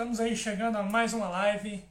Estamos 0.00 0.18
aí 0.18 0.34
chegando 0.34 0.76
a 0.76 0.82
mais 0.82 1.12
uma 1.12 1.28
live. 1.28 1.84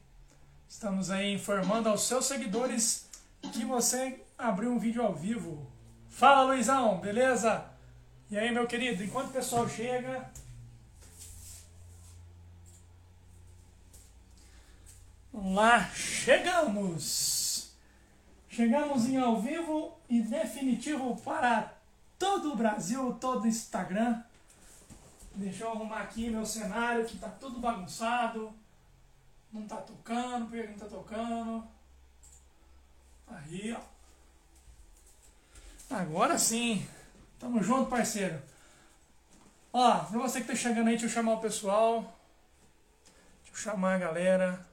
Estamos 0.68 1.12
aí 1.12 1.32
informando 1.34 1.88
aos 1.88 2.08
seus 2.08 2.26
seguidores 2.26 3.08
que 3.52 3.64
você 3.64 4.20
abriu 4.36 4.72
um 4.72 4.80
vídeo 4.80 5.00
ao 5.00 5.14
vivo. 5.14 5.64
Fala 6.08 6.42
Luizão, 6.42 6.98
beleza? 6.98 7.64
E 8.28 8.36
aí 8.36 8.50
meu 8.50 8.66
querido, 8.66 9.04
enquanto 9.04 9.28
o 9.28 9.32
pessoal 9.32 9.68
chega. 9.68 10.28
Vamos 15.32 15.54
lá, 15.54 15.88
chegamos! 15.94 17.70
Chegamos 18.48 19.08
em 19.08 19.18
ao 19.18 19.40
vivo 19.40 19.96
e 20.08 20.20
definitivo 20.20 21.14
para 21.24 21.72
todo 22.18 22.54
o 22.54 22.56
Brasil, 22.56 23.16
todo 23.20 23.44
o 23.44 23.46
Instagram. 23.46 24.20
Deixa 25.34 25.64
eu 25.64 25.70
arrumar 25.70 26.02
aqui 26.02 26.28
meu 26.28 26.44
cenário 26.44 27.06
que 27.06 27.18
tá 27.18 27.28
tudo 27.28 27.60
bagunçado. 27.60 28.52
Não 29.52 29.66
tá 29.66 29.76
tocando, 29.76 30.46
por 30.46 30.60
que 30.60 30.66
não 30.68 30.78
tá 30.78 30.86
tocando? 30.86 31.64
Aí, 33.26 33.72
ó. 33.72 33.80
Agora 35.94 36.38
sim. 36.38 36.86
Tamo 37.38 37.62
junto, 37.62 37.90
parceiro. 37.90 38.40
Ó, 39.72 39.98
pra 40.04 40.18
você 40.18 40.40
que 40.40 40.48
tá 40.48 40.54
chegando 40.54 40.88
aí, 40.88 40.94
deixa 40.94 41.06
eu 41.06 41.10
chamar 41.10 41.34
o 41.34 41.40
pessoal. 41.40 42.02
Deixa 43.42 43.52
eu 43.52 43.56
chamar 43.56 43.94
a 43.94 43.98
galera. 43.98 44.66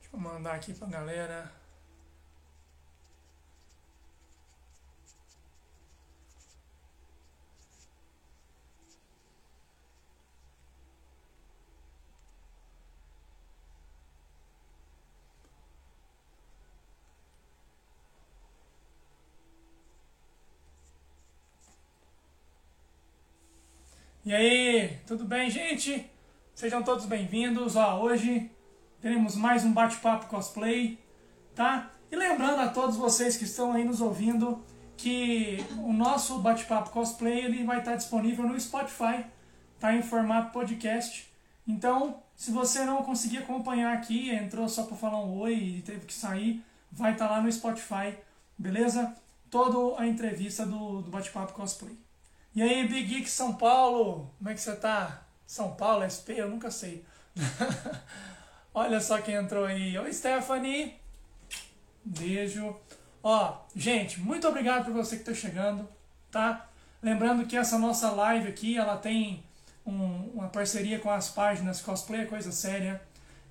Deixa 0.00 0.16
eu 0.16 0.20
mandar 0.20 0.54
aqui 0.54 0.72
pra 0.72 0.88
galera. 0.88 1.61
E 24.24 24.32
aí, 24.32 25.00
tudo 25.04 25.24
bem, 25.24 25.50
gente? 25.50 26.08
Sejam 26.54 26.80
todos 26.80 27.06
bem-vindos. 27.06 27.74
Ó, 27.74 28.02
hoje 28.02 28.48
teremos 29.00 29.34
mais 29.34 29.64
um 29.64 29.72
bate-papo 29.72 30.26
cosplay, 30.26 30.96
tá? 31.56 31.90
E 32.08 32.14
lembrando 32.14 32.60
a 32.60 32.68
todos 32.68 32.96
vocês 32.96 33.36
que 33.36 33.42
estão 33.42 33.72
aí 33.72 33.82
nos 33.82 34.00
ouvindo 34.00 34.64
que 34.96 35.58
o 35.78 35.92
nosso 35.92 36.38
bate-papo 36.38 36.90
cosplay 36.90 37.46
ele 37.46 37.64
vai 37.64 37.80
estar 37.80 37.96
disponível 37.96 38.46
no 38.46 38.60
Spotify, 38.60 39.24
tá 39.80 39.92
em 39.92 40.02
formato 40.02 40.52
podcast. 40.52 41.28
Então, 41.66 42.22
se 42.36 42.52
você 42.52 42.84
não 42.84 43.02
conseguir 43.02 43.38
acompanhar 43.38 43.92
aqui, 43.92 44.30
entrou 44.30 44.68
só 44.68 44.84
para 44.84 44.96
falar 44.96 45.18
um 45.18 45.36
oi 45.40 45.54
e 45.54 45.82
teve 45.82 46.06
que 46.06 46.14
sair, 46.14 46.64
vai 46.92 47.14
estar 47.14 47.28
lá 47.28 47.40
no 47.40 47.50
Spotify, 47.50 48.16
beleza? 48.56 49.16
Toda 49.50 50.00
a 50.00 50.06
entrevista 50.06 50.64
do, 50.64 51.02
do 51.02 51.10
bate-papo 51.10 51.54
cosplay. 51.54 51.98
E 52.54 52.62
aí, 52.62 52.86
Big 52.86 53.04
Geek 53.04 53.30
São 53.30 53.54
Paulo, 53.54 54.30
como 54.36 54.50
é 54.50 54.52
que 54.52 54.60
você 54.60 54.76
tá? 54.76 55.22
São 55.46 55.74
Paulo, 55.74 56.04
SP, 56.04 56.36
eu 56.36 56.50
nunca 56.50 56.70
sei. 56.70 57.02
Olha 58.74 59.00
só 59.00 59.22
quem 59.22 59.36
entrou 59.36 59.64
aí. 59.64 59.96
Oi, 59.98 60.12
Stephanie. 60.12 60.94
Beijo. 62.04 62.76
Ó, 63.22 63.56
gente, 63.74 64.20
muito 64.20 64.46
obrigado 64.46 64.84
por 64.84 64.92
você 64.92 65.16
que 65.16 65.22
está 65.22 65.32
chegando, 65.32 65.88
tá? 66.30 66.68
Lembrando 67.02 67.46
que 67.46 67.56
essa 67.56 67.78
nossa 67.78 68.10
live 68.10 68.48
aqui, 68.48 68.76
ela 68.76 68.98
tem 68.98 69.42
um, 69.86 70.30
uma 70.34 70.48
parceria 70.48 70.98
com 70.98 71.10
as 71.10 71.30
páginas 71.30 71.80
Cosplay 71.80 72.22
é 72.22 72.26
Coisa 72.26 72.52
Séria, 72.52 73.00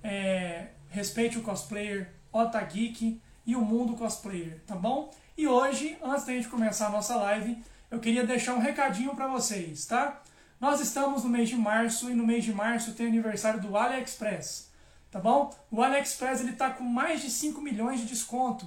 é, 0.00 0.68
Respeite 0.90 1.38
o 1.38 1.42
Cosplayer, 1.42 2.12
Ota 2.32 2.60
Geek 2.60 3.20
e 3.44 3.56
o 3.56 3.62
Mundo 3.62 3.94
Cosplayer, 3.94 4.60
tá 4.64 4.76
bom? 4.76 5.12
E 5.36 5.48
hoje, 5.48 5.98
antes 6.04 6.24
da 6.24 6.32
gente 6.32 6.48
começar 6.48 6.86
a 6.86 6.90
nossa 6.90 7.16
live, 7.16 7.60
eu 7.92 8.00
queria 8.00 8.26
deixar 8.26 8.54
um 8.54 8.58
recadinho 8.58 9.14
para 9.14 9.28
vocês, 9.28 9.84
tá? 9.84 10.22
Nós 10.58 10.80
estamos 10.80 11.24
no 11.24 11.28
mês 11.28 11.50
de 11.50 11.56
março 11.56 12.10
e 12.10 12.14
no 12.14 12.26
mês 12.26 12.42
de 12.42 12.50
março 12.50 12.94
tem 12.94 13.06
aniversário 13.06 13.60
do 13.60 13.76
AliExpress, 13.76 14.70
tá 15.10 15.20
bom? 15.20 15.54
O 15.70 15.82
AliExpress 15.82 16.40
ele 16.40 16.52
tá 16.52 16.70
com 16.70 16.84
mais 16.84 17.20
de 17.20 17.28
5 17.28 17.60
milhões 17.60 18.00
de 18.00 18.06
desconto. 18.06 18.66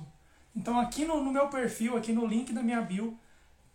Então 0.56 0.80
aqui 0.80 1.06
no, 1.06 1.24
no 1.24 1.32
meu 1.32 1.48
perfil, 1.48 1.98
aqui 1.98 2.14
no 2.14 2.28
link 2.28 2.54
da 2.54 2.62
minha 2.62 2.82
bio, 2.82 3.18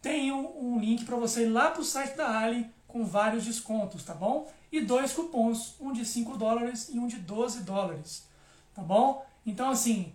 tem 0.01 0.31
um, 0.31 0.77
um 0.77 0.79
link 0.79 1.05
para 1.05 1.17
você 1.17 1.43
ir 1.43 1.49
lá 1.49 1.73
para 1.73 1.81
o 1.83 1.85
site 1.85 2.17
da 2.17 2.39
Ali 2.39 2.71
com 2.87 3.05
vários 3.05 3.45
descontos, 3.45 4.05
tá 4.05 4.15
bom? 4.15 4.49
E 4.71 4.81
dois 4.81 5.13
cupons, 5.13 5.75
um 5.81 5.93
de 5.93 6.05
5 6.05 6.37
dólares 6.37 6.91
e 6.95 6.99
um 7.01 7.09
de 7.09 7.17
12 7.17 7.65
dólares, 7.65 8.25
tá 8.73 8.83
bom? 8.83 9.27
Então 9.45 9.69
assim, 9.69 10.13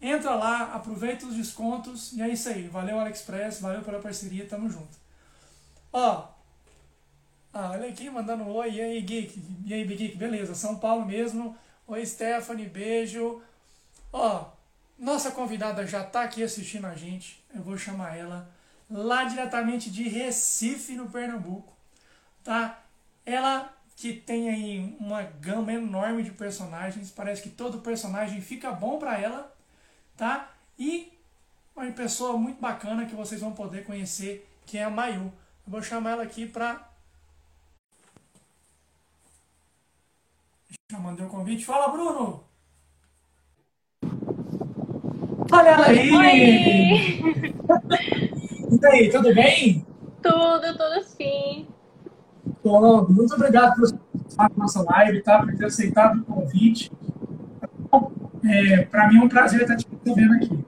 Entra 0.00 0.34
lá, 0.34 0.74
aproveita 0.74 1.26
os 1.26 1.34
descontos 1.34 2.12
e 2.12 2.22
é 2.22 2.28
isso 2.28 2.48
aí. 2.48 2.68
Valeu, 2.68 3.00
AliExpress, 3.00 3.60
valeu 3.60 3.82
pela 3.82 4.00
parceria, 4.00 4.46
tamo 4.46 4.70
junto. 4.70 4.96
Ó, 5.92 6.28
ah, 7.52 7.70
olha 7.70 7.88
aqui 7.88 8.08
mandando 8.08 8.44
um 8.44 8.52
oi, 8.54 8.70
e 8.70 8.80
aí, 8.80 9.00
Geek? 9.00 9.42
E 9.64 9.74
aí, 9.74 9.84
Big 9.84 9.96
Geek? 9.96 10.16
Beleza, 10.16 10.54
São 10.54 10.78
Paulo 10.78 11.04
mesmo. 11.04 11.56
Oi, 11.86 12.04
Stephanie, 12.06 12.68
beijo. 12.68 13.42
Ó, 14.12 14.46
nossa 14.98 15.30
convidada 15.30 15.86
já 15.86 16.04
tá 16.04 16.22
aqui 16.22 16.42
assistindo 16.42 16.86
a 16.86 16.94
gente. 16.94 17.42
Eu 17.54 17.62
vou 17.62 17.76
chamar 17.76 18.16
ela 18.16 18.48
lá 18.90 19.24
diretamente 19.24 19.90
de 19.90 20.08
Recife, 20.08 20.94
no 20.94 21.10
Pernambuco. 21.10 21.76
Tá? 22.44 22.82
Ela 23.26 23.74
que 23.96 24.12
tem 24.12 24.48
aí 24.48 24.96
uma 25.00 25.22
gama 25.22 25.72
enorme 25.72 26.22
de 26.22 26.30
personagens. 26.30 27.10
Parece 27.10 27.42
que 27.42 27.50
todo 27.50 27.80
personagem 27.80 28.40
fica 28.40 28.70
bom 28.70 28.98
para 28.98 29.18
ela 29.18 29.52
tá? 30.18 30.50
E 30.78 31.12
uma 31.74 31.90
pessoa 31.92 32.36
muito 32.36 32.60
bacana 32.60 33.06
que 33.06 33.14
vocês 33.14 33.40
vão 33.40 33.52
poder 33.52 33.84
conhecer, 33.84 34.46
que 34.66 34.76
é 34.76 34.84
a 34.84 34.90
Mayu. 34.90 35.32
Eu 35.66 35.70
vou 35.70 35.80
chamar 35.80 36.10
ela 36.10 36.24
aqui 36.24 36.44
para 36.44 36.86
Já 40.90 40.98
mandei 40.98 41.24
o 41.24 41.28
um 41.28 41.30
convite. 41.30 41.64
Fala, 41.64 41.88
Bruno! 41.88 42.44
Olha 45.52 45.68
ela 45.68 45.86
aí! 45.86 46.10
Oi! 46.12 47.22
e 48.82 48.86
aí, 48.86 49.10
tudo 49.10 49.34
bem? 49.34 49.86
Tudo, 50.22 50.78
tudo 50.78 51.04
sim. 51.04 51.68
Bom, 52.64 53.06
muito 53.08 53.34
obrigado 53.34 53.76
por 53.76 53.92
participar 53.92 54.48
da 54.48 54.56
nossa 54.56 54.82
live, 54.82 55.22
tá? 55.22 55.40
Por 55.40 55.56
ter 55.56 55.66
aceitado 55.66 56.20
o 56.20 56.24
convite. 56.24 56.90
É, 58.48 58.82
para 58.86 59.08
mim 59.08 59.18
é 59.18 59.22
um 59.22 59.28
prazer 59.28 59.60
estar 59.60 59.76
te 59.76 59.86
recebendo 59.90 60.34
aqui. 60.34 60.58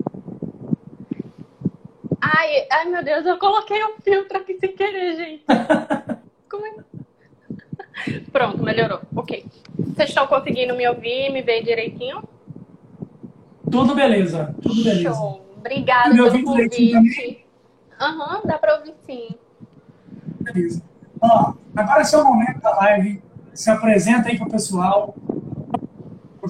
Ai, 2.21 2.67
ai, 2.71 2.85
meu 2.85 3.03
Deus, 3.03 3.25
eu 3.25 3.39
coloquei 3.39 3.83
um 3.83 3.99
filtro 4.03 4.37
aqui 4.37 4.59
sem 4.61 4.77
querer, 4.77 5.17
gente. 5.17 5.45
Como 6.49 6.67
é? 6.67 6.75
Pronto, 8.31 8.63
melhorou. 8.63 9.01
Ok. 9.17 9.47
Vocês 9.79 10.11
estão 10.11 10.27
conseguindo 10.27 10.77
me 10.77 10.87
ouvir, 10.87 11.33
me 11.33 11.41
ver 11.41 11.63
direitinho? 11.63 12.23
Tudo 13.71 13.95
beleza, 13.95 14.55
tudo 14.63 14.85
beleza. 14.85 15.15
Show. 15.15 15.47
Obrigada 15.57 16.11
pelo 16.11 16.45
convite. 16.45 17.47
Aham, 17.99 18.37
uhum, 18.37 18.47
dá 18.47 18.59
para 18.59 18.77
ouvir 18.77 18.95
sim. 19.07 19.29
Beleza. 20.41 20.83
Ó, 21.21 21.55
agora 21.77 22.01
é 22.01 22.05
seu 22.05 22.25
momento 22.25 22.61
da 22.61 22.77
live. 22.77 23.23
Se 23.55 23.71
apresenta 23.71 24.29
aí 24.29 24.39
para 24.39 24.49
o 24.49 24.51
pessoal 24.51 25.15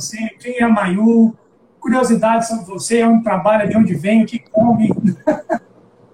você, 0.01 0.29
quem 0.41 0.59
é 0.59 0.65
a 0.65 0.69
Mayu, 0.69 1.37
curiosidades 1.79 2.49
sobre 2.49 2.65
você, 2.65 3.05
onde 3.05 3.23
trabalha, 3.23 3.69
de 3.69 3.77
onde 3.77 3.95
vem, 3.95 4.23
o 4.23 4.27
que 4.27 4.39
come. 4.39 4.89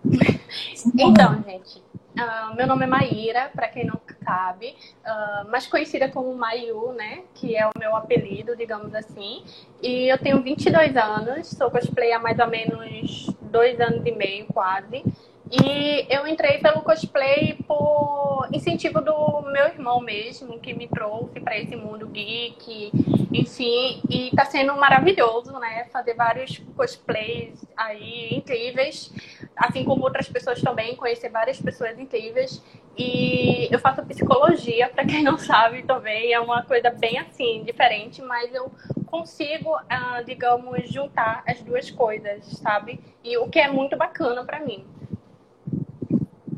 então, 0.99 1.43
gente, 1.43 1.83
uh, 2.19 2.55
meu 2.57 2.67
nome 2.67 2.85
é 2.85 2.89
Maíra, 2.89 3.51
para 3.55 3.69
quem 3.69 3.87
não 3.87 4.01
sabe, 4.25 4.75
uh, 5.05 5.51
mais 5.51 5.67
conhecida 5.67 6.09
como 6.09 6.35
Mayu, 6.35 6.93
né, 6.93 7.21
que 7.35 7.57
é 7.57 7.67
o 7.67 7.71
meu 7.79 7.95
apelido, 7.95 8.57
digamos 8.57 8.95
assim. 8.95 9.45
E 9.81 10.11
eu 10.11 10.19
tenho 10.19 10.43
22 10.43 10.97
anos, 10.97 11.49
sou 11.49 11.71
cosplay 11.71 12.13
há 12.13 12.19
mais 12.19 12.39
ou 12.39 12.49
menos 12.49 13.31
dois 13.41 13.81
anos 13.81 14.05
e 14.05 14.13
meio, 14.13 14.47
quase. 14.47 15.05
E 15.51 16.07
eu 16.11 16.27
entrei 16.27 16.59
pelo 16.59 16.83
cosplay 16.83 17.57
por 17.69 18.49
incentivo 18.53 19.01
do 19.01 19.43
meu 19.43 19.67
irmão 19.67 20.01
mesmo, 20.01 20.59
que 20.59 20.75
me 20.75 20.89
trouxe 20.89 21.39
para 21.39 21.57
esse 21.57 21.77
mundo 21.77 22.09
geek, 22.09 22.91
enfim, 23.33 24.03
e 24.11 24.31
tá 24.35 24.45
sendo 24.45 24.75
maravilhoso, 24.77 25.53
né? 25.59 25.85
Fazer 25.93 26.15
vários 26.15 26.59
cosplays 26.77 27.65
aí 27.77 28.35
incríveis, 28.35 29.13
assim 29.57 29.85
como 29.85 30.03
outras 30.03 30.29
pessoas 30.29 30.61
também, 30.61 30.97
conhecer 30.97 31.29
várias 31.29 31.61
pessoas 31.61 31.97
incríveis. 31.99 32.61
E 32.99 33.69
eu 33.71 33.79
faço 33.79 34.05
psicologia, 34.05 34.89
para 34.89 35.05
quem 35.05 35.23
não 35.23 35.39
sabe 35.39 35.83
também, 35.83 36.33
é 36.33 36.41
uma 36.41 36.63
coisa 36.63 36.91
bem 36.91 37.19
assim, 37.19 37.63
diferente, 37.63 38.21
mas 38.21 38.53
eu 38.53 38.73
consigo, 39.07 39.77
ah, 39.89 40.23
digamos, 40.23 40.91
juntar 40.91 41.45
as 41.47 41.63
duas 41.63 41.91
coisas, 41.91 42.45
sabe? 42.59 42.99
E 43.23 43.37
o 43.39 43.49
que 43.49 43.61
é 43.61 43.69
muito 43.71 43.97
bacana 43.97 44.45
para 44.45 44.59
mim. 44.61 44.85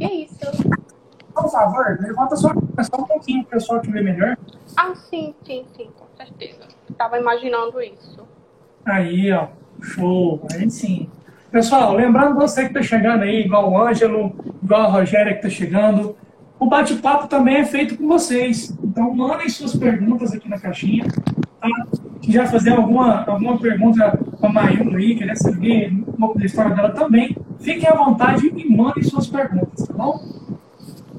E 0.00 0.04
é 0.04 0.14
isso. 0.14 0.38
por 1.34 1.50
favor, 1.50 1.98
levanta 2.00 2.36
sua 2.36 2.54
cabeça 2.54 2.90
um 2.96 3.04
pouquinho 3.04 3.44
para 3.44 3.56
o 3.56 3.60
pessoal 3.60 3.80
te 3.80 3.90
ver 3.90 4.02
melhor. 4.02 4.36
Ah, 4.76 4.94
sim, 4.94 5.34
sim, 5.44 5.64
sim, 5.76 5.90
com 5.96 6.06
certeza. 6.16 6.60
Estava 6.90 7.18
imaginando 7.18 7.80
isso. 7.80 8.26
Aí, 8.84 9.32
ó, 9.32 9.48
show, 9.80 10.46
aí 10.52 10.70
sim. 10.70 11.08
Pessoal, 11.50 11.94
lembrando 11.94 12.34
você 12.34 12.62
que 12.62 12.68
está 12.68 12.82
chegando 12.82 13.22
aí, 13.22 13.44
igual 13.44 13.70
o 13.70 13.80
Ângelo, 13.80 14.34
igual 14.62 14.82
a 14.82 14.88
Rogéria 14.88 15.32
que 15.32 15.46
está 15.46 15.48
chegando, 15.48 16.16
o 16.58 16.66
bate-papo 16.66 17.26
também 17.28 17.56
é 17.56 17.64
feito 17.64 17.96
com 17.96 18.06
vocês. 18.06 18.76
Então, 18.82 19.14
mandem 19.14 19.48
suas 19.48 19.74
perguntas 19.74 20.32
aqui 20.32 20.48
na 20.48 20.58
caixinha. 20.58 21.06
Tá? 21.60 21.68
Se 22.22 22.32
já 22.32 22.46
fazer 22.46 22.70
alguma, 22.70 23.24
alguma 23.24 23.58
pergunta 23.58 24.18
para 24.38 24.50
a 24.50 24.52
Mayumi 24.52 24.96
aí, 24.96 25.16
querer 25.16 25.36
saber 25.36 25.92
um 25.92 26.12
pouco 26.12 26.38
da 26.38 26.44
história 26.44 26.74
dela 26.74 26.90
também, 26.90 27.36
fiquem 27.60 27.88
à 27.88 27.94
vontade 27.94 28.46
e 28.46 28.76
mandem 28.76 29.02
suas 29.02 29.26
perguntas, 29.26 29.86
tá 29.86 29.94
bom? 29.94 30.20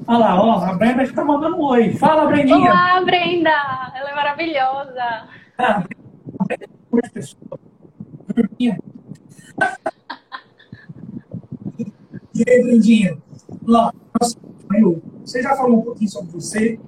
Olha 0.06 0.18
lá, 0.18 0.42
ó, 0.42 0.64
a 0.64 0.74
Brenda 0.74 1.02
está 1.02 1.24
mandando 1.24 1.56
um 1.56 1.62
oi. 1.62 1.92
Fala, 1.94 2.26
Brendinha! 2.26 2.70
Olá, 2.70 3.00
Brenda! 3.04 3.92
Ela 3.94 4.10
é 4.10 4.14
maravilhosa! 4.14 5.28
Ah. 5.58 5.84
E 12.32 12.44
aí, 12.48 12.62
Brendinha? 12.62 13.18
Lá, 13.66 13.92
você 15.22 15.42
já 15.42 15.54
falou 15.56 15.78
um 15.78 15.82
pouquinho 15.82 16.10
sobre 16.10 16.32
você. 16.32 16.80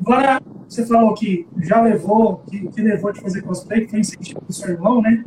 Agora, 0.00 0.40
você 0.66 0.86
falou 0.86 1.14
que 1.14 1.46
já 1.58 1.82
levou, 1.82 2.38
que, 2.48 2.68
que 2.68 2.80
levou 2.80 3.12
de 3.12 3.20
fazer 3.20 3.42
cosplay, 3.42 3.82
que 3.82 3.90
foi 3.90 4.00
incentivo 4.00 4.40
do 4.40 4.52
seu 4.52 4.70
irmão, 4.70 5.02
né? 5.02 5.24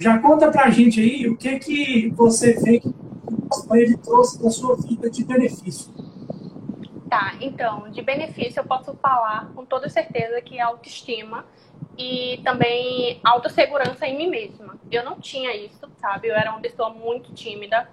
Já 0.00 0.18
conta 0.18 0.50
pra 0.50 0.70
gente 0.70 0.98
aí 0.98 1.28
o 1.28 1.36
que 1.36 1.58
que 1.58 2.08
você 2.16 2.54
vê 2.54 2.80
que 2.80 2.88
o 2.88 3.42
cosplay 3.50 3.94
trouxe 3.98 4.42
da 4.42 4.48
sua 4.48 4.74
vida 4.74 5.10
de 5.10 5.22
benefício. 5.22 5.92
Tá, 7.10 7.34
então, 7.38 7.90
de 7.90 8.00
benefício 8.00 8.60
eu 8.60 8.64
posso 8.64 8.94
falar 8.94 9.52
com 9.54 9.62
toda 9.62 9.90
certeza 9.90 10.40
que 10.40 10.56
é 10.56 10.62
autoestima 10.62 11.44
e 11.98 12.40
também 12.42 13.20
autossegurança 13.22 14.06
em 14.06 14.16
mim 14.16 14.30
mesma. 14.30 14.74
Eu 14.90 15.04
não 15.04 15.20
tinha 15.20 15.54
isso, 15.54 15.86
sabe? 16.00 16.28
Eu 16.28 16.34
era 16.34 16.50
uma 16.50 16.60
pessoa 16.60 16.88
muito 16.88 17.34
tímida 17.34 17.86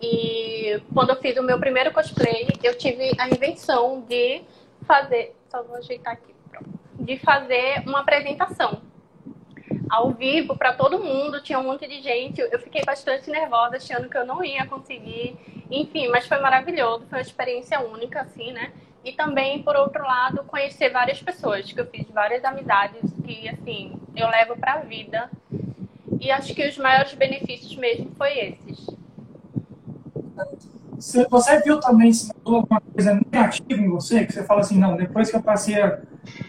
e 0.00 0.80
quando 0.94 1.10
eu 1.10 1.16
fiz 1.16 1.36
o 1.36 1.42
meu 1.42 1.60
primeiro 1.60 1.92
cosplay, 1.92 2.48
eu 2.62 2.78
tive 2.78 3.12
a 3.18 3.28
invenção 3.28 4.00
de 4.08 4.40
fazer. 4.86 5.36
Só 5.50 5.62
vou 5.62 5.76
ajeitar 5.76 6.14
aqui, 6.14 6.34
pronto. 6.50 6.70
De 6.98 7.18
fazer 7.18 7.82
uma 7.86 8.00
apresentação 8.00 8.90
ao 9.92 10.10
vivo 10.10 10.56
para 10.56 10.72
todo 10.72 10.98
mundo, 10.98 11.42
tinha 11.42 11.58
um 11.58 11.64
monte 11.64 11.86
de 11.86 12.00
gente. 12.00 12.40
Eu 12.40 12.58
fiquei 12.58 12.82
bastante 12.82 13.30
nervosa, 13.30 13.76
achando 13.76 14.08
que 14.08 14.16
eu 14.16 14.24
não 14.24 14.42
ia 14.42 14.64
conseguir. 14.66 15.36
Enfim, 15.70 16.08
mas 16.08 16.26
foi 16.26 16.40
maravilhoso, 16.40 17.04
foi 17.10 17.18
uma 17.18 17.22
experiência 17.22 17.78
única, 17.78 18.22
assim, 18.22 18.52
né? 18.52 18.72
E 19.04 19.12
também, 19.12 19.62
por 19.62 19.76
outro 19.76 20.02
lado, 20.02 20.44
conhecer 20.44 20.88
várias 20.88 21.20
pessoas, 21.20 21.70
que 21.70 21.78
eu 21.78 21.84
fiz 21.84 22.08
várias 22.08 22.42
amizades 22.42 23.02
que, 23.22 23.46
assim, 23.50 24.00
eu 24.16 24.28
levo 24.30 24.56
para 24.56 24.74
a 24.74 24.78
vida. 24.78 25.30
E 26.18 26.30
acho 26.30 26.54
que 26.54 26.66
os 26.66 26.78
maiores 26.78 27.12
benefícios 27.12 27.76
mesmo 27.76 28.12
foi 28.16 28.38
esses. 28.38 28.86
Você 31.28 31.60
viu 31.60 31.78
também 31.80 32.14
se 32.14 32.32
alguma 32.42 32.80
coisa 32.80 33.12
negativa 33.12 33.78
em 33.78 33.90
você, 33.90 34.24
que 34.24 34.32
você 34.32 34.42
fala 34.44 34.60
assim, 34.60 34.78
não, 34.78 34.96
depois 34.96 35.30
que 35.30 35.36
eu 35.36 35.42
passei 35.42 35.82
a, 35.82 36.00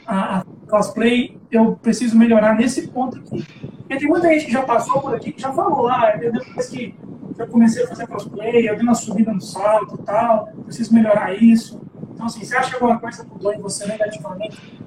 a, 0.05 0.39
a, 0.39 0.45
cosplay, 0.69 1.37
eu 1.55 1.75
preciso 1.81 2.17
melhorar 2.17 2.55
nesse 2.55 2.87
ponto 2.87 3.17
aqui. 3.17 3.43
Porque 3.43 3.97
tem 3.97 4.07
muita 4.07 4.27
gente 4.27 4.45
que 4.45 4.51
já 4.51 4.63
passou 4.63 5.01
por 5.01 5.15
aqui, 5.15 5.31
que 5.31 5.41
já 5.41 5.51
falou, 5.51 5.87
ah, 5.87 6.11
depois 6.15 6.69
que 6.69 6.95
eu 7.37 7.47
comecei 7.47 7.83
a 7.83 7.87
fazer 7.87 8.07
cosplay, 8.07 8.69
eu 8.69 8.75
dei 8.75 8.83
uma 8.83 8.95
subida 8.95 9.33
no 9.33 9.41
salto 9.41 9.99
e 9.99 10.03
tal, 10.03 10.47
preciso 10.65 10.93
melhorar 10.93 11.33
isso. 11.33 11.81
Então, 12.13 12.25
assim, 12.25 12.43
você 12.43 12.55
acha 12.55 12.69
que 12.69 12.75
alguma 12.75 12.99
coisa 12.99 13.23
mudou 13.23 13.53
em 13.53 13.59
você 13.59 13.85
negativamente? 13.87 14.79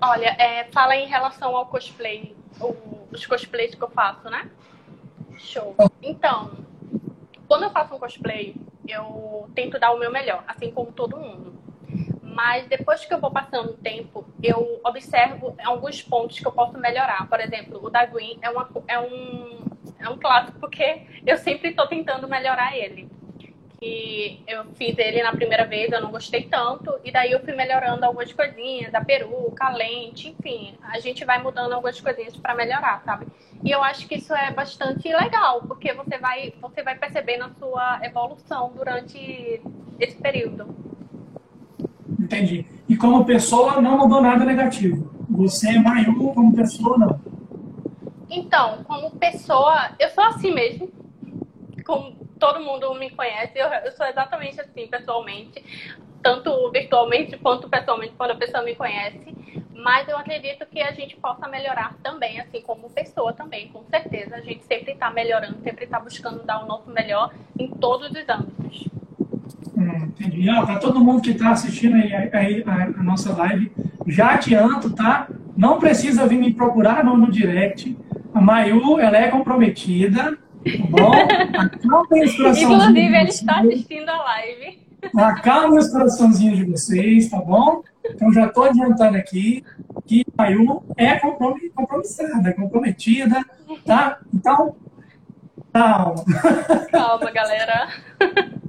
Olha, 0.00 0.36
é, 0.38 0.64
fala 0.72 0.94
em 0.96 1.06
relação 1.06 1.56
ao 1.56 1.66
cosplay, 1.66 2.36
os 3.10 3.26
cosplays 3.26 3.74
que 3.74 3.82
eu 3.82 3.88
faço, 3.88 4.28
né? 4.28 4.50
Show. 5.38 5.74
Então, 6.02 6.52
quando 7.48 7.64
eu 7.64 7.70
faço 7.70 7.94
um 7.94 7.98
cosplay, 7.98 8.54
eu 8.86 9.48
tento 9.54 9.78
dar 9.78 9.92
o 9.92 9.98
meu 9.98 10.10
melhor, 10.12 10.44
assim 10.46 10.70
como 10.70 10.92
todo 10.92 11.16
mundo. 11.16 11.54
Mas 12.36 12.66
depois 12.66 13.02
que 13.02 13.14
eu 13.14 13.18
vou 13.18 13.30
passando 13.30 13.70
o 13.70 13.76
tempo, 13.78 14.26
eu 14.42 14.78
observo 14.84 15.56
alguns 15.64 16.02
pontos 16.02 16.38
que 16.38 16.46
eu 16.46 16.52
posso 16.52 16.76
melhorar. 16.76 17.26
Por 17.30 17.40
exemplo, 17.40 17.82
o 17.82 17.88
da 17.88 18.04
Green 18.04 18.38
é, 18.42 18.50
uma, 18.50 18.68
é, 18.86 19.00
um, 19.00 19.64
é 19.98 20.06
um 20.10 20.18
clássico 20.18 20.60
porque 20.60 21.06
eu 21.26 21.38
sempre 21.38 21.70
estou 21.70 21.86
tentando 21.86 22.28
melhorar 22.28 22.76
ele. 22.76 23.08
Que 23.80 24.42
eu 24.46 24.66
fiz 24.74 24.98
ele 24.98 25.22
na 25.22 25.32
primeira 25.32 25.64
vez, 25.64 25.90
eu 25.90 26.00
não 26.02 26.10
gostei 26.10 26.42
tanto, 26.42 26.98
e 27.02 27.10
daí 27.10 27.32
eu 27.32 27.40
fui 27.40 27.54
melhorando 27.54 28.04
algumas 28.04 28.30
coisinhas, 28.30 28.92
da 28.92 29.02
peruca, 29.02 29.64
a 29.64 29.70
lente, 29.70 30.28
enfim. 30.28 30.74
A 30.82 31.00
gente 31.00 31.24
vai 31.24 31.42
mudando 31.42 31.72
algumas 31.72 31.98
coisinhas 31.98 32.36
para 32.36 32.54
melhorar, 32.54 33.02
sabe? 33.02 33.26
E 33.64 33.70
eu 33.70 33.82
acho 33.82 34.06
que 34.06 34.16
isso 34.16 34.34
é 34.34 34.50
bastante 34.50 35.08
legal, 35.08 35.62
porque 35.62 35.94
você 35.94 36.18
vai, 36.18 36.52
você 36.60 36.82
vai 36.82 36.98
percebendo 36.98 37.44
a 37.44 37.50
sua 37.58 38.00
evolução 38.02 38.74
durante 38.76 39.62
esse 39.98 40.16
período. 40.16 40.95
Entendi. 42.26 42.66
E 42.88 42.96
como 42.96 43.24
pessoa, 43.24 43.80
não 43.80 43.98
mudou 43.98 44.20
nada 44.20 44.44
negativo. 44.44 45.14
Você 45.30 45.76
é 45.76 45.78
maior 45.78 46.12
como 46.34 46.54
pessoa, 46.54 46.98
não? 46.98 47.20
Então, 48.28 48.82
como 48.82 49.12
pessoa, 49.12 49.92
eu 50.00 50.10
sou 50.10 50.24
assim 50.24 50.52
mesmo. 50.52 50.90
Como 51.84 52.16
todo 52.40 52.60
mundo 52.60 52.92
me 52.94 53.10
conhece, 53.10 53.56
eu, 53.56 53.68
eu 53.68 53.92
sou 53.92 54.04
exatamente 54.06 54.60
assim, 54.60 54.88
pessoalmente. 54.88 55.64
Tanto 56.20 56.68
virtualmente 56.72 57.38
quanto 57.38 57.68
pessoalmente, 57.68 58.14
quando 58.18 58.32
a 58.32 58.36
pessoa 58.36 58.64
me 58.64 58.74
conhece. 58.74 59.32
Mas 59.72 60.08
eu 60.08 60.16
acredito 60.18 60.66
que 60.66 60.80
a 60.80 60.90
gente 60.90 61.16
possa 61.16 61.46
melhorar 61.46 61.94
também, 62.02 62.40
assim 62.40 62.60
como 62.60 62.90
pessoa 62.90 63.32
também, 63.32 63.68
com 63.68 63.84
certeza. 63.84 64.34
A 64.34 64.40
gente 64.40 64.64
sempre 64.64 64.94
está 64.94 65.12
melhorando, 65.12 65.62
sempre 65.62 65.84
está 65.84 66.00
buscando 66.00 66.42
dar 66.42 66.64
o 66.64 66.66
nosso 66.66 66.90
melhor 66.90 67.32
em 67.56 67.68
todos 67.68 68.10
os 68.10 68.28
âmbitos. 68.28 68.95
Hum, 69.76 70.08
entendi. 70.18 70.48
Ah, 70.48 70.64
para 70.64 70.78
todo 70.78 71.04
mundo 71.04 71.20
que 71.20 71.32
está 71.32 71.50
assistindo 71.50 71.96
aí, 71.96 72.12
aí 72.32 72.64
a, 72.66 72.84
a, 72.98 73.02
nossa 73.02 73.36
live, 73.36 73.70
já 74.06 74.30
adianto, 74.30 74.90
tá? 74.90 75.28
Não 75.54 75.78
precisa 75.78 76.26
vir 76.26 76.38
me 76.38 76.52
procurar 76.54 77.04
no, 77.04 77.16
no 77.16 77.30
direct. 77.30 77.96
A 78.32 78.40
Mayu, 78.40 78.98
ela 78.98 79.18
é 79.18 79.28
comprometida, 79.28 80.32
tá 80.32 80.86
bom? 80.88 81.12
Inclusive, 82.16 83.00
ele 83.00 83.28
está 83.28 83.60
assistindo 83.60 84.08
a 84.08 84.22
live. 84.22 84.86
Acalmem 85.14 85.78
os 85.78 85.88
coraçãozinhos 85.90 86.56
de 86.56 86.64
vocês, 86.64 87.28
tá 87.28 87.38
bom? 87.38 87.82
Então 88.04 88.32
já 88.32 88.46
estou 88.46 88.64
adiantando 88.64 89.16
aqui 89.16 89.62
que 90.06 90.24
a 90.38 90.44
Mayu 90.44 90.82
é 90.96 91.16
compromissada, 91.18 92.48
é 92.48 92.52
comprometida, 92.52 93.44
tá? 93.84 94.18
Então, 94.32 94.74
calma. 95.72 96.24
Calma, 96.90 97.30
galera. 97.30 97.88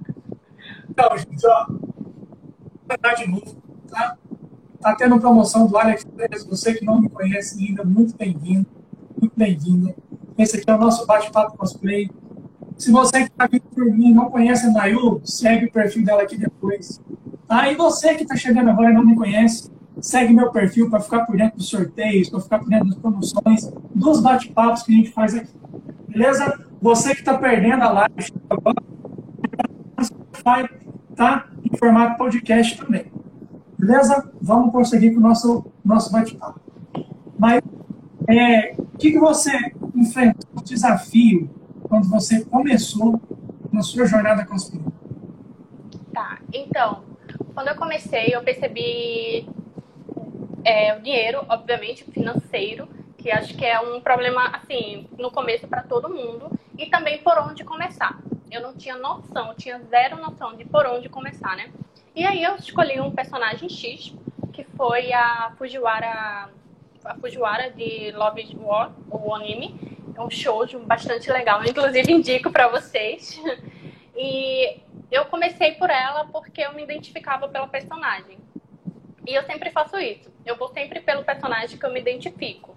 Então, 1.00 1.16
gente, 1.16 1.46
ó, 1.46 1.68
vou 1.70 3.16
de 3.16 3.28
novo, 3.30 3.62
tá? 3.88 4.18
Tá 4.82 4.96
tendo 4.96 5.20
promoção 5.20 5.68
do 5.68 5.78
AliExpress, 5.78 6.44
você 6.44 6.74
que 6.74 6.84
não 6.84 7.00
me 7.00 7.08
conhece 7.08 7.64
ainda, 7.64 7.84
muito 7.84 8.18
bem-vindo, 8.18 8.66
muito 9.22 9.34
bem-vinda. 9.38 9.96
Esse 10.40 10.58
aqui 10.58 10.68
é 10.68 10.74
o 10.74 10.80
nosso 10.80 11.06
bate-papo 11.06 11.56
cosplay. 11.56 12.10
Se 12.80 12.90
você 12.92 13.26
que 13.26 13.30
está 13.30 13.46
vindo 13.46 13.66
por 13.76 13.86
mim 13.86 14.12
não 14.12 14.32
conhece 14.32 14.66
a 14.66 14.72
Nayu, 14.72 15.22
segue 15.24 15.66
o 15.66 15.72
perfil 15.72 16.04
dela 16.04 16.24
aqui 16.24 16.36
depois. 16.36 17.00
Tá? 17.48 17.72
E 17.72 17.76
você 17.76 18.16
que 18.16 18.24
está 18.24 18.36
chegando 18.36 18.72
agora 18.72 18.90
e 18.90 18.94
não 18.94 19.06
me 19.06 19.16
conhece, 19.16 19.72
segue 20.02 20.34
meu 20.34 20.52
perfil 20.52 20.90
para 20.90 21.00
ficar 21.00 21.28
por 21.28 21.38
dentro 21.38 21.58
dos 21.58 21.70
sorteios, 21.70 22.28
para 22.28 22.40
ficar 22.40 22.58
por 22.58 22.70
dentro 22.70 22.90
das 22.90 22.98
promoções, 22.98 23.72
dos 23.94 24.20
bate-papos 24.20 24.82
que 24.82 24.94
a 24.94 24.96
gente 24.96 25.12
faz 25.12 25.36
aqui. 25.36 25.54
Beleza? 26.08 26.66
Você 26.82 27.14
que 27.14 27.20
está 27.20 27.38
perdendo 27.38 27.84
a 27.84 27.92
live 27.92 28.34
agora, 28.50 28.88
vai 31.18 31.40
tá 31.40 31.48
em 31.64 31.76
formato 31.76 32.18
podcast 32.18 32.78
também. 32.78 33.12
Beleza? 33.78 34.32
Vamos 34.40 34.72
prosseguir 34.72 35.14
com 35.14 35.20
o 35.20 35.24
nosso, 35.24 35.66
nosso 35.84 36.12
bate-papo. 36.12 36.62
Mas 37.38 37.62
é, 38.28 38.76
o 38.78 38.98
que, 38.98 39.12
que 39.12 39.20
você 39.20 39.52
enfrentou 39.96 40.62
desafio 40.64 41.50
quando 41.84 42.08
você 42.10 42.46
começou 42.46 43.20
na 43.72 43.82
sua 43.82 44.06
jornada 44.06 44.46
com 44.46 44.56
os 44.56 44.72
Tá, 46.14 46.40
então, 46.54 47.04
quando 47.54 47.68
eu 47.68 47.76
comecei, 47.76 48.30
eu 48.32 48.42
percebi 48.42 49.48
é, 50.64 50.98
o 50.98 51.02
dinheiro, 51.02 51.46
obviamente, 51.48 52.04
financeiro, 52.06 52.88
que 53.18 53.32
acho 53.32 53.56
que 53.56 53.66
é 53.66 53.80
um 53.80 54.02
problema, 54.02 54.48
assim, 54.48 55.08
no 55.18 55.32
começo 55.32 55.68
para 55.68 55.84
todo 55.84 56.10
mundo, 56.10 56.52
e 56.78 56.88
também 56.88 57.20
por 57.20 57.38
onde 57.38 57.64
começar. 57.64 58.20
Eu 58.58 58.62
não 58.64 58.74
tinha 58.74 58.98
noção, 58.98 59.50
eu 59.50 59.54
tinha 59.54 59.78
zero 59.78 60.18
noção 60.18 60.56
de 60.56 60.66
por 60.66 60.84
onde 60.88 61.08
começar, 61.08 61.56
né? 61.56 61.70
E 62.16 62.26
aí 62.26 62.42
eu 62.42 62.56
escolhi 62.56 63.00
um 63.00 63.12
personagem 63.12 63.70
X, 63.70 64.16
que 64.52 64.64
foi 64.64 65.14
a 65.14 65.54
Fujiwara, 65.60 66.50
a 67.06 67.16
Fujiwara 67.22 67.70
de 67.70 68.12
Love 68.14 68.42
is 68.42 68.52
War, 68.56 68.92
o 69.12 69.36
anime. 69.36 69.80
É 70.16 70.22
um 70.22 70.32
shoujo 70.32 70.80
bastante 70.80 71.32
legal, 71.32 71.64
inclusive 71.64 72.12
indico 72.12 72.52
para 72.52 72.68
vocês. 72.68 73.40
E 74.20 74.80
eu 75.12 75.26
comecei 75.26 75.74
por 75.74 75.92
ela 75.92 76.26
porque 76.26 76.62
eu 76.62 76.74
me 76.74 76.82
identificava 76.82 77.48
pela 77.48 77.68
personagem. 77.68 78.40
E 79.28 79.36
eu 79.36 79.44
sempre 79.44 79.70
faço 79.70 79.96
isso. 80.00 80.34
Eu 80.44 80.56
vou 80.56 80.70
sempre 80.70 81.02
pelo 81.02 81.24
personagem 81.24 81.78
que 81.78 81.86
eu 81.86 81.92
me 81.92 82.00
identifico. 82.00 82.76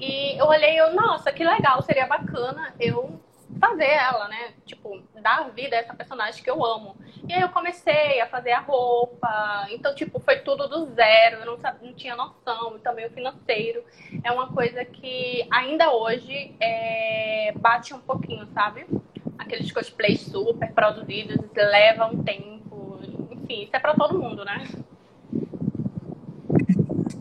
E 0.00 0.36
eu 0.36 0.46
olhei, 0.46 0.74
eu, 0.80 0.92
nossa, 0.92 1.30
que 1.30 1.44
legal, 1.44 1.80
seria 1.82 2.08
bacana 2.08 2.74
eu 2.80 3.20
fazer 3.58 3.84
ela, 3.84 4.28
né? 4.28 4.52
Tipo, 4.64 5.00
dar 5.20 5.50
vida 5.50 5.76
a 5.76 5.80
essa 5.80 5.94
personagem 5.94 6.42
que 6.42 6.50
eu 6.50 6.64
amo. 6.64 6.96
E 7.28 7.32
aí 7.32 7.40
eu 7.40 7.48
comecei 7.48 8.20
a 8.20 8.26
fazer 8.26 8.52
a 8.52 8.60
roupa. 8.60 9.66
Então, 9.70 9.94
tipo, 9.94 10.20
foi 10.20 10.40
tudo 10.40 10.68
do 10.68 10.86
zero. 10.94 11.40
Eu 11.40 11.46
não, 11.46 11.58
sabia, 11.58 11.88
não 11.88 11.94
tinha 11.94 12.14
noção. 12.14 12.76
E 12.76 12.80
também 12.80 13.06
o 13.06 13.10
financeiro. 13.10 13.82
É 14.22 14.30
uma 14.30 14.48
coisa 14.48 14.84
que 14.84 15.46
ainda 15.50 15.90
hoje 15.92 16.54
é, 16.60 17.52
bate 17.56 17.94
um 17.94 18.00
pouquinho, 18.00 18.46
sabe? 18.54 18.86
Aqueles 19.38 19.72
cosplays 19.72 20.20
super 20.20 20.72
produzidos 20.72 21.38
levam 21.54 22.12
um 22.12 22.22
tempo. 22.22 23.00
Enfim, 23.30 23.62
isso 23.62 23.74
é 23.74 23.78
pra 23.78 23.94
todo 23.94 24.18
mundo, 24.18 24.44
né? 24.44 24.66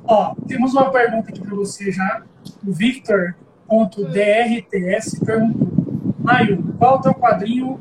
Ó, 0.07 0.35
temos 0.47 0.73
uma 0.73 0.91
pergunta 0.91 1.29
aqui 1.29 1.41
para 1.41 1.55
você 1.55 1.91
já. 1.91 2.23
O 2.65 2.71
Victor.drts 2.71 5.19
perguntou: 5.19 5.75
Maio, 6.25 6.57
qual 6.79 6.95
o 6.95 7.01
teu 7.01 7.13
quadrinho? 7.13 7.79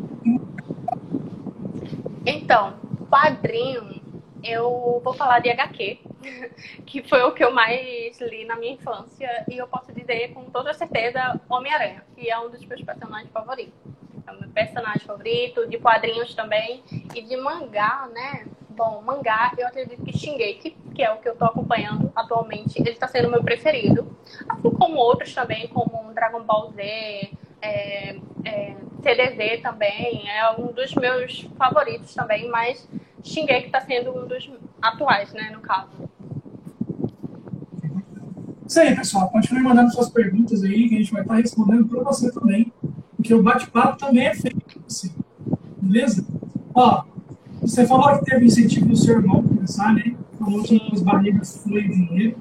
Então, 2.27 2.75
quadrinho, 3.09 4.03
eu 4.43 5.01
vou 5.03 5.15
falar 5.15 5.39
de 5.39 5.49
HQ, 5.49 5.99
que 6.85 7.03
foi 7.09 7.23
o 7.23 7.33
que 7.33 7.43
eu 7.43 7.51
mais 7.51 8.21
li 8.21 8.45
na 8.45 8.55
minha 8.57 8.75
infância, 8.75 9.47
e 9.49 9.57
eu 9.57 9.67
posso 9.67 9.91
dizer 9.95 10.35
com 10.35 10.45
toda 10.45 10.75
certeza 10.75 11.41
Homem-Aranha, 11.49 12.05
que 12.15 12.31
é 12.31 12.39
um 12.39 12.51
dos 12.51 12.63
meus 12.67 12.83
personagens 12.83 13.31
favoritos. 13.33 13.73
É 14.27 14.31
o 14.31 14.39
meu 14.39 14.51
personagem 14.51 15.01
favorito, 15.07 15.67
de 15.67 15.79
quadrinhos 15.79 16.35
também, 16.35 16.85
e 17.15 17.23
de 17.23 17.37
mangá, 17.39 18.11
né? 18.13 18.45
Bom, 18.69 19.01
mangá, 19.01 19.53
eu 19.57 19.67
acredito 19.67 20.05
que 20.05 20.19
Shingeki, 20.19 20.77
que 20.95 21.03
é 21.03 21.11
o 21.11 21.17
que 21.17 21.29
eu 21.31 21.37
tô 21.37 21.47
acompanhando 21.47 22.13
atualmente, 22.15 22.79
ele 22.79 22.91
está 22.91 23.09
sendo 23.09 23.31
meu 23.31 23.43
preferido. 23.43 24.15
Assim 24.47 24.71
como 24.71 24.97
outros 24.97 25.33
também, 25.33 25.67
como 25.69 26.13
Dragon 26.13 26.43
Ball 26.43 26.71
Z, 26.73 27.31
é, 27.64 28.16
é, 28.44 28.76
CDZ 29.02 29.62
também, 29.62 30.28
é 30.28 30.50
um 30.59 30.73
dos 30.73 30.94
meus 30.94 31.49
favoritos 31.56 32.14
também, 32.14 32.49
mas 32.50 32.88
Shingeki 33.23 33.66
está 33.66 33.80
sendo 33.80 34.11
um 34.11 34.26
dos 34.26 34.50
atuais, 34.80 35.33
né, 35.33 35.50
no 35.52 35.61
caso. 35.61 35.90
Isso 38.66 38.80
aí, 38.80 38.94
pessoal. 38.94 39.28
Continue 39.28 39.62
mandando 39.62 39.92
suas 39.92 40.09
perguntas 40.09 40.62
aí, 40.62 40.88
que 40.88 40.94
a 40.94 40.99
gente 40.99 41.12
vai 41.12 41.23
estar 41.23 41.37
respondendo 41.37 41.87
para 41.87 42.02
você 42.02 42.33
também. 42.33 42.73
Porque 43.14 43.33
o 43.33 43.42
bate-papo 43.42 43.99
também 43.99 44.26
é 44.26 44.35
feito 44.35 44.61
para 44.61 44.80
você. 44.87 45.11
Beleza? 45.80 46.26
Ó, 46.75 47.04
você 47.61 47.87
falou 47.87 48.18
que 48.18 48.25
teve 48.25 48.47
incentivo 48.47 48.87
do 48.87 48.97
seu 48.97 49.18
irmão 49.18 49.42
começar, 49.42 49.92
né? 49.94 50.14
Falou 50.38 50.62
que 50.62 50.80
as 50.92 51.02
barreiras 51.02 51.62
foi 51.62 51.83
dinheiro. 51.83 52.37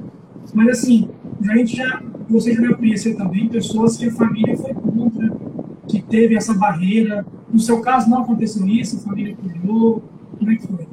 Mas 0.54 0.80
assim, 0.80 1.10
a 1.52 1.58
gente 1.58 1.76
já, 1.76 2.02
você 2.30 2.54
já 2.54 2.62
deve 2.62 2.76
conhecer 2.76 3.16
também 3.16 3.48
pessoas 3.48 3.98
que 3.98 4.08
a 4.08 4.12
família 4.12 4.58
foi 4.58 4.74
contra, 4.74 5.30
que 5.88 6.02
teve 6.02 6.36
essa 6.36 6.54
barreira. 6.54 7.26
No 7.50 7.60
seu 7.60 7.82
caso 7.82 8.10
não 8.10 8.22
aconteceu 8.22 8.66
isso, 8.68 8.98
a 8.98 9.10
família 9.10 9.36
cuidou. 9.36 10.04
Como 10.38 10.52
é 10.52 10.56
que 10.56 10.68
foi? 10.68 10.88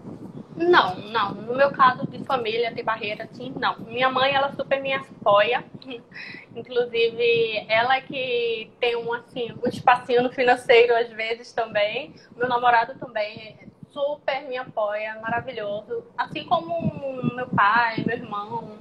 Não, 0.57 0.95
não. 1.11 1.35
No 1.35 1.57
meu 1.57 1.71
caso 1.71 2.07
de 2.07 2.23
família, 2.25 2.73
de 2.73 2.83
barreira, 2.83 3.25
assim, 3.25 3.53
não. 3.59 3.79
Minha 3.87 4.11
mãe, 4.11 4.35
ela 4.35 4.53
super 4.53 4.81
me 4.83 4.93
apoia. 4.93 5.65
Inclusive, 6.55 7.65
ela 7.69 7.97
é 7.97 8.01
que 8.03 8.71
tem 8.79 8.97
um, 8.97 9.13
assim, 9.15 9.53
um 9.53 9.69
espacinho 9.69 10.23
no 10.23 10.31
financeiro 10.31 10.95
às 10.95 11.09
vezes 11.11 11.53
também. 11.53 12.15
Meu 12.37 12.49
namorado 12.49 12.95
também 12.99 13.57
super 13.91 14.49
me 14.49 14.57
apoia, 14.57 15.19
maravilhoso. 15.21 16.05
Assim 16.17 16.45
como 16.45 17.35
meu 17.35 17.49
pai, 17.49 18.05
meu 18.07 18.17
irmão. 18.17 18.79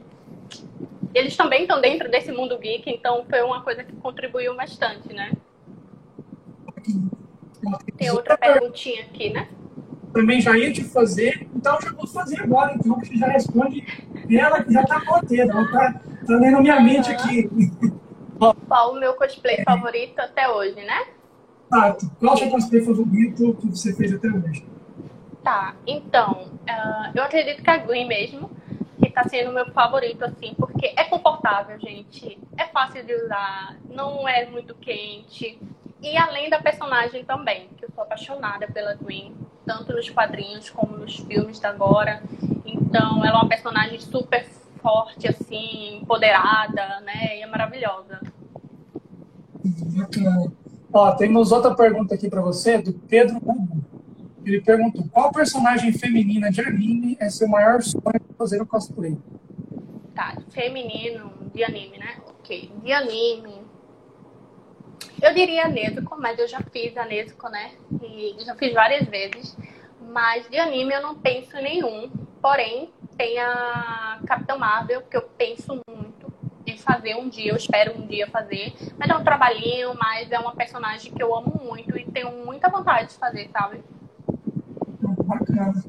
Eles 1.13 1.35
também 1.35 1.63
estão 1.63 1.81
dentro 1.81 2.09
desse 2.09 2.31
mundo 2.31 2.57
geek, 2.57 2.89
então 2.89 3.25
foi 3.29 3.41
uma 3.41 3.61
coisa 3.61 3.83
que 3.83 3.93
contribuiu 3.93 4.55
bastante, 4.55 5.13
né? 5.13 5.31
Tem 7.97 8.11
outra 8.11 8.37
perguntinha 8.37 9.03
aqui, 9.03 9.31
né? 9.31 9.49
Também 10.13 10.41
já 10.41 10.57
ia 10.57 10.71
te 10.71 10.83
fazer, 10.83 11.47
então 11.55 11.79
já 11.81 11.91
vou 11.91 12.07
fazer 12.07 12.41
agora, 12.41 12.73
então, 12.73 12.99
que 12.99 13.07
você 13.07 13.17
já 13.17 13.27
responde 13.27 13.83
ela 14.37 14.63
que 14.63 14.73
já 14.73 14.83
tá 14.83 14.97
roteira, 14.99 15.51
ela 15.51 15.71
tá, 15.71 16.01
tá 16.25 16.35
lendo 16.35 16.61
minha 16.61 16.79
mente 16.79 17.11
aqui. 17.11 17.49
Qual 18.67 18.93
o 18.93 18.99
meu 18.99 19.13
cosplay 19.15 19.63
favorito 19.63 20.19
até 20.19 20.49
hoje, 20.49 20.75
né? 20.75 21.07
Exato. 21.71 22.11
Qual 22.19 22.33
o 22.33 22.37
seu 22.37 22.49
cosplay 22.49 22.81
favorito 22.81 23.57
que 23.59 23.67
você 23.67 23.93
fez 23.95 24.13
até 24.13 24.27
hoje? 24.27 24.65
Tá, 25.43 25.75
então, 25.85 26.49
uh, 26.67 27.11
eu 27.15 27.23
acredito 27.23 27.63
que 27.63 27.69
a 27.69 27.77
Gwen 27.77 28.07
mesmo, 28.07 28.49
que 28.99 29.09
tá 29.09 29.23
sendo 29.23 29.51
o 29.51 29.53
meu 29.53 29.71
favorito, 29.71 30.23
assim, 30.23 30.53
porque 30.57 30.68
é 30.85 31.03
confortável, 31.05 31.79
gente. 31.79 32.37
É 32.57 32.65
fácil 32.65 33.05
de 33.05 33.13
usar, 33.13 33.77
não 33.89 34.27
é 34.27 34.45
muito 34.45 34.75
quente. 34.75 35.59
E 36.01 36.17
além 36.17 36.49
da 36.49 36.59
personagem 36.59 37.25
também, 37.25 37.67
que 37.77 37.85
eu 37.85 37.89
sou 37.93 38.03
apaixonada 38.03 38.67
pela 38.67 38.95
Gwen, 38.95 39.33
tanto 39.65 39.93
nos 39.93 40.09
quadrinhos 40.09 40.69
como 40.69 40.97
nos 40.97 41.17
filmes 41.17 41.59
da 41.59 41.69
agora. 41.69 42.23
Então, 42.65 43.23
ela 43.25 43.37
é 43.37 43.41
uma 43.41 43.49
personagem 43.49 43.99
super 43.99 44.45
forte, 44.81 45.27
assim, 45.27 45.99
empoderada, 46.01 47.01
né? 47.01 47.37
E 47.37 47.41
é 47.41 47.47
maravilhosa. 47.47 48.19
Bacana. 49.63 50.51
Ó, 50.91 51.11
temos 51.11 51.51
outra 51.51 51.75
pergunta 51.75 52.15
aqui 52.15 52.29
para 52.29 52.41
você, 52.41 52.77
do 52.79 52.93
Pedro 52.93 53.37
Hugo. 53.37 53.83
Ele 54.45 54.61
perguntou: 54.61 55.05
qual 55.11 55.31
personagem 55.31 55.91
feminina 55.93 56.49
de 56.49 56.61
anime 56.61 57.17
é 57.19 57.29
seu 57.29 57.47
maior 57.47 57.81
sonho 57.83 58.19
de 58.27 58.35
fazer 58.35 58.61
o 58.61 58.65
cosplay? 58.65 59.17
Feminino 60.51 61.31
de 61.53 61.63
anime, 61.63 61.97
né? 61.97 62.17
Ok. 62.27 62.71
De 62.83 62.91
anime. 62.91 63.61
Eu 65.21 65.33
diria 65.33 65.67
Nezuko, 65.67 66.17
mas 66.19 66.39
eu 66.39 66.47
já 66.47 66.61
fiz 66.71 66.95
a 66.97 67.05
Nezuko, 67.05 67.49
né? 67.49 67.71
E 68.01 68.35
já 68.45 68.55
fiz 68.55 68.73
várias 68.73 69.07
vezes. 69.07 69.57
Mas 70.01 70.49
de 70.49 70.57
anime 70.57 70.93
eu 70.93 71.01
não 71.01 71.15
penso 71.15 71.57
em 71.57 71.63
nenhum. 71.63 72.09
Porém, 72.41 72.91
tem 73.17 73.37
a 73.37 74.19
Capitã 74.25 74.55
Marvel, 74.55 75.01
que 75.01 75.17
eu 75.17 75.21
penso 75.21 75.81
muito 75.87 76.31
em 76.65 76.77
fazer 76.77 77.15
um 77.15 77.27
dia, 77.27 77.51
eu 77.51 77.57
espero 77.57 77.97
um 77.97 78.07
dia 78.07 78.27
fazer. 78.27 78.73
Mas 78.97 79.09
é 79.09 79.15
um 79.15 79.23
trabalhinho, 79.23 79.93
mas 79.99 80.31
é 80.31 80.39
uma 80.39 80.55
personagem 80.55 81.11
que 81.11 81.21
eu 81.21 81.35
amo 81.35 81.59
muito 81.63 81.97
e 81.97 82.05
tenho 82.05 82.31
muita 82.45 82.69
vontade 82.69 83.09
de 83.09 83.15
fazer, 83.15 83.49
sabe? 83.51 83.81
Bacana. 85.01 85.83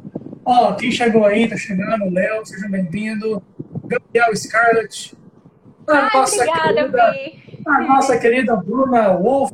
Ó, 0.44 0.74
quem 0.74 0.90
chegou 0.90 1.24
aí, 1.24 1.48
tá 1.48 1.56
chegando, 1.56 2.10
Léo, 2.10 2.44
seja 2.44 2.68
bem-vindo. 2.68 3.42
Gabriel 3.90 4.36
Scarlett. 4.36 5.18
A 5.88 5.92
Ai, 5.92 6.10
nossa 6.14 6.36
obrigada, 6.36 6.90
querida, 7.12 7.34
a 7.66 7.80
nossa 7.80 8.18
querida 8.18 8.56
Bruna 8.56 9.16
Wolf. 9.16 9.50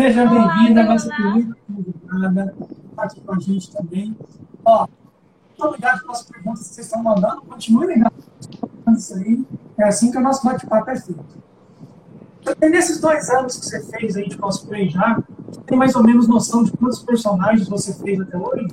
Seja 0.00 0.26
bem-vinda, 0.26 0.84
nossa 0.84 1.08
querida 1.12 1.56
convidada. 1.66 2.54
Tá 2.94 3.02
aqui 3.02 3.20
com 3.20 3.34
a 3.34 3.38
gente 3.40 3.72
também. 3.72 4.16
Ó, 4.64 4.86
muito 4.86 5.64
obrigado 5.66 6.02
pelas 6.02 6.22
perguntas 6.22 6.68
que 6.68 6.74
vocês 6.74 6.86
estão 6.86 7.02
mandando. 7.02 7.42
Continue 7.42 7.86
ligando 7.88 8.12
isso 8.96 9.14
aí. 9.16 9.44
É 9.76 9.84
assim 9.88 10.12
que 10.12 10.18
o 10.18 10.20
nosso 10.20 10.46
bate-papo 10.46 10.90
é 10.90 10.96
feito. 11.00 11.42
Nesses 12.60 13.00
dois 13.00 13.28
anos 13.30 13.58
que 13.58 13.66
você 13.66 13.82
fez 13.86 14.16
aí 14.16 14.28
de 14.28 14.38
cosplay 14.38 14.88
já, 14.88 15.20
tem 15.66 15.76
mais 15.76 15.96
ou 15.96 16.04
menos 16.04 16.28
noção 16.28 16.62
de 16.62 16.70
quantos 16.70 17.02
personagens 17.02 17.68
você 17.68 17.92
fez 17.94 18.20
até 18.20 18.36
hoje? 18.36 18.68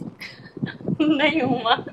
Nenhuma. 0.99 1.83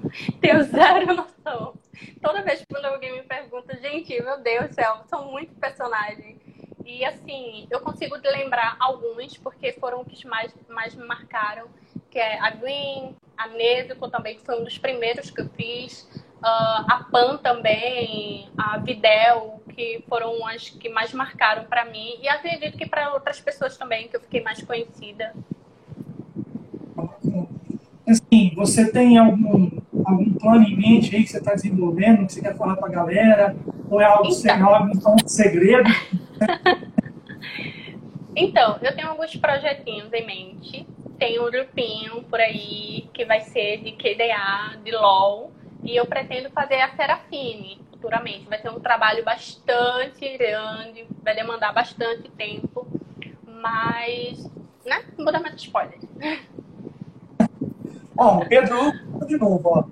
Tenho 0.42 0.62
zero 0.64 1.16
noção. 1.16 1.72
Toda 2.20 2.42
vez 2.42 2.64
que 2.64 2.86
alguém 2.86 3.12
me 3.12 3.22
pergunta, 3.22 3.76
gente, 3.80 4.20
meu 4.22 4.40
Deus 4.40 4.68
do 4.68 4.74
céu, 4.74 4.98
são 5.06 5.30
muitos 5.30 5.56
personagens. 5.58 6.36
E 6.84 7.04
assim, 7.04 7.66
eu 7.70 7.80
consigo 7.80 8.16
lembrar 8.16 8.76
alguns, 8.78 9.36
porque 9.36 9.72
foram 9.72 10.02
os 10.02 10.22
que 10.22 10.26
mais, 10.26 10.54
mais 10.68 10.94
me 10.94 11.04
marcaram, 11.04 11.66
que 12.10 12.18
é 12.18 12.38
a 12.40 12.50
Gwen, 12.50 13.16
a 13.36 13.48
Nezuko 13.48 14.08
também, 14.08 14.36
que 14.36 14.44
foi 14.44 14.60
um 14.60 14.64
dos 14.64 14.78
primeiros 14.78 15.30
que 15.30 15.40
eu 15.40 15.48
fiz, 15.50 16.02
uh, 16.36 16.86
a 16.88 17.06
Pan 17.10 17.38
também, 17.38 18.48
a 18.56 18.78
Videl, 18.78 19.60
que 19.74 20.02
foram 20.08 20.46
as 20.46 20.70
que 20.70 20.88
mais 20.88 21.12
marcaram 21.12 21.64
para 21.64 21.84
mim 21.84 22.18
e 22.22 22.28
acredito 22.28 22.78
que 22.78 22.86
para 22.86 23.12
outras 23.12 23.40
pessoas 23.40 23.76
também 23.76 24.08
que 24.08 24.16
eu 24.16 24.20
fiquei 24.20 24.42
mais 24.42 24.62
conhecida. 24.62 25.34
Assim, 28.08 28.54
você 28.54 28.90
tem 28.90 29.18
algum, 29.18 29.68
algum 30.06 30.32
plano 30.34 30.62
em 30.62 30.76
mente 30.76 31.14
aí 31.14 31.22
que 31.22 31.30
você 31.30 31.38
está 31.38 31.54
desenvolvendo, 31.54 32.26
que 32.26 32.32
você 32.32 32.40
quer 32.40 32.56
falar 32.56 32.76
para 32.76 32.86
a 32.86 32.90
galera? 32.90 33.56
Ou 33.90 34.00
é 34.00 34.04
algo, 34.04 34.28
então, 34.28 34.32
sem, 34.32 35.00
tom 35.00 35.16
de 35.16 35.32
segredo? 35.32 35.90
então, 38.34 38.78
eu 38.82 38.94
tenho 38.94 39.08
alguns 39.08 39.34
projetinhos 39.36 40.12
em 40.12 40.26
mente. 40.26 40.86
Tem 41.18 41.40
um 41.40 41.50
grupinho 41.50 42.22
por 42.24 42.40
aí 42.40 43.08
que 43.12 43.24
vai 43.24 43.40
ser 43.40 43.78
de 43.78 43.92
QDA, 43.92 44.78
de 44.84 44.92
LOL. 44.92 45.52
E 45.82 45.96
eu 45.96 46.06
pretendo 46.06 46.50
fazer 46.50 46.80
a 46.80 46.94
Serafine 46.94 47.80
futuramente. 47.90 48.46
Vai 48.48 48.60
ser 48.60 48.70
um 48.70 48.80
trabalho 48.80 49.24
bastante 49.24 50.36
grande, 50.36 51.06
vai 51.22 51.34
demandar 51.34 51.72
bastante 51.72 52.30
tempo, 52.30 52.86
mas, 53.44 54.44
né? 54.84 55.04
Não 55.16 55.24
vou 55.24 55.32
dar 55.32 55.40
mais 55.40 55.54
spoiler. 55.56 55.98
O 58.18 58.46
Pedro, 58.46 58.92
de 59.26 59.36
novo, 59.36 59.68
ó. 59.68 59.84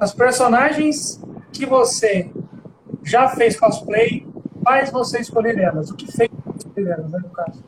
As 0.00 0.14
personagens 0.14 1.22
que 1.52 1.66
você 1.66 2.30
já 3.02 3.28
fez 3.28 3.58
cosplay, 3.58 4.26
quais 4.62 4.90
você 4.90 5.20
escolher 5.20 5.58
elas? 5.58 5.90
O 5.90 5.96
que 5.96 6.10
fez 6.10 6.30
escolher 6.56 6.90
elas, 6.92 7.10
né, 7.10 7.18
no 7.22 7.30
caso? 7.30 7.62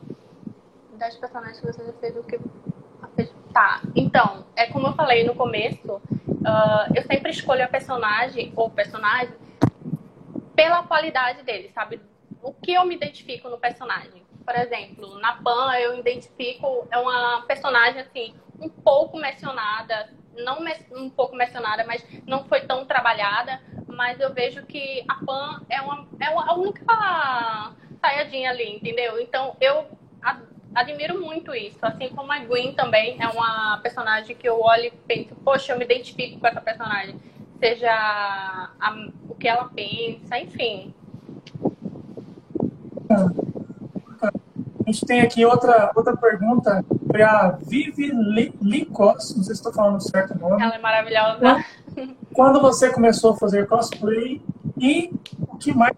Das 0.97 1.15
personagens 1.17 1.59
que 1.59 1.67
você 1.67 1.85
já 1.85 1.93
fez, 1.93 2.15
o 2.15 2.23
que 2.23 2.39
Tá, 3.55 3.81
então, 3.95 4.45
é 4.53 4.65
como 4.65 4.87
eu 4.87 4.93
falei 4.95 5.23
no 5.23 5.33
começo, 5.33 5.89
uh, 5.89 6.93
eu 6.93 7.01
sempre 7.03 7.31
escolho 7.31 7.63
a 7.63 7.69
personagem 7.69 8.51
ou 8.53 8.69
personagem 8.69 9.33
pela 10.53 10.83
qualidade 10.83 11.41
dele, 11.43 11.71
sabe? 11.73 12.01
O 12.43 12.51
que 12.51 12.73
eu 12.73 12.85
me 12.85 12.95
identifico 12.95 13.47
no 13.47 13.57
personagem. 13.57 14.24
Por 14.45 14.55
exemplo, 14.55 15.17
na 15.19 15.33
Pan 15.33 15.73
eu 15.75 15.97
identifico, 15.97 16.87
é 16.91 16.97
uma 16.97 17.41
personagem 17.47 18.01
assim, 18.01 18.35
um 18.59 18.69
pouco 18.69 19.17
mencionada, 19.17 20.09
não 20.37 20.59
um 20.91 21.09
pouco 21.09 21.35
mencionada, 21.35 21.83
mas 21.85 22.05
não 22.27 22.43
foi 22.45 22.61
tão 22.61 22.85
trabalhada, 22.85 23.59
mas 23.87 24.19
eu 24.19 24.33
vejo 24.33 24.63
que 24.65 25.03
a 25.07 25.15
Pan 25.15 25.61
é 25.69 25.81
uma, 25.81 26.07
é 26.19 26.25
a 26.27 26.53
única 26.53 27.73
saiadinha 27.99 28.51
ali, 28.51 28.75
entendeu? 28.75 29.19
Então 29.19 29.55
eu 29.59 29.87
admiro 30.75 31.19
muito 31.21 31.55
isso. 31.55 31.79
Assim 31.81 32.09
como 32.09 32.31
a 32.31 32.39
Gwen 32.39 32.73
também 32.73 33.17
é 33.19 33.27
uma 33.27 33.79
personagem 33.81 34.35
que 34.35 34.47
eu 34.47 34.59
olho 34.59 34.85
e 34.85 34.91
penso, 34.91 35.33
poxa, 35.35 35.71
eu 35.71 35.77
me 35.77 35.85
identifico 35.85 36.39
com 36.39 36.47
essa 36.47 36.61
personagem. 36.61 37.15
Seja 37.59 37.89
a, 37.89 39.07
o 39.29 39.35
que 39.35 39.47
ela 39.47 39.69
pensa, 39.73 40.37
enfim. 40.37 40.93
A 44.85 44.91
gente 44.91 45.05
tem 45.05 45.21
aqui 45.21 45.43
outra, 45.43 45.91
outra 45.95 46.15
pergunta 46.15 46.85
para 47.07 47.27
a 47.27 47.51
Vivi 47.51 48.11
Licos, 48.61 49.35
não 49.35 49.43
sei 49.43 49.55
se 49.55 49.61
estou 49.61 49.73
falando 49.73 49.99
certo 49.99 50.35
o 50.35 50.37
nome. 50.37 50.61
Ela 50.61 50.75
é 50.75 50.79
maravilhosa. 50.79 51.65
Quando 52.33 52.61
você 52.61 52.91
começou 52.91 53.33
a 53.33 53.37
fazer 53.37 53.67
cosplay 53.67 54.41
e 54.77 55.11
o 55.47 55.57
que 55.57 55.73
mais 55.73 55.95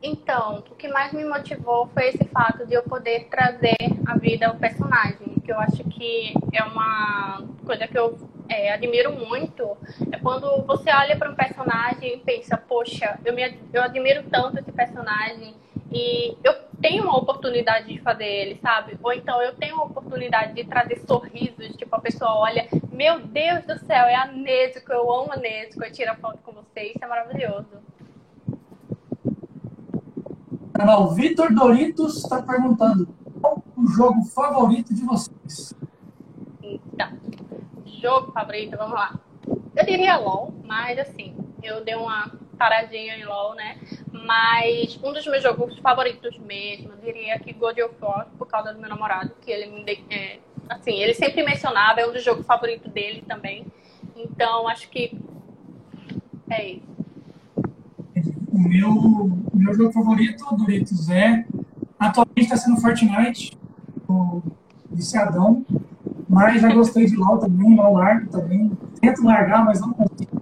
então, 0.00 0.64
o 0.70 0.74
que 0.74 0.88
mais 0.88 1.12
me 1.12 1.24
motivou 1.24 1.88
foi 1.92 2.08
esse 2.08 2.24
fato 2.26 2.64
de 2.66 2.72
eu 2.72 2.82
poder 2.84 3.28
trazer 3.28 3.76
a 4.06 4.16
vida 4.16 4.46
ao 4.46 4.54
personagem, 4.54 5.34
que 5.44 5.52
eu 5.52 5.58
acho 5.58 5.84
que 5.84 6.32
é 6.52 6.62
uma 6.62 7.42
coisa 7.66 7.86
que 7.86 7.98
eu 7.98 8.16
é, 8.48 8.72
admiro 8.72 9.12
muito. 9.12 9.76
É 10.10 10.18
quando 10.18 10.64
você 10.64 10.90
olha 10.90 11.16
para 11.16 11.30
um 11.30 11.34
personagem 11.34 12.14
e 12.14 12.18
pensa, 12.18 12.56
poxa, 12.56 13.18
eu, 13.24 13.34
me, 13.34 13.58
eu 13.72 13.82
admiro 13.82 14.22
tanto 14.30 14.58
esse 14.58 14.72
personagem 14.72 15.54
e 15.92 16.36
eu 16.44 16.54
tenho 16.80 17.08
a 17.08 17.16
oportunidade 17.16 17.88
de 17.88 18.00
fazer 18.00 18.26
ele, 18.26 18.60
sabe? 18.60 18.98
Ou 19.02 19.12
então 19.12 19.42
eu 19.42 19.54
tenho 19.54 19.76
a 19.76 19.84
oportunidade 19.84 20.54
de 20.54 20.64
trazer 20.64 21.00
sorrisos, 21.06 21.76
tipo, 21.76 21.94
a 21.94 22.00
pessoa 22.00 22.36
olha, 22.36 22.68
meu 22.92 23.20
Deus 23.20 23.64
do 23.64 23.78
céu, 23.86 24.06
é 24.06 24.14
a 24.14 24.26
Nesco, 24.26 24.92
eu 24.92 25.12
amo 25.12 25.32
a 25.32 25.36
Nesco, 25.36 25.82
eu 25.82 25.92
tiro 25.92 26.12
a 26.12 26.16
foto 26.16 26.38
com 26.42 26.52
você, 26.52 26.92
isso 26.94 27.02
é 27.02 27.06
maravilhoso 27.06 27.88
canal 30.78 31.10
Vitor 31.12 31.52
Doritos 31.52 32.18
está 32.18 32.40
perguntando 32.40 33.08
qual 33.40 33.60
o 33.76 33.86
jogo 33.88 34.24
favorito 34.26 34.94
de 34.94 35.02
vocês? 35.02 35.74
Então, 36.62 37.18
jogo 38.00 38.30
favorito, 38.30 38.76
vamos 38.76 38.94
lá. 38.94 39.18
Eu 39.74 39.84
diria 39.84 40.16
LOL, 40.16 40.54
mas 40.64 40.96
assim, 41.00 41.36
eu 41.64 41.84
dei 41.84 41.96
uma 41.96 42.30
paradinha 42.58 43.16
em 43.16 43.24
LOL, 43.24 43.54
né? 43.54 43.78
Mas 44.12 44.98
um 45.02 45.12
dos 45.12 45.26
meus 45.26 45.42
jogos 45.42 45.78
favoritos 45.78 46.36
mesmo, 46.38 46.92
eu 46.92 46.96
diria 46.98 47.38
que 47.38 47.52
God 47.52 47.78
of 47.78 47.94
War, 48.00 48.28
por 48.36 48.46
causa 48.46 48.74
do 48.74 48.80
meu 48.80 48.90
namorado, 48.90 49.34
que 49.40 49.50
ele 49.50 49.66
me. 49.66 50.04
É, 50.10 50.38
assim, 50.68 51.00
ele 51.00 51.14
sempre 51.14 51.42
mencionava, 51.42 52.00
é 52.00 52.06
um 52.06 52.12
dos 52.12 52.24
jogos 52.24 52.44
favoritos 52.44 52.92
dele 52.92 53.24
também. 53.26 53.64
Então, 54.14 54.68
acho 54.68 54.90
que 54.90 55.16
é 56.50 56.72
isso. 56.72 56.98
O 58.52 58.58
meu, 58.58 59.38
meu 59.54 59.74
jogo 59.74 59.92
favorito, 59.92 60.44
Doritos, 60.56 61.08
é. 61.08 61.44
Atualmente 61.98 62.42
está 62.42 62.56
sendo 62.56 62.80
Fortnite, 62.80 63.56
o 64.08 64.42
viciadão. 64.90 65.64
Mas 66.28 66.60
já 66.60 66.72
gostei 66.72 67.06
de 67.06 67.16
LOL 67.16 67.38
também, 67.38 67.76
LOL 67.76 67.94
largo 67.94 68.30
também. 68.30 68.70
Tento 69.00 69.24
largar, 69.24 69.64
mas 69.64 69.80
não 69.80 69.92
consigo. 69.92 70.37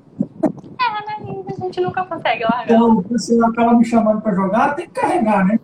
É, 0.79 1.07
né? 1.07 1.45
A 1.49 1.61
gente 1.61 1.81
nunca 1.81 2.05
consegue 2.05 2.45
largar. 2.45 2.65
Então, 2.65 3.03
pessoal 3.03 3.51
acaba 3.51 3.75
me 3.75 3.85
chamando 3.85 4.21
para 4.21 4.35
jogar, 4.35 4.75
tem 4.75 4.87
que 4.87 5.01
carregar, 5.01 5.45
né? 5.47 5.59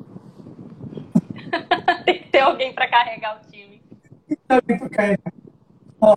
tem 2.04 2.22
que 2.22 2.28
ter 2.30 2.40
alguém 2.40 2.72
para 2.74 2.88
carregar 2.88 3.38
o 3.38 3.50
time. 3.50 3.82
Tem 4.26 4.36
que 4.36 4.42
ter 4.48 4.54
alguém 4.54 4.78
para 4.78 4.88
carregar. 4.88 5.32
Ó, 6.00 6.16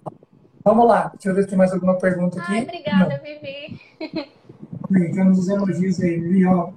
vamos 0.63 0.87
lá, 0.87 1.11
deixa 1.13 1.29
eu 1.29 1.35
ver 1.35 1.43
se 1.43 1.49
tem 1.49 1.57
mais 1.57 1.73
alguma 1.73 1.97
pergunta 1.97 2.41
aqui. 2.41 2.53
Ai, 2.53 2.63
obrigada, 2.63 3.17
não. 3.17 3.23
Vivi. 3.23 5.13
Temos 5.13 5.39
os 5.39 5.49
elogios 5.49 5.99
aí, 6.01 6.45
ó. 6.45 6.69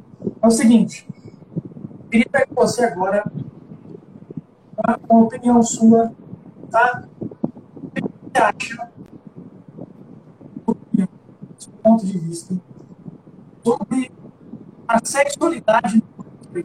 É 0.42 0.46
o 0.46 0.51
seguinte, 0.51 1.07
queria 2.11 2.27
pegar 2.31 2.46
com 2.46 2.55
você 2.55 2.85
agora 2.85 3.24
uma 5.09 5.24
opinião 5.24 5.62
sua, 5.62 6.12
tá? 6.70 7.05
O 7.20 7.90
que 7.90 8.01
você 8.03 8.42
acha, 8.42 8.90
ponto 11.88 12.07
de 12.07 12.18
vista, 12.18 12.55
sobre 13.64 14.11
a 14.87 14.98
sexualidade 15.03 15.96
no 15.96 16.24
cosplay? 16.24 16.64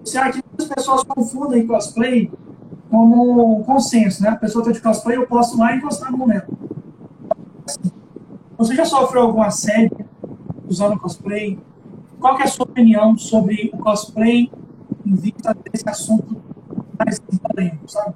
Acha 0.00 0.32
que 0.32 0.42
muitas 0.48 0.68
pessoas 0.68 1.04
confundem 1.04 1.66
cosplay 1.66 2.30
como 2.90 3.62
consenso, 3.64 4.22
né? 4.22 4.30
A 4.30 4.36
pessoa 4.36 4.62
está 4.62 4.72
de 4.72 4.80
cosplay, 4.80 5.16
eu 5.16 5.26
posso 5.26 5.56
lá 5.56 5.76
encostar 5.76 6.10
no 6.10 6.18
momento. 6.18 6.52
Você 8.58 8.74
já 8.74 8.84
sofreu 8.84 9.22
algum 9.22 9.42
assédio 9.42 10.04
usando 10.68 10.98
cosplay? 10.98 11.58
Qual 12.18 12.38
é 12.38 12.42
a 12.42 12.46
sua 12.48 12.64
opinião 12.64 13.16
sobre 13.16 13.70
o 13.72 13.78
cosplay 13.78 14.50
em 15.06 15.14
vista 15.14 15.54
desse 15.54 15.88
assunto 15.88 16.36
mais 16.98 17.20
sabe? 17.86 18.14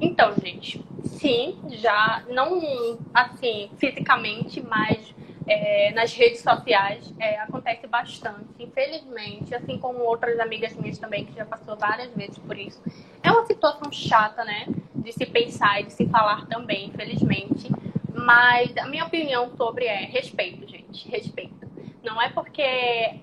Então, 0.00 0.32
gente, 0.42 0.84
sim, 1.08 1.58
já 1.70 2.22
não 2.28 2.98
assim 3.12 3.70
fisicamente, 3.78 4.60
mas 4.60 5.14
é, 5.46 5.90
nas 5.92 6.12
redes 6.12 6.42
sociais 6.42 7.12
é, 7.18 7.40
acontece 7.40 7.86
bastante, 7.86 8.44
infelizmente, 8.60 9.54
assim 9.54 9.78
como 9.78 10.00
outras 10.00 10.38
amigas 10.38 10.74
minhas 10.76 10.98
também 10.98 11.24
que 11.24 11.34
já 11.34 11.46
passou 11.46 11.76
várias 11.76 12.14
vezes 12.14 12.38
por 12.38 12.56
isso. 12.56 12.80
É 13.22 13.30
uma 13.30 13.46
situação 13.46 13.90
chata, 13.90 14.44
né, 14.44 14.66
de 14.94 15.12
se 15.12 15.24
pensar 15.24 15.80
e 15.80 15.84
de 15.84 15.92
se 15.92 16.06
falar 16.06 16.46
também, 16.46 16.88
infelizmente. 16.88 17.70
Mas 18.14 18.76
a 18.76 18.86
minha 18.86 19.06
opinião 19.06 19.50
sobre 19.56 19.86
é 19.86 20.04
respeito, 20.04 20.68
gente, 20.68 21.08
respeito. 21.08 21.66
Não 22.02 22.20
é 22.20 22.28
porque 22.28 22.62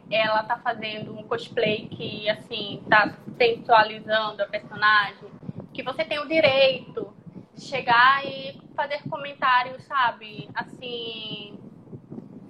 ela 0.10 0.44
tá 0.44 0.58
fazendo 0.58 1.18
um 1.18 1.24
cosplay 1.24 1.88
que, 1.88 2.30
assim, 2.30 2.82
tá 2.90 3.16
sensualizando 3.38 4.42
a 4.42 4.46
personagem, 4.48 5.30
que 5.74 5.84
você 5.84 6.04
tem 6.04 6.20
o 6.20 6.28
direito 6.28 7.15
chegar 7.58 8.26
e 8.26 8.60
fazer 8.76 9.02
comentários, 9.10 9.84
sabe, 9.84 10.50
assim, 10.54 11.58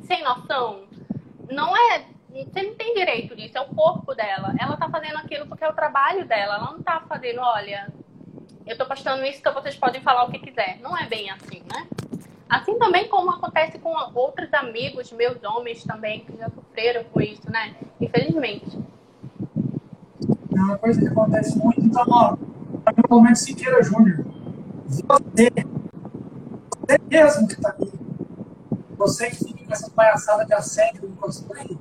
sem 0.01 0.23
noção. 0.23 0.83
Não 1.49 1.75
é. 1.75 2.05
Você 2.29 2.63
não 2.63 2.75
tem 2.75 2.93
direito 2.93 3.35
disso, 3.35 3.57
é 3.57 3.61
o 3.61 3.67
corpo 3.67 4.13
dela. 4.13 4.53
Ela 4.59 4.75
tá 4.75 4.89
fazendo 4.89 5.17
aquilo 5.17 5.47
porque 5.47 5.63
é 5.63 5.69
o 5.69 5.73
trabalho 5.73 6.25
dela. 6.25 6.55
Ela 6.55 6.71
não 6.71 6.83
tá 6.83 7.01
fazendo, 7.07 7.39
olha, 7.39 7.87
eu 8.65 8.77
tô 8.77 8.85
postando 8.85 9.23
isso, 9.23 9.39
então 9.39 9.53
vocês 9.53 9.75
podem 9.75 10.01
falar 10.01 10.25
o 10.25 10.31
que 10.31 10.39
quiser. 10.39 10.79
Não 10.81 10.97
é 10.97 11.07
bem 11.07 11.29
assim, 11.29 11.61
né? 11.71 11.87
Assim 12.49 12.77
também 12.77 13.07
como 13.07 13.31
acontece 13.31 13.79
com 13.79 13.89
outros 14.13 14.53
amigos 14.53 15.11
meus 15.11 15.41
homens 15.43 15.83
também, 15.83 16.25
que 16.25 16.37
já 16.37 16.49
sofreram 16.49 17.03
com 17.05 17.21
isso, 17.21 17.49
né? 17.49 17.75
Infelizmente. 18.01 18.77
É 20.55 20.59
uma 20.59 20.77
coisa 20.77 20.99
que 20.99 21.07
acontece 21.07 21.57
muito. 21.57 21.81
Então, 21.81 22.05
ó, 22.09 22.37
momento 23.09 23.37
Siqueira 23.37 23.81
Júnior, 23.81 24.25
você, 24.87 25.49
você 26.79 26.97
mesmo 27.09 27.47
que 27.47 27.53
está 27.53 27.69
aqui, 27.69 27.91
você 28.97 29.29
que 29.29 29.37
fica 29.37 29.65
com 29.65 29.73
essa 29.73 29.89
palhaçada 29.89 30.45
de 30.45 30.53
assédio 30.53 31.09
no 31.09 31.15
cosplay, 31.15 31.77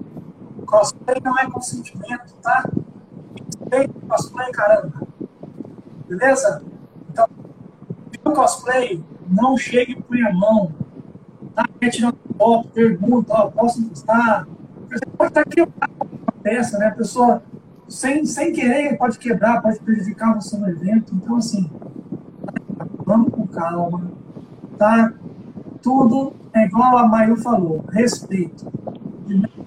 cosplay 0.64 1.20
não 1.22 1.38
é 1.38 1.50
consentimento, 1.50 2.34
tá? 2.42 2.68
Respeito 3.50 4.06
cosplay, 4.06 4.50
caramba. 4.52 5.02
Beleza? 6.08 6.62
Então, 7.10 7.28
o 8.24 8.30
cosplay, 8.32 9.04
não 9.28 9.56
chegue 9.56 10.00
põe 10.02 10.22
a 10.22 10.32
mão. 10.32 10.72
Tá? 11.54 11.64
Quer 11.80 11.90
tirar 11.90 12.14
foto, 12.36 12.68
pergunta, 12.70 13.32
ó, 13.32 13.50
posso 13.50 13.80
encostar? 13.80 14.46
Você 14.90 15.06
pode 15.16 15.30
estar 15.30 15.44
quebrando 15.44 15.74
a 16.26 16.32
peça, 16.32 16.78
né? 16.78 16.86
A 16.86 16.94
pessoa, 16.94 17.42
sem, 17.88 18.24
sem 18.26 18.52
querer, 18.52 18.96
pode 18.96 19.18
quebrar, 19.18 19.62
pode 19.62 19.78
prejudicar 19.80 20.34
você 20.34 20.56
no 20.56 20.68
evento. 20.68 21.14
Então, 21.14 21.36
assim, 21.36 21.70
calma, 23.54 24.10
tá? 24.78 25.12
Tudo 25.82 26.32
é 26.52 26.64
igual 26.64 26.96
a 26.98 27.06
Mayu 27.06 27.36
falou, 27.36 27.84
respeito. 27.90 28.66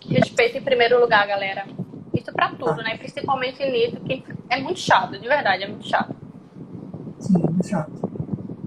Respeito 0.09 0.57
em 0.57 0.61
primeiro 0.61 0.99
lugar, 0.99 1.27
galera. 1.27 1.65
Isso 2.13 2.31
pra 2.33 2.49
tudo, 2.49 2.77
né? 2.77 2.97
Principalmente 2.97 3.63
nisso, 3.65 3.97
que 4.01 4.23
é 4.49 4.61
muito 4.61 4.79
chato, 4.79 5.11
de 5.11 5.27
verdade, 5.27 5.63
é 5.63 5.67
muito 5.67 5.87
chato. 5.87 6.15
Sim, 7.19 7.35
é 7.35 7.51
muito 7.51 7.67
chato. 7.67 7.91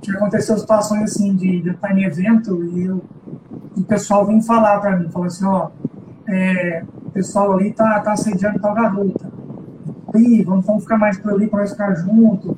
já 0.02 0.14
aconteceu 0.14 0.58
situações 0.58 1.02
assim 1.02 1.34
de, 1.34 1.62
de 1.62 1.70
estar 1.70 1.96
em 1.96 2.04
evento 2.04 2.64
e 2.64 2.84
eu, 2.84 3.02
o 3.76 3.82
pessoal 3.82 4.26
vem 4.26 4.42
falar 4.42 4.80
para 4.80 4.96
mim, 4.96 5.08
falou 5.10 5.26
assim, 5.26 5.44
ó, 5.46 5.70
é, 6.28 6.84
o 7.06 7.10
pessoal 7.10 7.52
ali 7.52 7.72
tá, 7.72 8.00
tá 8.00 8.12
assediando 8.12 8.60
tal 8.60 8.74
garota. 8.74 9.30
Ih, 10.14 10.42
vamos, 10.44 10.66
vamos 10.66 10.82
ficar 10.82 10.98
mais 10.98 11.18
por 11.18 11.32
ali 11.32 11.48
para 11.48 11.66
ficar 11.66 11.94
junto. 11.94 12.56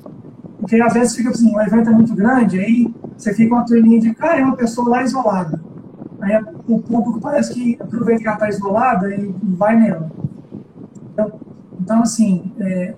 Porque 0.63 0.79
às 0.79 0.93
vezes 0.93 1.13
fica 1.13 1.29
assim, 1.29 1.53
o 1.53 1.61
evento 1.61 1.89
é 1.89 1.91
muito 1.91 2.15
grande, 2.15 2.57
aí 2.57 2.95
você 3.17 3.33
fica 3.33 3.53
uma 3.53 3.65
turminha 3.65 3.99
de, 3.99 4.15
cara, 4.15 4.39
é 4.39 4.45
uma 4.45 4.55
pessoa 4.55 4.87
lá 4.87 5.03
isolada. 5.03 5.61
Aí 6.21 6.41
o 6.69 6.79
público 6.79 7.19
parece 7.19 7.53
que 7.53 7.77
aproveita 7.81 8.21
que 8.21 8.27
ela 8.27 8.37
está 8.37 8.47
isolada 8.47 9.13
e 9.13 9.35
vai 9.43 9.75
nela. 9.75 10.09
Então, 11.11 11.33
então 11.81 12.01
assim, 12.01 12.49
é, 12.61 12.95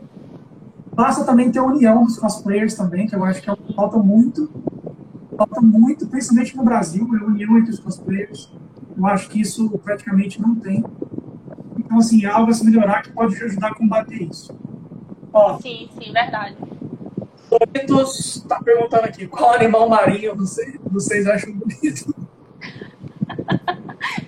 também 1.25 1.49
ter 1.49 1.59
união 1.59 2.03
dos 2.03 2.19
cosplayers 2.19 2.75
também, 2.75 3.07
que 3.07 3.15
eu 3.15 3.25
acho 3.25 3.41
que 3.41 3.49
é 3.49 3.55
falta 3.75 3.97
muito, 3.97 4.47
falta 5.35 5.59
muito, 5.59 6.05
principalmente 6.05 6.55
no 6.55 6.63
Brasil, 6.63 7.09
a 7.19 7.25
união 7.25 7.57
entre 7.57 7.71
os 7.71 7.79
cosplayers. 7.79 8.53
Eu 8.95 9.07
acho 9.07 9.27
que 9.27 9.41
isso 9.41 9.67
praticamente 9.79 10.39
não 10.39 10.53
tem. 10.53 10.85
Então, 11.79 11.97
assim, 11.97 12.23
é 12.23 12.29
algo 12.29 12.51
a 12.51 12.53
se 12.53 12.63
melhorar 12.63 13.01
que 13.01 13.11
pode 13.11 13.35
ajudar 13.43 13.69
a 13.69 13.73
combater 13.75 14.21
isso. 14.21 14.55
Ó, 15.33 15.57
sim, 15.59 15.89
sim, 15.97 16.13
verdade. 16.13 16.74
Doritos 17.59 18.37
está 18.37 18.61
perguntando 18.61 19.05
aqui, 19.05 19.27
qual 19.27 19.53
animal 19.53 19.87
marinho 19.87 20.35
vocês, 20.35 20.77
vocês 20.91 21.27
acham 21.27 21.53
bonito? 21.53 22.13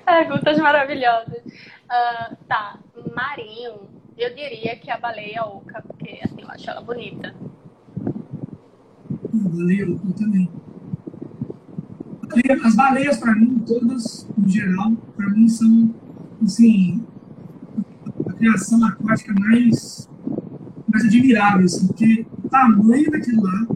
Perguntas 0.05 0.57
maravilhosas. 0.59 1.43
Uh, 1.45 2.35
tá, 2.47 2.79
marinho, 3.15 3.89
eu 4.17 4.33
diria 4.33 4.77
que 4.77 4.89
a 4.89 4.97
baleia 4.97 5.43
oca, 5.43 5.81
porque 5.81 6.19
assim, 6.23 6.41
eu 6.41 6.49
acho 6.49 6.69
ela 6.69 6.81
bonita. 6.81 7.35
Baleia 9.33 9.89
oca 9.89 10.13
também. 10.17 10.49
As 12.63 12.75
baleias, 12.75 13.17
para 13.17 13.35
mim, 13.35 13.59
todas, 13.65 14.27
em 14.37 14.49
geral, 14.49 14.91
para 15.15 15.29
mim 15.29 15.47
são, 15.47 15.93
assim, 16.43 17.05
a 18.27 18.33
criação 18.33 18.85
aquática 18.85 19.33
mais, 19.33 20.09
mais 20.87 21.05
admirável, 21.05 21.65
assim, 21.65 21.87
porque 21.87 22.25
o 22.47 22.49
tamanho 22.49 23.11
daquilo 23.11 23.43
lá, 23.43 23.67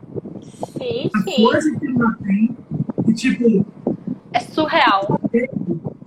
sim, 0.78 1.10
a 1.14 1.22
sim. 1.22 1.44
coisa 1.44 1.80
que 1.80 1.88
lá 1.88 2.18
tem, 2.24 2.58
e 3.08 3.14
tipo. 3.14 3.66
É 4.34 4.40
surreal. 4.40 5.20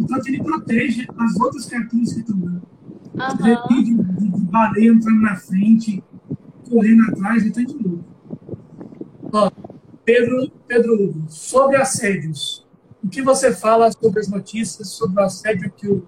Então 0.01 0.19
ele 0.27 0.43
protege 0.43 1.07
as 1.19 1.41
outras 1.41 1.67
criaturas 1.67 2.13
que 2.13 2.21
estão 2.21 2.41
lá. 2.43 3.29
Uhum. 3.29 3.37
De 3.37 3.43
repente, 3.43 3.95
de, 3.95 4.29
de 4.31 4.41
baleia 4.47 4.91
entrando 4.91 5.21
na 5.21 5.37
frente, 5.37 6.03
correndo 6.69 7.03
atrás, 7.11 7.45
e 7.45 7.51
tá 7.51 7.61
de 7.61 7.75
novo. 7.75 8.05
Ó, 9.33 9.51
Pedro, 10.05 10.51
Pedro 10.67 10.95
Hugo, 10.95 11.25
sobre 11.29 11.77
assédios. 11.77 12.67
O 13.03 13.09
que 13.09 13.21
você 13.21 13.53
fala 13.53 13.93
sobre 13.93 14.21
as 14.21 14.29
notícias 14.29 14.89
sobre 14.89 15.21
o 15.21 15.25
assédio 15.25 15.71
que 15.71 15.87
o 15.87 16.07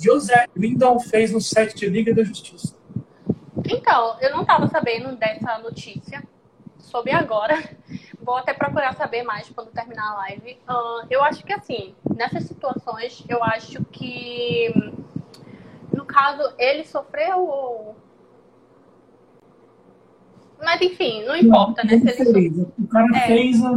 José 0.00 0.46
Lindon 0.56 1.00
fez 1.00 1.32
no 1.32 1.40
site 1.40 1.76
de 1.76 1.88
Liga 1.88 2.14
da 2.14 2.22
Justiça? 2.22 2.77
Então, 3.68 4.16
eu 4.20 4.30
não 4.32 4.42
estava 4.42 4.66
sabendo 4.68 5.14
dessa 5.16 5.58
notícia. 5.58 6.22
Soube 6.78 7.10
agora. 7.10 7.54
Vou 8.20 8.36
até 8.36 8.52
procurar 8.52 8.94
saber 8.94 9.22
mais 9.22 9.48
quando 9.50 9.70
terminar 9.70 10.12
a 10.12 10.16
live. 10.16 10.58
Uh, 10.68 11.06
eu 11.10 11.22
acho 11.22 11.44
que, 11.44 11.52
assim, 11.52 11.94
nessas 12.16 12.44
situações, 12.44 13.24
eu 13.28 13.42
acho 13.44 13.84
que, 13.86 14.72
no 15.94 16.04
caso, 16.04 16.42
ele 16.58 16.84
sofreu 16.84 17.38
ou. 17.40 17.96
Mas, 20.62 20.80
enfim, 20.80 21.24
não 21.24 21.36
importa, 21.36 21.84
não, 21.84 21.98
né? 21.98 22.12
Se 22.12 22.22
ele 22.22 22.32
fez. 22.32 22.58
O 22.58 22.88
cara 22.88 23.06
é. 23.16 23.26
fez 23.26 23.64
a... 23.64 23.72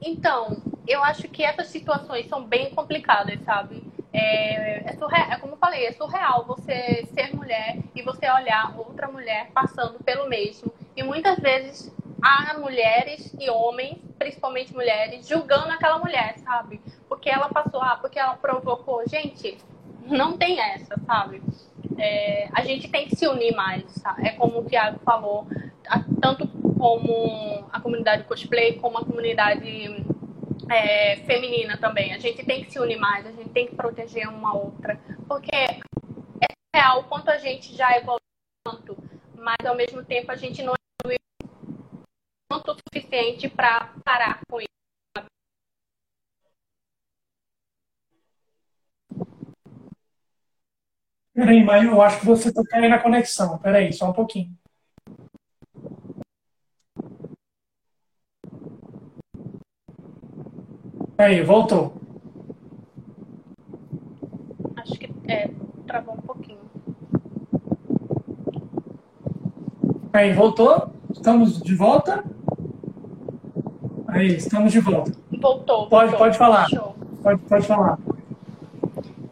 Então, 0.00 0.62
eu 0.86 1.02
acho 1.02 1.28
que 1.28 1.42
essas 1.42 1.66
situações 1.68 2.28
são 2.28 2.44
bem 2.44 2.70
complicadas, 2.70 3.40
sabe? 3.42 3.82
É, 4.12 4.90
é, 4.90 4.92
surreal, 4.96 5.30
é 5.30 5.36
como 5.36 5.54
eu 5.54 5.58
falei, 5.58 5.86
é 5.86 5.92
surreal 5.92 6.44
você 6.46 7.06
ser 7.12 7.34
mulher 7.34 7.78
e 7.94 8.02
você 8.02 8.28
olhar 8.30 8.74
outra 8.78 9.08
mulher 9.08 9.50
passando 9.52 10.02
pelo 10.02 10.28
mesmo. 10.28 10.72
E 10.96 11.02
muitas 11.02 11.38
vezes 11.38 11.94
há 12.22 12.54
mulheres 12.58 13.34
e 13.38 13.50
homens, 13.50 13.98
principalmente 14.18 14.74
mulheres, 14.74 15.26
julgando 15.28 15.70
aquela 15.70 15.98
mulher, 15.98 16.38
sabe? 16.38 16.80
Porque 17.08 17.28
ela 17.28 17.48
passou, 17.48 17.82
ah, 17.82 17.98
porque 18.00 18.18
ela 18.18 18.34
provocou. 18.36 19.02
Gente, 19.06 19.58
não 20.06 20.36
tem 20.36 20.58
essa, 20.58 20.98
sabe? 21.06 21.42
É, 21.98 22.48
a 22.52 22.62
gente 22.62 22.88
tem 22.88 23.06
que 23.06 23.16
se 23.16 23.26
unir 23.26 23.54
mais, 23.54 23.84
sabe? 23.92 24.26
É 24.26 24.30
como 24.30 24.60
o 24.60 24.64
Thiago 24.64 24.98
falou, 25.04 25.46
tanto 26.20 26.48
como 26.78 27.64
a 27.72 27.80
comunidade 27.80 28.24
cosplay, 28.24 28.74
como 28.74 28.98
a 28.98 29.04
comunidade 29.04 30.04
é, 30.70 31.16
feminina 31.24 31.76
também. 31.76 32.12
A 32.12 32.18
gente 32.18 32.44
tem 32.44 32.64
que 32.64 32.70
se 32.70 32.78
unir 32.78 32.98
mais, 32.98 33.26
a 33.26 33.32
gente 33.32 33.50
tem 33.50 33.66
que 33.66 33.74
proteger 33.74 34.28
uma 34.28 34.54
outra. 34.56 35.00
Porque 35.26 35.54
é 35.54 35.78
real 36.74 37.00
o 37.00 37.04
quanto 37.04 37.30
a 37.30 37.38
gente 37.38 37.74
já 37.74 37.96
evoluiu 37.96 38.18
tanto, 38.64 38.96
mas 39.36 39.66
ao 39.66 39.76
mesmo 39.76 40.04
tempo 40.04 40.30
a 40.32 40.36
gente 40.36 40.62
não 40.62 40.74
evoluiu 41.04 41.18
tanto 42.50 42.72
o 42.72 42.76
suficiente 42.76 43.48
para 43.48 43.92
parar 44.04 44.40
com 44.50 44.60
isso. 44.60 44.68
Peraí, 51.34 51.62
mas 51.62 51.84
eu 51.84 52.02
acho 52.02 52.18
que 52.18 52.26
você 52.26 52.48
está 52.48 52.62
caindo 52.64 52.88
na 52.88 52.98
conexão. 52.98 53.58
Peraí, 53.58 53.92
só 53.92 54.10
um 54.10 54.12
pouquinho. 54.12 54.58
Aí, 61.18 61.42
voltou. 61.42 61.94
Acho 64.76 64.92
que 64.92 65.12
é, 65.26 65.50
travou 65.84 66.14
um 66.14 66.20
pouquinho. 66.20 66.60
Aí, 70.12 70.32
voltou? 70.32 70.92
Estamos 71.10 71.60
de 71.60 71.74
volta? 71.74 72.22
Aí, 74.06 74.28
estamos 74.28 74.70
de 74.70 74.78
volta. 74.78 75.10
Voltou. 75.40 75.88
Pode, 75.88 76.10
voltou. 76.10 76.18
pode 76.18 76.38
falar. 76.38 76.68
Pode, 77.20 77.42
pode 77.42 77.66
falar. 77.66 77.98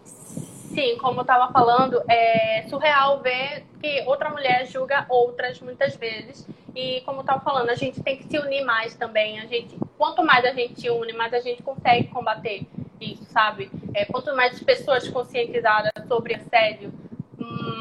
Sim, 0.04 0.98
como 0.98 1.20
eu 1.20 1.22
estava 1.22 1.52
falando, 1.52 2.02
é 2.08 2.66
surreal 2.68 3.20
ver 3.22 3.64
que 3.80 4.02
outra 4.08 4.28
mulher 4.30 4.66
julga 4.66 5.06
outras 5.08 5.60
muitas 5.60 5.94
vezes. 5.94 6.46
E 6.74 7.00
como 7.02 7.18
eu 7.18 7.22
estava 7.22 7.40
falando, 7.40 7.70
a 7.70 7.76
gente 7.76 8.02
tem 8.02 8.16
que 8.16 8.24
se 8.24 8.36
unir 8.38 8.64
mais 8.64 8.96
também. 8.96 9.38
A 9.38 9.46
gente, 9.46 9.78
quanto 9.98 10.24
mais 10.24 10.44
a 10.44 10.52
gente 10.52 10.88
une, 10.90 11.12
mais 11.12 11.32
a 11.32 11.40
gente 11.40 11.62
consegue 11.62 12.08
combater 12.08 12.66
isso, 13.00 13.24
sabe? 13.26 13.70
É, 13.94 14.04
quanto 14.04 14.34
mais 14.34 14.62
pessoas 14.62 15.08
conscientizadas 15.08 15.90
sobre 16.08 16.34
assédio, 16.34 16.92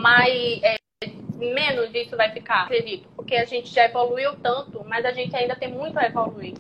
mais 0.02 0.62
é, 0.64 0.76
menos 1.38 1.94
isso 1.94 2.16
vai 2.16 2.32
ficar, 2.32 2.64
acredito. 2.64 3.08
Porque 3.16 3.36
a 3.36 3.46
gente 3.46 3.74
já 3.74 3.86
evoluiu 3.86 4.34
tanto, 4.36 4.84
mas 4.88 5.06
a 5.06 5.12
gente 5.12 5.36
ainda 5.36 5.56
tem 5.56 5.72
muito 5.72 5.98
a 5.98 6.06
evoluir. 6.06 6.56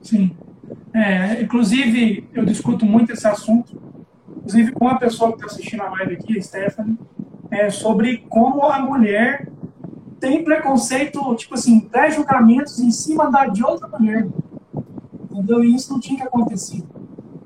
Sim. 0.00 0.36
É, 0.94 1.42
inclusive, 1.42 2.28
eu 2.32 2.44
discuto 2.44 2.86
muito 2.86 3.12
esse 3.12 3.26
assunto, 3.26 3.80
inclusive 4.36 4.72
com 4.72 4.88
a 4.88 4.96
pessoa 4.96 5.30
que 5.32 5.36
está 5.36 5.46
assistindo 5.46 5.82
a 5.82 5.90
live 5.90 6.14
aqui, 6.14 6.38
a 6.38 6.42
Stephanie, 6.42 6.98
é, 7.50 7.70
sobre 7.70 8.18
como 8.28 8.64
a 8.66 8.78
mulher 8.78 9.45
tem 10.20 10.44
preconceito, 10.44 11.34
tipo 11.36 11.54
assim, 11.54 11.80
pré-julgamentos 11.80 12.78
em 12.78 12.90
cima 12.90 13.30
da, 13.30 13.46
de 13.46 13.64
outra 13.64 13.88
mulher. 13.88 14.28
Entendeu? 15.30 15.64
E 15.64 15.74
isso 15.74 15.92
não 15.92 16.00
tinha 16.00 16.18
que 16.18 16.26
acontecer. 16.26 16.82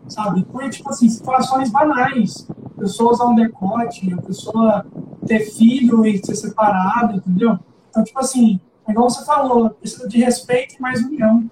Sabe? 0.09 0.47
Foi, 0.51 0.69
tipo 0.71 0.89
assim, 0.89 1.09
situações 1.09 1.71
banais. 1.71 2.47
A 2.77 2.81
pessoa 2.81 3.13
usar 3.13 3.27
um 3.27 3.35
decote, 3.35 4.13
a 4.13 4.23
pessoa 4.23 4.87
ter 5.27 5.41
filho 5.41 6.05
e 6.07 6.25
ser 6.25 6.35
separado, 6.35 7.17
entendeu? 7.17 7.59
Então, 7.89 8.03
tipo 8.05 8.19
assim, 8.19 8.61
é 8.87 8.93
igual 8.93 9.11
você 9.11 9.25
falou, 9.25 9.71
precisa 9.71 10.09
de 10.09 10.19
respeito 10.19 10.77
e 10.77 10.83
mais 10.83 11.05
união. 11.05 11.49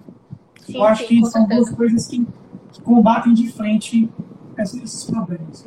Sim, 0.61 0.75
Eu 0.75 0.83
acho 0.83 1.03
sim, 1.03 1.07
que 1.07 1.21
são 1.21 1.41
certeza. 1.41 1.61
duas 1.61 1.75
coisas 1.75 2.07
que, 2.07 2.27
que 2.71 2.81
combatem 2.81 3.33
de 3.33 3.51
frente 3.51 4.09
esses 4.57 5.05
problemas. 5.05 5.65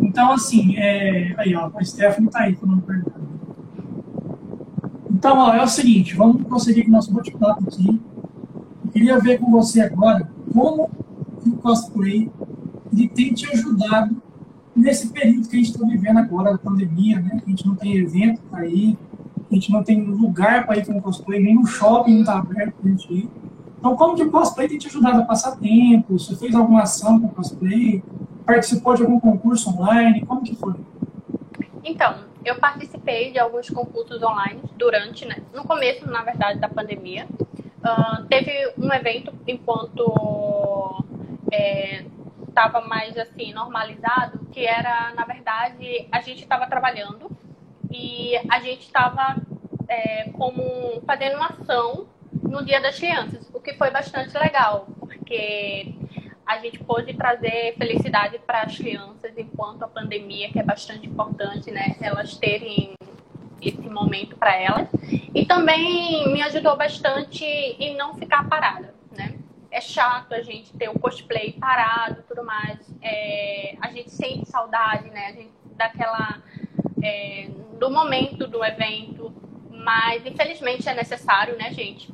Então, 0.00 0.32
assim, 0.32 0.76
é... 0.76 1.34
aí, 1.36 1.54
ó, 1.54 1.70
a 1.74 1.84
Stephanie 1.84 2.30
tá 2.30 2.40
aí 2.40 2.54
falando 2.54 2.82
verdade. 2.86 3.21
Então, 5.22 5.38
ó, 5.38 5.54
é 5.54 5.62
o 5.62 5.68
seguinte, 5.68 6.16
vamos 6.16 6.42
prosseguir 6.42 6.82
com 6.82 6.90
o 6.90 6.94
nosso 6.94 7.12
bate-papo 7.12 7.62
aqui. 7.68 8.00
Eu 8.84 8.90
queria 8.90 9.20
ver 9.20 9.38
com 9.38 9.52
você 9.52 9.80
agora 9.80 10.28
como 10.52 10.90
o 11.46 11.52
cosplay 11.58 12.28
ele 12.92 13.08
tem 13.08 13.32
te 13.32 13.46
ajudado 13.46 14.20
nesse 14.74 15.10
período 15.10 15.48
que 15.48 15.54
a 15.54 15.58
gente 15.60 15.70
está 15.70 15.86
vivendo 15.86 16.18
agora, 16.18 16.50
da 16.50 16.58
pandemia, 16.58 17.20
né? 17.20 17.40
A 17.40 17.48
gente 17.48 17.64
não 17.64 17.76
tem 17.76 17.98
evento 17.98 18.40
para 18.50 18.66
ir, 18.66 18.98
a 19.48 19.54
gente 19.54 19.70
não 19.70 19.84
tem 19.84 20.02
lugar 20.02 20.66
para 20.66 20.78
ir 20.78 20.86
com 20.86 21.00
cosplay, 21.00 21.40
nem 21.40 21.54
no 21.54 21.66
shopping 21.66 22.14
não 22.14 22.20
está 22.22 22.40
aberto 22.40 22.72
para 22.72 22.88
a 22.88 22.92
gente 22.92 23.14
ir. 23.14 23.30
Então, 23.78 23.94
como 23.94 24.16
que 24.16 24.24
o 24.24 24.30
cosplay 24.32 24.66
tem 24.66 24.76
te 24.76 24.88
ajudado 24.88 25.20
a 25.20 25.24
passar 25.24 25.52
tempo? 25.52 26.18
Você 26.18 26.34
fez 26.34 26.52
alguma 26.52 26.82
ação 26.82 27.20
com 27.20 27.28
cosplay? 27.28 28.02
Participou 28.44 28.96
de 28.96 29.02
algum 29.02 29.20
concurso 29.20 29.70
online? 29.70 30.26
Como 30.26 30.42
que 30.42 30.56
foi? 30.56 30.74
Então, 31.84 32.24
eu 32.44 32.56
participei 32.56 33.32
de 33.32 33.38
alguns 33.38 33.68
concursos 33.68 34.22
online 34.22 34.62
durante, 34.76 35.24
né, 35.24 35.36
no 35.52 35.64
começo, 35.64 36.08
na 36.08 36.22
verdade, 36.22 36.58
da 36.58 36.68
pandemia. 36.68 37.26
Uh, 37.84 38.24
teve 38.28 38.72
um 38.78 38.92
evento 38.92 39.34
enquanto 39.46 41.04
estava 42.48 42.78
é, 42.78 42.86
mais 42.86 43.16
assim 43.18 43.52
normalizado, 43.52 44.46
que 44.52 44.64
era 44.64 45.12
na 45.14 45.24
verdade 45.24 46.06
a 46.12 46.20
gente 46.20 46.42
estava 46.42 46.66
trabalhando 46.66 47.28
e 47.90 48.36
a 48.48 48.60
gente 48.60 48.82
estava 48.82 49.36
é, 49.88 50.30
como 50.30 51.02
fazendo 51.04 51.36
uma 51.36 51.48
ação 51.48 52.06
no 52.42 52.64
Dia 52.64 52.80
das 52.80 52.98
Crianças, 52.98 53.50
o 53.52 53.60
que 53.60 53.74
foi 53.74 53.90
bastante 53.90 54.36
legal, 54.38 54.86
porque 55.00 55.94
a 56.46 56.58
gente 56.58 56.78
pôde 56.78 57.14
trazer 57.14 57.74
felicidade 57.76 58.38
para 58.40 58.62
as 58.62 58.76
crianças 58.76 59.32
enquanto 59.36 59.82
a 59.82 59.88
pandemia, 59.88 60.50
que 60.50 60.58
é 60.58 60.62
bastante 60.62 61.06
importante, 61.06 61.70
né, 61.70 61.96
elas 62.00 62.36
terem 62.36 62.94
esse 63.60 63.88
momento 63.88 64.36
para 64.36 64.56
elas. 64.56 64.88
E 65.34 65.46
também 65.46 66.32
me 66.32 66.42
ajudou 66.42 66.76
bastante 66.76 67.44
em 67.44 67.96
não 67.96 68.14
ficar 68.14 68.48
parada, 68.48 68.92
né? 69.16 69.38
É 69.70 69.80
chato 69.80 70.34
a 70.34 70.42
gente 70.42 70.72
ter 70.76 70.88
o 70.88 70.98
cosplay 70.98 71.52
parado 71.52 72.22
tudo 72.28 72.44
mais. 72.44 72.78
É, 73.00 73.76
a 73.80 73.88
gente 73.90 74.10
sente 74.10 74.48
saudade, 74.48 75.08
né? 75.10 75.26
A 75.28 75.32
gente 75.32 75.52
daquela 75.76 76.42
é, 77.02 77.48
do 77.78 77.90
momento 77.90 78.46
do 78.46 78.64
evento, 78.64 79.32
mas 79.70 80.26
infelizmente 80.26 80.88
é 80.88 80.94
necessário, 80.94 81.56
né, 81.56 81.72
gente? 81.72 82.12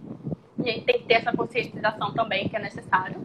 A 0.58 0.62
gente 0.62 0.84
tem 0.84 0.98
que 0.98 1.04
ter 1.04 1.14
essa 1.14 1.32
conscientização 1.32 2.12
também 2.12 2.48
que 2.48 2.56
é 2.56 2.60
necessário. 2.60 3.16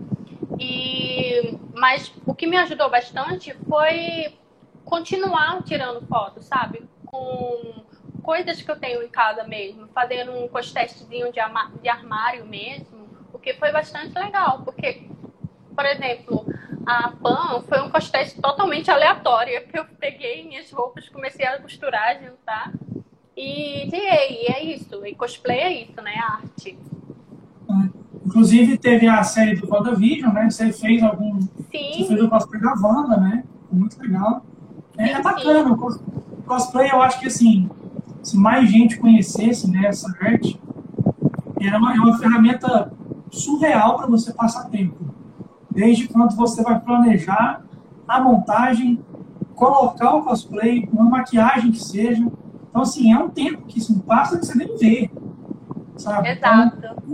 E 0.60 1.58
mas 1.74 2.14
o 2.26 2.34
que 2.34 2.48
me 2.48 2.56
ajudou 2.58 2.90
bastante 2.90 3.54
foi 3.68 4.38
continuar 4.86 5.64
tirando 5.64 6.06
fotos, 6.08 6.46
sabe? 6.46 6.84
Com 7.06 7.84
coisas 8.22 8.62
que 8.62 8.72
eu 8.72 8.80
tenho 8.80 9.04
em 9.04 9.10
casa 9.10 9.44
mesmo, 9.44 9.88
fazendo 9.90 10.32
um 10.32 10.48
costestezinho 10.48 11.32
de, 11.32 11.40
de 11.82 11.90
armário 11.90 12.46
mesmo, 12.46 13.08
o 13.34 13.40
que 13.40 13.54
foi 13.56 13.72
bastante 13.72 14.18
legal, 14.18 14.62
porque, 14.64 15.08
por 15.76 15.86
exemplo, 15.86 16.46
a 16.86 17.12
PAN 17.12 17.62
foi 17.68 17.82
um 17.82 17.90
costeste 17.90 18.40
totalmente 18.42 18.90
aleatório, 18.90 19.68
que 19.68 19.78
eu 19.78 19.86
peguei 20.00 20.48
minhas 20.48 20.72
roupas, 20.72 21.10
comecei 21.10 21.46
a 21.46 21.62
costurar, 21.62 22.22
juntar, 22.22 22.72
e 23.36 23.88
tirei, 23.90 24.44
e 24.44 24.52
é 24.52 24.64
isso, 24.64 25.06
e 25.06 25.16
cosplay 25.16 25.60
é 25.60 25.74
isso, 25.84 26.02
né, 26.02 26.16
arte. 26.16 26.78
Inclusive, 28.26 28.78
teve 28.78 29.08
a 29.08 29.24
série 29.24 29.56
do 29.56 29.70
WandaVision, 29.70 30.34
né, 30.34 30.50
você 30.50 30.72
fez 30.72 31.04
algum... 31.04 31.40
Sim. 31.42 31.50
Você 31.98 32.06
fez 32.06 32.22
o 32.22 32.30
cosplay 32.30 32.62
da 32.62 32.74
Wanda, 32.82 33.18
né, 33.18 33.44
muito 33.72 34.02
legal. 34.02 34.46
É, 34.98 35.08
sim, 35.08 35.14
é 35.14 35.22
bacana, 35.22 35.70
sim. 35.70 35.74
o 35.74 36.44
cosplay 36.44 36.90
eu 36.92 37.02
acho 37.02 37.20
que, 37.20 37.28
assim, 37.28 37.70
se 38.22 38.38
mais 38.38 38.70
gente 38.70 38.98
conhecesse 38.98 39.70
né, 39.70 39.88
essa 39.88 40.10
arte, 40.22 40.60
era 41.60 41.78
uma, 41.78 41.94
é 41.94 42.00
uma 42.00 42.18
ferramenta 42.18 42.92
surreal 43.30 43.98
para 43.98 44.08
você 44.08 44.34
passar 44.34 44.70
tempo. 44.70 45.14
Desde 45.70 46.08
quando 46.08 46.36
você 46.36 46.62
vai 46.62 46.80
planejar 46.80 47.64
a 48.08 48.22
montagem, 48.22 49.00
colocar 49.56 50.16
o 50.16 50.24
cosplay, 50.24 50.88
uma 50.92 51.06
maquiagem 51.06 51.72
que 51.72 51.84
seja. 51.84 52.26
Então, 52.70 52.82
assim, 52.82 53.12
é 53.12 53.18
um 53.18 53.30
tempo 53.30 53.64
que 53.66 53.80
assim, 53.80 54.00
passa 54.00 54.38
que 54.38 54.46
você 54.46 54.58
nem 54.58 54.78
vê. 54.78 55.12
Sabe? 55.98 56.30
Exato. 56.30 56.78
Então, 56.78 57.13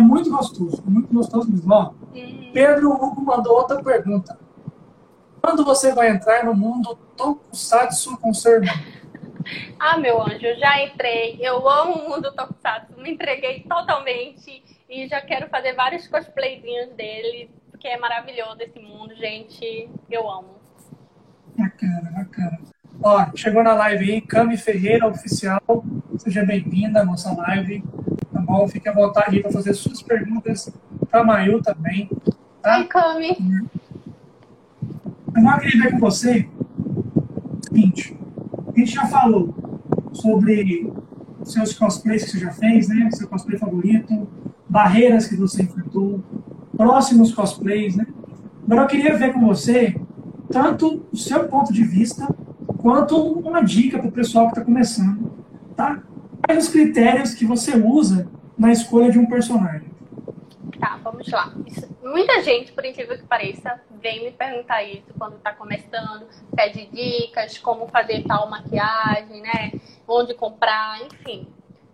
é 0.00 0.02
muito 0.02 0.30
gostoso, 0.30 0.82
é 0.86 0.90
muito 0.90 1.12
gostoso 1.12 1.50
mesmo. 1.50 1.72
Ó, 1.72 1.92
uhum. 2.14 2.50
Pedro 2.52 2.90
Hugo 2.92 3.20
mandou 3.20 3.54
outra 3.54 3.82
pergunta. 3.82 4.38
Quando 5.40 5.64
você 5.64 5.92
vai 5.92 6.10
entrar 6.10 6.44
no 6.44 6.54
mundo 6.54 6.98
Tokusatsu 7.16 8.16
com 8.18 8.32
seu 8.34 8.54
irmão? 8.54 8.74
Ah, 9.80 9.96
meu 9.96 10.20
anjo, 10.20 10.44
eu 10.44 10.58
já 10.58 10.84
entrei. 10.84 11.38
Eu 11.40 11.66
amo 11.66 11.94
o 11.94 12.10
mundo 12.10 12.30
Tokusatsu. 12.32 13.00
Me 13.00 13.10
entreguei 13.12 13.60
totalmente. 13.62 14.62
E 14.88 15.08
já 15.08 15.20
quero 15.22 15.48
fazer 15.48 15.72
vários 15.72 16.06
cosplayzinhos 16.06 16.90
dele. 16.90 17.50
Porque 17.70 17.88
é 17.88 17.98
maravilhoso 17.98 18.58
esse 18.60 18.78
mundo, 18.78 19.14
gente. 19.16 19.90
Eu 20.10 20.30
amo. 20.30 20.60
Bacana, 21.56 22.12
bacana. 22.14 22.60
Ó, 23.02 23.26
chegou 23.34 23.64
na 23.64 23.72
live 23.72 24.12
aí, 24.12 24.20
Cami 24.20 24.58
Ferreira 24.58 25.08
Oficial. 25.08 25.62
Seja 26.18 26.44
bem-vinda 26.44 27.00
à 27.00 27.04
nossa 27.04 27.34
live. 27.34 27.82
Bom? 28.50 28.66
Fique 28.66 28.88
à 28.88 28.92
vontade 28.92 29.36
aí 29.36 29.42
para 29.42 29.52
fazer 29.52 29.74
suas 29.74 30.02
perguntas 30.02 30.72
para 31.08 31.20
a 31.20 31.24
Mayu 31.24 31.62
também. 31.62 32.10
Tá? 32.60 32.78
Oi, 32.78 32.84
Cami. 32.86 33.36
Eu 35.36 35.58
queria 35.60 35.82
ver 35.84 35.90
com 35.92 35.98
você 36.00 36.48
seguinte 37.62 38.18
a 38.66 38.78
gente 38.78 38.92
já 38.92 39.06
falou 39.06 39.54
sobre 40.12 40.92
seus 41.44 41.72
cosplays 41.74 42.24
que 42.24 42.30
você 42.30 42.38
já 42.40 42.50
fez, 42.50 42.88
né? 42.88 43.08
Seu 43.12 43.28
cosplay 43.28 43.56
favorito, 43.56 44.28
barreiras 44.68 45.28
que 45.28 45.36
você 45.36 45.62
enfrentou, 45.62 46.20
próximos 46.76 47.32
cosplays, 47.32 47.94
né? 47.94 48.04
Agora 48.64 48.82
eu 48.82 48.88
queria 48.88 49.16
ver 49.16 49.32
com 49.32 49.46
você 49.46 49.94
tanto 50.50 51.04
o 51.12 51.16
seu 51.16 51.48
ponto 51.48 51.72
de 51.72 51.84
vista 51.84 52.34
quanto 52.78 53.16
uma 53.16 53.62
dica 53.62 53.98
para 53.98 54.08
o 54.08 54.12
pessoal 54.12 54.46
que 54.46 54.52
está 54.52 54.64
começando, 54.64 55.30
tá? 55.76 56.02
Quais 56.44 56.64
os 56.64 56.72
critérios 56.72 57.32
que 57.32 57.44
você 57.44 57.76
usa 57.76 58.28
na 58.60 58.70
escolha 58.70 59.10
de 59.10 59.18
um 59.18 59.24
personagem? 59.24 59.88
Tá, 60.78 61.00
vamos 61.02 61.26
lá. 61.28 61.50
Muita 62.02 62.42
gente, 62.42 62.72
por 62.72 62.84
incrível 62.84 63.16
que 63.16 63.24
pareça, 63.24 63.80
vem 64.02 64.24
me 64.24 64.30
perguntar 64.32 64.82
isso 64.82 65.06
quando 65.18 65.36
está 65.36 65.52
começando, 65.54 66.26
pede 66.54 66.86
dicas, 66.92 67.56
como 67.56 67.88
fazer 67.88 68.22
tal 68.24 68.50
maquiagem, 68.50 69.40
né? 69.40 69.72
Onde 70.06 70.34
comprar, 70.34 71.00
enfim. 71.02 71.48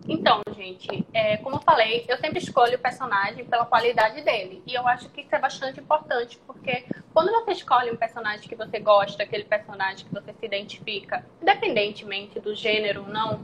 Então, 0.07 0.41
gente, 0.55 1.05
é, 1.13 1.37
como 1.37 1.57
eu 1.57 1.61
falei, 1.61 2.05
eu 2.07 2.17
sempre 2.17 2.39
escolho 2.39 2.75
o 2.75 2.79
personagem 2.79 3.45
pela 3.45 3.65
qualidade 3.65 4.21
dele. 4.21 4.61
E 4.65 4.73
eu 4.73 4.87
acho 4.87 5.09
que 5.09 5.21
isso 5.21 5.35
é 5.35 5.39
bastante 5.39 5.79
importante, 5.79 6.39
porque 6.45 6.85
quando 7.13 7.31
você 7.31 7.51
escolhe 7.51 7.91
um 7.91 7.95
personagem 7.95 8.47
que 8.47 8.55
você 8.55 8.79
gosta, 8.79 9.23
aquele 9.23 9.43
personagem 9.43 10.05
que 10.05 10.13
você 10.13 10.33
se 10.33 10.45
identifica, 10.45 11.25
independentemente 11.41 12.39
do 12.39 12.55
gênero 12.55 13.03
ou 13.03 13.07
não, 13.07 13.35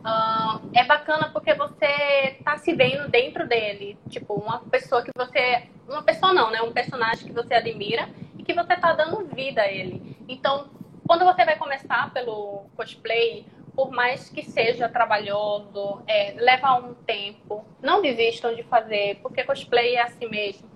uh, 0.00 0.70
é 0.74 0.84
bacana 0.84 1.30
porque 1.32 1.54
você 1.54 2.38
tá 2.44 2.56
se 2.58 2.74
vendo 2.74 3.08
dentro 3.08 3.46
dele. 3.46 3.98
Tipo, 4.08 4.34
uma 4.34 4.60
pessoa 4.60 5.02
que 5.02 5.10
você. 5.14 5.68
Uma 5.88 6.02
pessoa 6.02 6.32
não, 6.32 6.50
né? 6.50 6.60
Um 6.62 6.72
personagem 6.72 7.26
que 7.26 7.32
você 7.32 7.54
admira 7.54 8.08
e 8.38 8.42
que 8.42 8.54
você 8.54 8.76
tá 8.76 8.92
dando 8.92 9.26
vida 9.34 9.62
a 9.62 9.70
ele. 9.70 10.16
Então, 10.28 10.68
quando 11.06 11.24
você 11.24 11.44
vai 11.44 11.56
começar 11.56 12.12
pelo 12.12 12.66
cosplay, 12.76 13.44
por 13.80 13.90
mais 13.90 14.28
que 14.28 14.42
seja 14.42 14.90
trabalhoso, 14.90 16.02
é, 16.06 16.32
leva 16.32 16.74
um 16.74 16.92
tempo, 16.92 17.64
não 17.80 18.02
desistam 18.02 18.54
de 18.54 18.62
fazer, 18.62 19.18
porque 19.22 19.42
cosplay 19.42 19.94
é 19.94 20.02
assim 20.02 20.28
mesmo. 20.28 20.68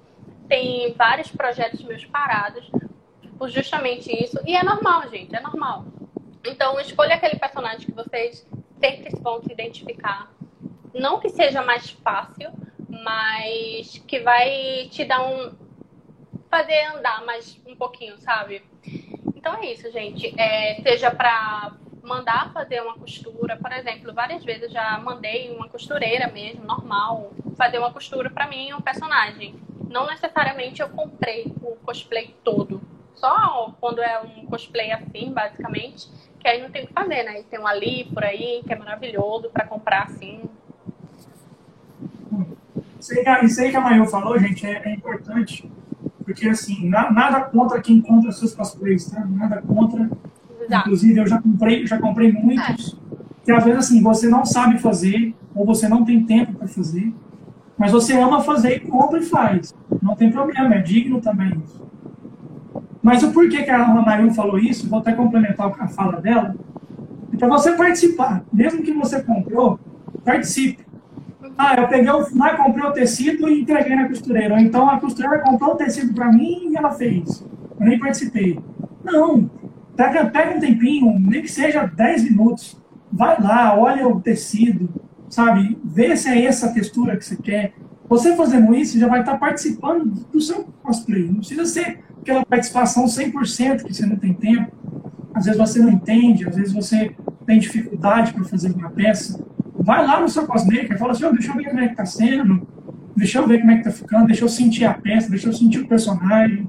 Tem 0.49 0.91
vários 0.95 1.31
projetos 1.31 1.83
meus 1.83 2.07
parados 2.07 2.67
por 3.39 3.51
justamente 3.51 4.11
isso. 4.11 4.41
E 4.47 4.57
é 4.57 4.63
normal, 4.63 5.07
gente, 5.11 5.37
é 5.37 5.41
normal. 5.41 5.85
Então, 6.47 6.81
escolha 6.81 7.17
aquele 7.17 7.39
personagem 7.39 7.85
que 7.85 7.93
vocês 7.93 8.49
sempre 8.81 9.15
vão 9.21 9.43
se 9.43 9.53
identificar. 9.53 10.33
Não 10.95 11.21
que 11.21 11.29
seja 11.29 11.61
mais 11.61 11.91
fácil, 11.91 12.53
mas 12.89 14.03
que 14.09 14.21
vai 14.21 14.89
te 14.91 15.05
dar 15.05 15.29
um. 15.29 15.53
fazer 16.49 16.87
andar 16.87 17.23
mais 17.27 17.61
um 17.67 17.77
pouquinho, 17.77 18.17
sabe? 18.17 18.63
Então 19.37 19.57
é 19.57 19.73
isso, 19.73 19.93
gente. 19.93 20.35
É, 20.41 20.81
seja 20.81 21.11
para 21.11 21.84
mandar 22.05 22.53
fazer 22.53 22.81
uma 22.83 22.95
costura, 22.95 23.57
por 23.57 23.73
exemplo, 23.73 24.13
várias 24.13 24.45
vezes 24.45 24.71
já 24.71 24.99
mandei 24.99 25.55
uma 25.57 25.69
costureira 25.69 26.31
mesmo, 26.31 26.65
normal, 26.65 27.33
fazer 27.57 27.79
uma 27.79 27.93
costura 27.93 28.31
para 28.31 28.47
mim 28.47 28.73
um 28.73 28.81
personagem. 28.81 29.55
Não 29.89 30.07
necessariamente 30.07 30.83
eu 30.83 30.89
comprei 30.89 31.53
o 31.63 31.77
cosplay 31.77 32.35
todo. 32.45 32.81
Só 33.15 33.75
quando 33.81 34.03
é 34.03 34.21
um 34.21 34.47
cosplay 34.47 34.93
assim, 34.93 35.33
basicamente, 35.33 36.09
que 36.39 36.49
aí 36.49 36.61
não 36.61 36.71
tem 36.71 36.85
o 36.85 36.87
que 36.89 36.93
fazer, 36.93 37.23
né? 37.23 37.41
E 37.41 37.45
tem 37.45 37.59
um 37.59 37.67
ali 37.67 38.05
por 38.13 38.23
aí, 38.23 38.63
que 38.67 38.73
é 38.73 38.77
maravilhoso 38.77 39.49
para 39.51 39.67
comprar 39.67 40.05
assim. 40.05 40.43
Isso 43.45 43.61
aí 43.61 43.71
que 43.71 43.77
a 43.77 43.81
Maio 43.81 44.07
falou, 44.07 44.39
gente, 44.39 44.67
é, 44.67 44.83
é 44.85 44.93
importante. 44.93 45.71
Porque, 46.25 46.49
assim, 46.49 46.89
na, 46.89 47.11
nada 47.11 47.43
contra 47.43 47.81
quem 47.81 48.01
compra 48.01 48.33
seus 48.33 48.55
cosplays, 48.55 49.11
tá? 49.11 49.25
Nada 49.25 49.63
contra. 49.63 50.11
Exato. 50.65 50.89
Inclusive, 50.89 51.21
eu 51.21 51.27
já 51.27 51.41
comprei, 51.41 51.87
já 51.87 51.99
comprei 51.99 52.33
muitos. 52.33 52.99
É. 53.01 53.05
Que 53.45 53.53
às 53.53 53.65
vezes, 53.65 53.81
assim, 53.81 54.03
você 54.03 54.29
não 54.29 54.45
sabe 54.45 54.79
fazer, 54.79 55.35
ou 55.55 55.67
você 55.67 55.89
não 55.89 56.05
tem 56.05 56.25
tempo 56.25 56.55
para 56.55 56.67
fazer. 56.67 57.13
Mas 57.77 57.93
você 57.93 58.15
ama 58.15 58.41
fazer 58.41 58.77
e 58.77 58.81
compra 58.81 59.19
e 59.19 59.23
faz. 59.23 59.75
Não 60.01 60.15
tem 60.15 60.31
problema, 60.31 60.75
é 60.75 60.81
digno 60.81 61.21
também 61.21 61.53
isso. 61.65 61.85
Mas 63.03 63.23
o 63.23 63.33
porquê 63.33 63.63
que 63.63 63.71
a 63.71 63.85
Ana 63.85 64.01
Maria 64.01 64.33
falou 64.33 64.59
isso, 64.59 64.89
vou 64.89 65.01
até 65.01 65.13
complementar 65.13 65.71
a 65.79 65.89
fala 65.89 66.21
dela, 66.21 66.55
é 67.33 67.37
para 67.37 67.49
você 67.49 67.73
participar. 67.73 68.43
Mesmo 68.53 68.83
que 68.83 68.93
você 68.93 69.23
comprou, 69.23 69.79
participe. 70.25 70.85
Ah, 71.59 71.75
eu 71.77 71.89
peguei 71.89 72.11
o, 72.11 72.27
lá, 72.35 72.57
comprei 72.57 72.85
o 72.87 72.93
tecido 72.93 73.49
e 73.49 73.61
entreguei 73.61 73.95
na 73.95 74.09
costureira. 74.09 74.55
Ou 74.55 74.61
então 74.61 74.89
a 74.89 74.99
costureira 74.99 75.41
comprou 75.41 75.75
o 75.75 75.77
tecido 75.77 76.15
para 76.15 76.33
mim 76.33 76.71
e 76.71 76.77
ela 76.77 76.93
fez. 76.93 77.45
Eu 77.79 77.87
nem 77.87 77.99
participei. 77.99 78.59
Não. 79.05 79.51
Pega, 79.97 80.27
pega 80.27 80.57
um 80.57 80.61
tempinho, 80.61 81.19
nem 81.19 81.43
que 81.43 81.51
seja 81.51 81.87
10 81.87 82.25
minutos. 82.25 82.77
Vai 83.13 83.41
lá, 83.41 83.79
olha 83.79 84.09
o 84.09 84.21
tecido, 84.21 84.89
sabe? 85.29 85.79
Vê 85.85 86.17
se 86.17 86.29
é 86.29 86.45
essa 86.45 86.73
textura 86.73 87.17
que 87.17 87.25
você 87.25 87.37
quer. 87.37 87.75
Você 88.09 88.37
fazendo 88.37 88.75
isso, 88.75 88.99
já 88.99 89.09
vai 89.09 89.21
estar 89.21 89.39
participando 89.39 90.05
do 90.05 90.41
seu 90.41 90.65
cosplay. 90.83 91.27
Não 91.27 91.37
precisa 91.37 91.65
ser 91.65 92.01
aquela 92.21 92.45
participação 92.45 93.05
100% 93.05 93.85
que 93.85 93.95
você 93.95 94.05
não 94.05 94.17
tem 94.17 94.35
tempo. 94.35 94.73
Às 95.33 95.47
vezes 95.47 95.59
você 95.59 95.81
não 95.81 95.91
entende, 95.91 96.49
às 96.49 96.57
vezes 96.57 96.73
você 96.73 97.15
tem 97.47 97.59
dificuldade 97.59 98.33
para 98.33 98.45
fazer 98.45 98.73
uma 98.73 98.91
peça. 98.91 99.45
Vai 99.77 100.07
lá 100.07 100.21
no 100.21 100.29
seu 100.29 100.47
cosmaker 100.47 100.93
e 100.93 100.99
fala 100.99 101.13
assim, 101.13 101.25
oh, 101.25 101.33
deixa 101.33 101.51
eu 101.51 101.57
ver 101.57 101.65
como 101.69 101.81
é 101.81 101.87
que 101.87 101.93
está 101.93 102.07
sendo, 102.07 102.67
deixa 103.17 103.39
eu 103.39 103.47
ver 103.47 103.59
como 103.59 103.71
é 103.71 103.75
que 103.75 103.89
está 103.89 103.91
ficando, 103.91 104.27
deixa 104.27 104.45
eu 104.45 104.49
sentir 104.49 104.85
a 104.85 104.95
peça, 104.95 105.29
deixa 105.29 105.49
eu 105.49 105.53
sentir 105.53 105.81
o 105.81 105.89
personagem, 105.89 106.69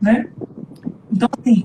né? 0.00 0.28
Então, 1.10 1.28
assim, 1.38 1.64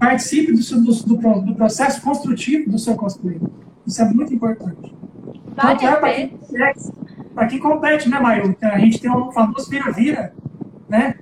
participe 0.00 0.52
do, 0.52 0.80
do, 0.80 0.94
do, 0.94 1.40
do 1.42 1.54
processo 1.54 2.00
construtivo 2.00 2.70
do 2.70 2.78
seu 2.78 2.96
cosplay. 2.96 3.40
Isso 3.86 4.00
é 4.00 4.04
muito 4.06 4.32
importante. 4.34 4.96
Tanto 5.54 5.86
é 5.86 5.96
para 5.96 6.14
quem, 6.14 6.38
quem, 7.48 7.58
compete, 7.58 8.08
né, 8.08 8.18
Maio? 8.18 8.56
A 8.62 8.78
gente 8.78 8.98
tem 8.98 9.10
um 9.10 9.30
famoso 9.30 9.68
vira-vira, 9.68 10.32
né? 10.88 11.16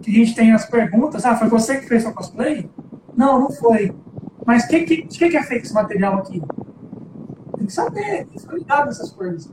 Que 0.00 0.10
a 0.10 0.14
gente 0.14 0.34
tem 0.34 0.52
as 0.52 0.64
perguntas. 0.64 1.24
Ah, 1.24 1.36
foi 1.36 1.48
você 1.48 1.78
que 1.78 1.88
fez 1.88 2.02
seu 2.02 2.12
cosplay? 2.12 2.70
Não, 3.16 3.40
não 3.40 3.50
foi. 3.50 3.92
Mas 4.46 4.64
o 4.64 4.68
que, 4.68 4.80
que, 4.80 5.28
que 5.28 5.36
é 5.36 5.42
feito 5.42 5.64
esse 5.64 5.74
material 5.74 6.18
aqui? 6.18 6.40
Tem 7.56 7.66
que 7.66 7.72
saber, 7.72 8.26
tem 8.26 8.26
que 8.26 8.40
ficar 8.40 8.54
ligado 8.54 8.86
nessas 8.86 9.10
coisas 9.10 9.50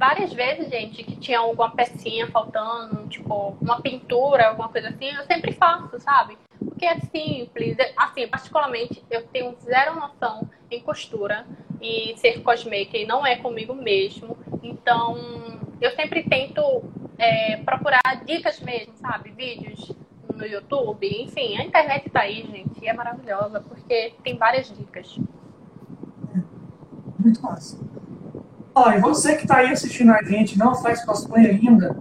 várias 0.00 0.32
vezes, 0.32 0.70
gente, 0.70 1.04
que 1.04 1.14
tinha 1.16 1.38
alguma 1.38 1.72
pecinha 1.72 2.26
faltando, 2.28 3.06
tipo, 3.08 3.54
uma 3.60 3.82
pintura, 3.82 4.48
alguma 4.48 4.70
coisa 4.70 4.88
assim, 4.88 5.10
eu 5.10 5.24
sempre 5.24 5.52
faço, 5.52 6.00
sabe? 6.00 6.38
Porque 6.58 6.86
é 6.86 6.98
simples. 7.00 7.76
Assim, 7.94 8.26
particularmente, 8.26 9.04
eu 9.10 9.26
tenho 9.26 9.54
zero 9.60 9.94
noção 9.96 10.48
em 10.70 10.80
costura 10.80 11.46
e 11.82 12.16
ser 12.16 12.40
cosmaker 12.40 13.06
não 13.06 13.26
é 13.26 13.36
comigo 13.36 13.74
mesmo. 13.74 14.38
Então, 14.62 15.18
eu 15.78 15.90
sempre 15.90 16.22
tento 16.22 16.62
é, 17.18 17.58
procurar 17.58 18.00
dicas 18.24 18.58
mesmo, 18.60 18.96
sabe? 18.96 19.32
Vídeos 19.32 19.92
no 20.34 20.46
YouTube, 20.46 21.06
enfim, 21.06 21.58
a 21.58 21.64
internet 21.64 22.08
tá 22.08 22.20
aí, 22.20 22.46
gente, 22.46 22.82
e 22.82 22.88
é 22.88 22.94
maravilhosa 22.94 23.60
porque 23.60 24.14
tem 24.24 24.38
várias 24.38 24.74
dicas. 24.74 25.18
Muito 27.18 27.42
massa. 27.42 27.89
Ó, 28.74 28.90
e 28.92 29.00
você 29.00 29.34
que 29.34 29.42
está 29.42 29.58
aí 29.58 29.72
assistindo 29.72 30.12
a 30.12 30.22
gente, 30.22 30.58
não 30.58 30.74
faz 30.74 31.04
cosplay 31.04 31.46
ainda, 31.46 31.96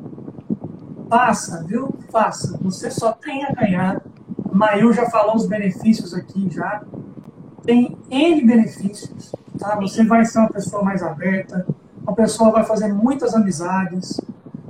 faça, 1.10 1.64
viu? 1.64 1.94
Faça. 2.12 2.58
Você 2.62 2.92
só 2.92 3.12
tem 3.12 3.44
a 3.44 3.52
ganhar. 3.52 4.02
Mayu 4.52 4.94
já 4.94 5.10
falou 5.10 5.36
os 5.36 5.48
benefícios 5.48 6.14
aqui 6.14 6.50
já. 6.50 6.84
Tem 7.64 7.98
N 8.10 8.46
benefícios, 8.46 9.32
tá? 9.58 9.76
Você 9.76 10.04
vai 10.04 10.26
ser 10.26 10.40
uma 10.40 10.50
pessoa 10.50 10.84
mais 10.84 11.04
aberta, 11.04 11.66
uma 12.02 12.16
pessoa 12.16 12.52
vai 12.52 12.64
fazer 12.64 12.92
muitas 12.94 13.36
amizades, 13.36 14.20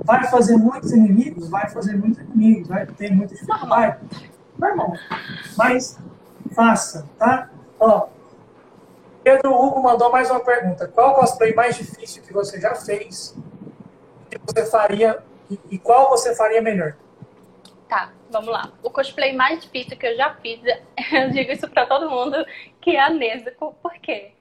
vai 0.04 0.26
fazer 0.28 0.56
muitos 0.56 0.92
inimigos, 0.92 1.48
vai 1.48 1.68
fazer 1.68 1.96
muitos 1.96 2.22
inimigos, 2.24 2.68
vai 2.68 2.86
ter 2.86 3.10
muita 3.14 3.34
dificuldade. 3.34 3.98
Normal. 4.58 4.94
Mas 5.56 5.98
faça, 6.52 7.06
tá? 7.18 7.48
Ó, 7.78 8.08
Pedro 9.30 9.54
Hugo 9.54 9.80
mandou 9.80 10.10
mais 10.10 10.28
uma 10.28 10.40
pergunta. 10.40 10.88
Qual 10.88 11.14
cosplay 11.14 11.54
mais 11.54 11.76
difícil 11.76 12.20
que 12.20 12.32
você 12.32 12.60
já 12.60 12.74
fez? 12.74 13.36
Que 14.28 14.36
você 14.44 14.68
faria 14.68 15.22
e 15.70 15.78
qual 15.78 16.10
você 16.10 16.34
faria 16.34 16.60
melhor? 16.60 16.96
Tá, 17.88 18.12
vamos 18.28 18.48
lá. 18.48 18.72
O 18.82 18.90
cosplay 18.90 19.32
mais 19.32 19.62
difícil 19.62 19.96
que 19.96 20.04
eu 20.04 20.16
já 20.16 20.34
fiz, 20.34 20.60
eu 21.12 21.30
digo 21.30 21.52
isso 21.52 21.68
para 21.68 21.86
todo 21.86 22.10
mundo, 22.10 22.44
que 22.80 22.96
é 22.96 23.00
a 23.00 23.10
Nezuko. 23.10 23.72
Por 23.80 23.92
quê? 24.00 24.32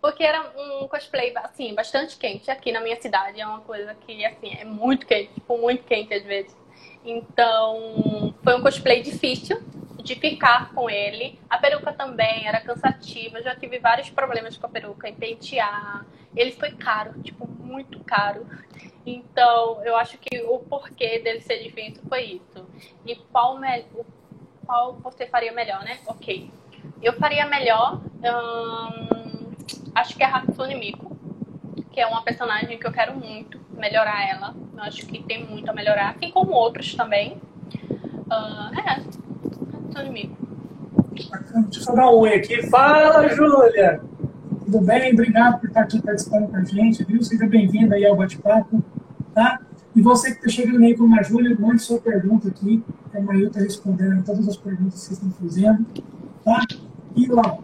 Porque 0.00 0.24
era 0.24 0.52
um 0.56 0.88
cosplay, 0.88 1.32
assim, 1.36 1.72
bastante 1.72 2.16
quente 2.16 2.50
aqui 2.50 2.72
na 2.72 2.80
minha 2.80 3.00
cidade. 3.00 3.40
É 3.40 3.46
uma 3.46 3.60
coisa 3.60 3.94
que, 3.94 4.24
assim, 4.24 4.56
é 4.58 4.64
muito 4.64 5.06
quente, 5.06 5.32
tipo, 5.34 5.56
muito 5.56 5.84
quente 5.84 6.12
às 6.12 6.24
vezes. 6.24 6.56
Então, 7.04 8.34
foi 8.42 8.56
um 8.56 8.62
cosplay 8.62 9.02
difícil, 9.02 9.62
de 10.02 10.14
ficar 10.16 10.72
com 10.72 10.90
ele. 10.90 11.38
A 11.48 11.58
peruca 11.58 11.92
também 11.92 12.46
era 12.46 12.60
cansativa, 12.60 13.42
já 13.42 13.54
tive 13.54 13.78
vários 13.78 14.10
problemas 14.10 14.56
com 14.56 14.66
a 14.66 14.68
peruca, 14.68 15.08
em 15.08 15.14
pentear. 15.14 16.04
Ele 16.34 16.52
foi 16.52 16.72
caro, 16.72 17.20
tipo, 17.22 17.46
muito 17.46 18.00
caro. 18.00 18.46
Então, 19.06 19.82
eu 19.84 19.96
acho 19.96 20.18
que 20.18 20.42
o 20.42 20.58
porquê 20.58 21.18
dele 21.18 21.40
ser 21.40 21.62
difícil 21.62 22.02
foi 22.08 22.24
isso. 22.24 22.66
E 23.06 23.16
qual, 23.16 23.58
me... 23.58 23.84
qual 24.66 24.94
você 24.94 25.26
faria 25.26 25.52
melhor, 25.52 25.82
né? 25.84 25.98
Ok. 26.06 26.50
Eu 27.02 27.12
faria 27.14 27.46
melhor, 27.46 28.00
hum... 28.22 29.52
acho 29.94 30.16
que 30.16 30.22
é 30.22 30.26
a 30.26 30.36
Hatsune 30.36 30.74
Miku, 30.74 31.16
que 31.90 32.00
é 32.00 32.06
uma 32.06 32.22
personagem 32.22 32.78
que 32.78 32.86
eu 32.86 32.92
quero 32.92 33.14
muito 33.14 33.60
melhorar 33.70 34.28
ela. 34.28 34.54
Eu 34.74 34.82
acho 34.82 35.06
que 35.06 35.22
tem 35.22 35.44
muito 35.44 35.70
a 35.70 35.74
melhorar, 35.74 36.10
assim 36.10 36.30
como 36.30 36.52
outros 36.52 36.94
também. 36.94 37.40
Uh, 38.32 38.78
é, 38.78 39.21
Bacana. 41.30 41.66
Deixa 41.70 41.90
eu 41.90 41.96
dar 41.96 42.10
um 42.10 42.18
oi 42.20 42.34
aqui. 42.34 42.66
Fala, 42.68 43.28
Júlia! 43.28 44.00
Tudo 44.64 44.80
bem? 44.80 45.12
Obrigado 45.12 45.60
por 45.60 45.68
estar 45.68 45.82
aqui 45.82 46.00
participando 46.00 46.48
com 46.48 46.56
a 46.56 46.64
gente, 46.64 47.04
viu? 47.04 47.22
Seja 47.22 47.46
bem-vinda 47.46 47.96
aí 47.96 48.06
ao 48.06 48.16
bate-papo, 48.16 48.82
tá? 49.34 49.60
E 49.94 50.00
você 50.00 50.30
que 50.30 50.38
está 50.38 50.48
chegando 50.48 50.82
aí 50.82 50.96
com 50.96 51.14
a 51.14 51.22
Júlia, 51.22 51.54
mande 51.60 51.82
sua 51.82 52.00
pergunta 52.00 52.48
aqui, 52.48 52.82
a 53.14 53.20
Maíra 53.20 53.48
está 53.48 53.60
respondendo 53.60 54.24
todas 54.24 54.48
as 54.48 54.56
perguntas 54.56 54.94
que 54.94 55.00
vocês 55.00 55.22
estão 55.22 55.30
fazendo, 55.32 55.84
tá? 56.42 56.62
E, 57.14 57.30
ó, 57.30 57.58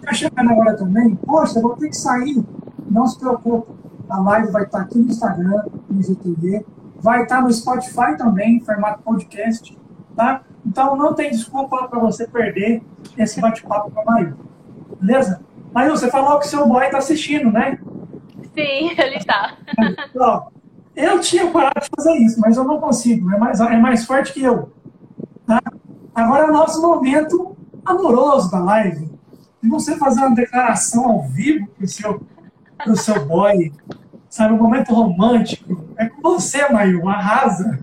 tá 0.00 0.14
chegando 0.14 0.50
agora 0.50 0.74
também, 0.74 1.14
poxa, 1.16 1.60
vou 1.60 1.76
ter 1.76 1.90
que 1.90 1.96
sair, 1.96 2.42
não 2.90 3.06
se 3.06 3.18
preocupe, 3.18 3.70
a 4.08 4.18
live 4.20 4.50
vai 4.50 4.62
estar 4.62 4.80
aqui 4.80 4.98
no 4.98 5.08
Instagram, 5.08 5.64
no 5.90 6.02
GTV, 6.02 6.64
vai 6.98 7.24
estar 7.24 7.42
no 7.42 7.52
Spotify 7.52 8.16
também, 8.16 8.56
em 8.56 8.60
formato 8.60 9.02
podcast, 9.02 9.76
tá? 10.16 10.42
Então 10.66 10.96
não 10.96 11.14
tem 11.14 11.30
desculpa 11.30 11.86
para 11.86 12.00
você 12.00 12.26
perder 12.26 12.82
esse 13.16 13.40
bate-papo 13.40 13.90
com 13.92 14.00
a 14.00 14.04
Maíra. 14.04 14.36
Beleza? 15.00 15.40
Maíra, 15.72 15.96
você 15.96 16.10
falou 16.10 16.38
que 16.40 16.48
seu 16.48 16.66
boy 16.66 16.84
está 16.84 16.98
assistindo, 16.98 17.52
né? 17.52 17.78
Sim, 18.52 18.90
ele 18.98 19.16
está. 19.16 19.56
Então, 20.10 20.48
eu 20.96 21.20
tinha 21.20 21.50
parado 21.50 21.80
de 21.80 21.88
fazer 21.94 22.16
isso, 22.16 22.40
mas 22.40 22.56
eu 22.56 22.64
não 22.64 22.80
consigo. 22.80 23.32
É 23.32 23.38
mais, 23.38 23.60
é 23.60 23.76
mais 23.76 24.04
forte 24.04 24.32
que 24.32 24.42
eu. 24.42 24.72
Tá? 25.46 25.62
Agora 26.14 26.46
é 26.46 26.50
o 26.50 26.52
nosso 26.52 26.82
momento 26.82 27.56
amoroso 27.84 28.50
da 28.50 28.58
live. 28.58 29.08
E 29.62 29.68
você 29.68 29.96
fazer 29.96 30.20
uma 30.20 30.34
declaração 30.34 31.04
ao 31.04 31.22
vivo 31.22 31.66
para 31.68 31.84
o 31.84 31.88
seu, 31.88 32.26
pro 32.78 32.96
seu 32.96 33.24
boy, 33.26 33.72
sabe? 34.28 34.54
Um 34.54 34.62
momento 34.62 34.92
romântico. 34.92 35.84
É 35.96 36.06
com 36.06 36.22
você, 36.22 36.68
Maio, 36.68 37.08
arrasa. 37.08 37.78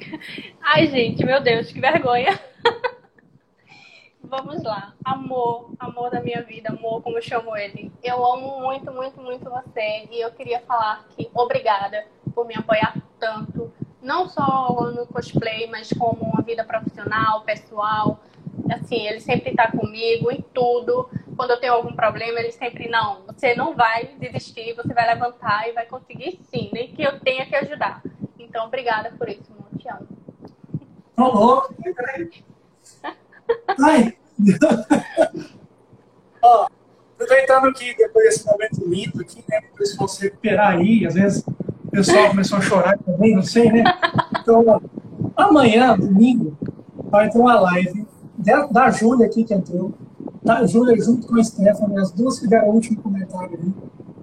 Ai, 0.62 0.86
gente, 0.86 1.24
meu 1.24 1.40
Deus, 1.42 1.72
que 1.72 1.80
vergonha. 1.80 2.38
Vamos 4.22 4.62
lá. 4.62 4.94
Amor, 5.04 5.72
amor 5.78 6.10
da 6.10 6.20
minha 6.20 6.42
vida, 6.42 6.68
amor, 6.68 7.02
como 7.02 7.18
eu 7.18 7.22
chamo 7.22 7.56
ele. 7.56 7.90
Eu 8.02 8.24
amo 8.24 8.60
muito, 8.60 8.92
muito, 8.92 9.20
muito 9.20 9.50
você. 9.50 10.06
E 10.10 10.20
eu 10.20 10.30
queria 10.32 10.60
falar 10.60 11.04
que 11.16 11.28
obrigada 11.34 12.06
por 12.34 12.46
me 12.46 12.54
apoiar 12.54 12.94
tanto. 13.18 13.72
Não 14.00 14.28
só 14.28 14.92
no 14.94 15.06
cosplay, 15.06 15.66
mas 15.66 15.92
como 15.92 16.22
uma 16.22 16.42
vida 16.42 16.62
profissional, 16.62 17.42
pessoal. 17.42 18.20
Assim, 18.70 19.06
ele 19.06 19.20
sempre 19.20 19.50
está 19.50 19.70
comigo 19.70 20.30
em 20.30 20.42
tudo. 20.54 21.08
Quando 21.36 21.52
eu 21.52 21.60
tenho 21.60 21.72
algum 21.72 21.94
problema, 21.94 22.38
ele 22.38 22.52
sempre, 22.52 22.88
não, 22.88 23.22
você 23.26 23.54
não 23.54 23.74
vai 23.74 24.14
desistir, 24.18 24.74
você 24.74 24.92
vai 24.92 25.06
levantar 25.06 25.68
e 25.68 25.72
vai 25.72 25.86
conseguir 25.86 26.38
sim, 26.44 26.68
nem 26.72 26.92
que 26.92 27.02
eu 27.02 27.18
tenha 27.18 27.46
que 27.46 27.56
ajudar. 27.56 28.02
Então, 28.38 28.66
obrigada 28.66 29.10
por 29.18 29.28
isso. 29.28 29.59
Tô 31.20 31.32
louco. 31.32 31.74
Ai. 33.78 34.16
Ó, 36.42 36.66
aproveitando 37.14 37.66
aqui, 37.66 37.94
depois 37.94 38.24
desse 38.24 38.46
momento 38.46 38.88
lindo 38.88 39.20
aqui, 39.20 39.44
né? 39.46 39.60
Depois 39.60 39.94
você 39.94 40.24
recuperar 40.24 40.78
aí, 40.78 41.04
às 41.06 41.12
vezes 41.12 41.44
o 41.84 41.90
pessoal 41.90 42.30
começou 42.30 42.56
a 42.56 42.62
chorar 42.62 42.96
também, 43.00 43.34
não 43.34 43.42
sei, 43.42 43.70
né? 43.70 43.84
Então, 44.40 44.64
ó, 44.66 44.80
amanhã, 45.36 45.94
domingo, 45.94 46.56
vai 47.10 47.28
ter 47.28 47.38
uma 47.38 47.60
live 47.60 48.06
da 48.70 48.90
Júlia 48.90 49.26
aqui 49.26 49.44
que 49.44 49.52
entrou. 49.52 49.92
Da 50.42 50.64
Júlia 50.64 50.98
junto 51.04 51.26
com 51.26 51.38
a 51.38 51.44
Stephanie, 51.44 51.98
as 51.98 52.10
duas 52.12 52.38
que 52.38 52.48
deram 52.48 52.70
o 52.70 52.74
último 52.76 53.02
comentário 53.02 53.58
aí. 53.62 53.74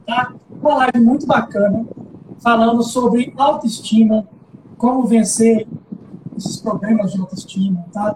Tá? 0.07 0.33
Uma 0.49 0.77
live 0.77 0.99
muito 1.01 1.27
bacana, 1.27 1.85
falando 2.41 2.81
sobre 2.81 3.31
autoestima, 3.37 4.27
como 4.79 5.05
vencer 5.05 5.67
esses 6.37 6.57
problemas 6.57 7.11
de 7.11 7.19
autoestima, 7.19 7.85
tá? 7.91 8.15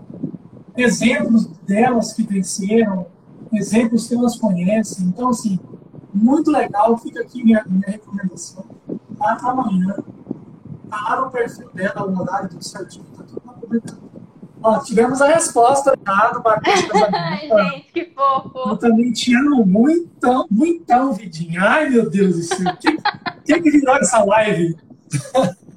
Exemplos 0.78 1.48
delas 1.66 2.14
que 2.14 2.24
venceram, 2.24 3.08
exemplos 3.52 4.08
que 4.08 4.16
elas 4.16 4.36
conhecem. 4.36 5.08
Então, 5.08 5.30
assim, 5.30 5.60
muito 6.14 6.52
legal. 6.52 6.98
Fica 6.98 7.22
aqui 7.22 7.44
minha, 7.44 7.64
minha 7.68 7.88
recomendação. 7.88 8.66
Tá? 9.18 9.38
Amanhã, 9.42 9.96
tá 10.90 11.22
no 11.22 11.32
perfil 11.32 11.70
dela, 11.74 12.08
o 12.08 12.20
horário 12.20 12.50
tudo 12.50 12.64
certinho, 12.64 13.06
tá 13.18 13.24
tudo 13.24 13.42
na 13.46 13.54
publicação. 13.54 14.12
Ó, 14.64 14.78
tivemos 14.80 15.20
a 15.22 15.28
resposta 15.28 15.96
do 15.96 16.02
Ai, 16.06 17.50
gente, 17.72 17.92
que 17.92 18.06
fofo. 18.14 18.70
Eu 18.70 18.78
também 18.78 19.12
te 19.12 19.36
amo 19.36 19.66
muito, 19.66 20.48
muito, 20.52 21.14
Vidinha. 21.14 21.62
Ai, 21.64 21.90
meu 21.90 22.08
Deus 22.10 22.36
do 22.36 22.44
céu. 22.44 22.72
O 22.72 23.44
que, 23.44 23.60
que 23.60 23.72
virou 23.72 23.96
essa 23.98 24.24
live? 24.24 24.78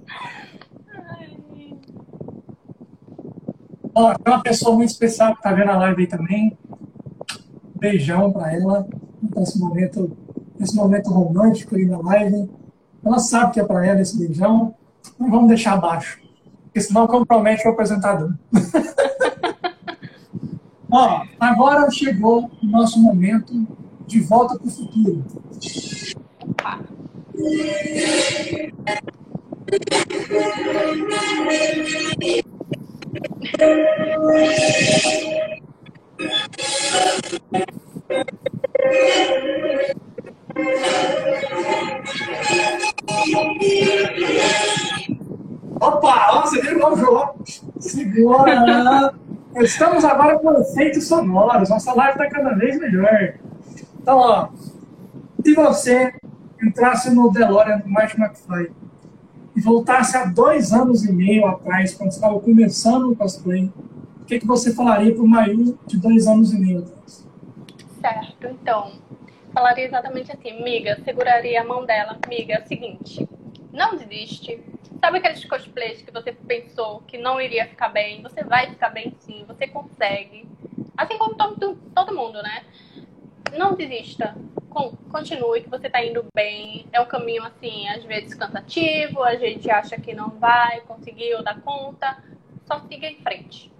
Ó, 3.95 4.15
tem 4.15 4.35
uma 4.35 4.43
pessoa 4.43 4.75
muito 4.75 4.91
especial 4.91 5.33
que 5.33 5.39
está 5.39 5.53
vendo 5.53 5.71
a 5.71 5.77
live 5.77 6.03
aí 6.03 6.09
também. 6.09 6.59
Beijão 7.79 8.33
para 8.33 8.53
ela 8.53 8.87
nesse 9.37 9.59
momento, 9.59 10.17
nesse 10.59 10.75
momento 10.75 11.11
romântico 11.11 11.77
aí 11.77 11.85
na 11.85 11.99
live. 11.99 12.51
Ela 13.05 13.19
sabe 13.19 13.53
que 13.53 13.61
é 13.61 13.65
para 13.65 13.87
ela 13.87 14.01
esse 14.01 14.19
beijão. 14.19 14.75
Não 15.19 15.31
vamos 15.31 15.49
deixar 15.49 15.75
abaixo, 15.75 16.19
porque 16.65 16.81
senão 16.81 17.07
compromete 17.07 17.69
o 17.69 17.71
apresentador. 17.71 18.35
Ó, 20.91 21.23
agora 21.39 21.91
chegou 21.91 22.51
o 22.63 22.67
nosso 22.67 23.01
momento 23.01 23.67
de 24.07 24.21
volta 24.21 24.59
para 24.59 24.67
o 24.67 24.71
futuro. 24.71 25.25
Opa, 26.41 26.81
você 46.45 46.61
viu 46.61 46.87
o 46.87 46.97
jogo? 46.97 47.45
Segura! 47.81 49.15
Estamos 49.57 50.05
agora 50.05 50.39
com 50.39 50.61
efeitos 50.61 51.07
sonoros. 51.07 51.69
Nossa 51.69 51.95
live 51.95 52.13
está 52.13 52.29
cada 52.29 52.55
vez 52.55 52.79
melhor. 52.79 53.35
Então, 54.01 54.19
ó, 54.19 54.49
se 55.45 55.55
você 55.55 56.13
entrasse 56.63 57.11
no 57.15 57.31
DeLorean 57.31 57.79
do 57.79 57.89
Martin 57.89 58.21
McFly 58.21 58.71
e 59.57 59.61
voltasse 59.61 60.17
há 60.17 60.25
dois 60.25 60.73
anos 60.73 61.05
e 61.05 61.13
meio 61.13 61.47
atrás, 61.47 61.95
quando 61.95 62.11
estava 62.11 62.39
começando 62.41 63.11
o 63.11 63.17
cosplay, 63.17 63.71
o 64.21 64.25
que, 64.25 64.39
que 64.41 64.47
você 64.47 64.75
falaria 64.75 65.15
para 65.15 65.23
o 65.23 65.29
Mayu 65.29 65.79
de 65.87 65.99
dois 65.99 66.27
anos 66.27 66.53
e 66.53 66.59
meio 66.59 66.81
atrás? 66.81 67.29
Certo, 68.01 68.47
então, 68.47 68.93
falaria 69.53 69.85
exatamente 69.85 70.33
assim, 70.33 70.63
miga, 70.63 71.01
seguraria 71.05 71.61
a 71.61 71.65
mão 71.65 71.85
dela, 71.87 72.19
miga, 72.29 72.55
é 72.55 72.63
o 72.63 72.67
seguinte, 72.67 73.29
não 73.73 73.97
desiste. 73.97 74.61
Sabe 75.01 75.19
aqueles 75.19 75.45
cosplays 75.45 76.01
que 76.01 76.11
você 76.11 76.33
pensou 76.33 77.03
que 77.07 77.19
não 77.19 77.39
iria 77.39 77.67
ficar 77.67 77.91
bem? 77.91 78.23
Você 78.23 78.43
vai 78.43 78.71
ficar 78.71 78.89
bem 78.89 79.15
sim, 79.21 79.45
você 79.47 79.67
consegue. 79.67 80.49
Assim 80.97 81.19
como 81.19 81.35
todo, 81.35 81.77
todo 81.95 82.15
mundo, 82.15 82.43
né? 82.43 82.63
Não 83.55 83.75
desista. 83.75 84.35
Continue, 85.11 85.63
que 85.63 85.71
você 85.71 85.89
tá 85.89 86.05
indo 86.05 86.25
bem. 86.35 86.87
É 86.93 87.01
um 87.01 87.07
caminho, 87.07 87.45
assim, 87.45 87.89
às 87.89 88.03
vezes 88.05 88.35
cansativo, 88.35 89.23
a 89.23 89.37
gente 89.37 89.71
acha 89.71 89.97
que 89.97 90.13
não 90.13 90.31
vai 90.31 90.81
conseguir 90.81 91.35
ou 91.35 91.45
dar 91.45 91.61
conta. 91.61 92.19
Só 92.67 92.81
siga 92.81 93.07
em 93.07 93.17
frente. 93.17 93.73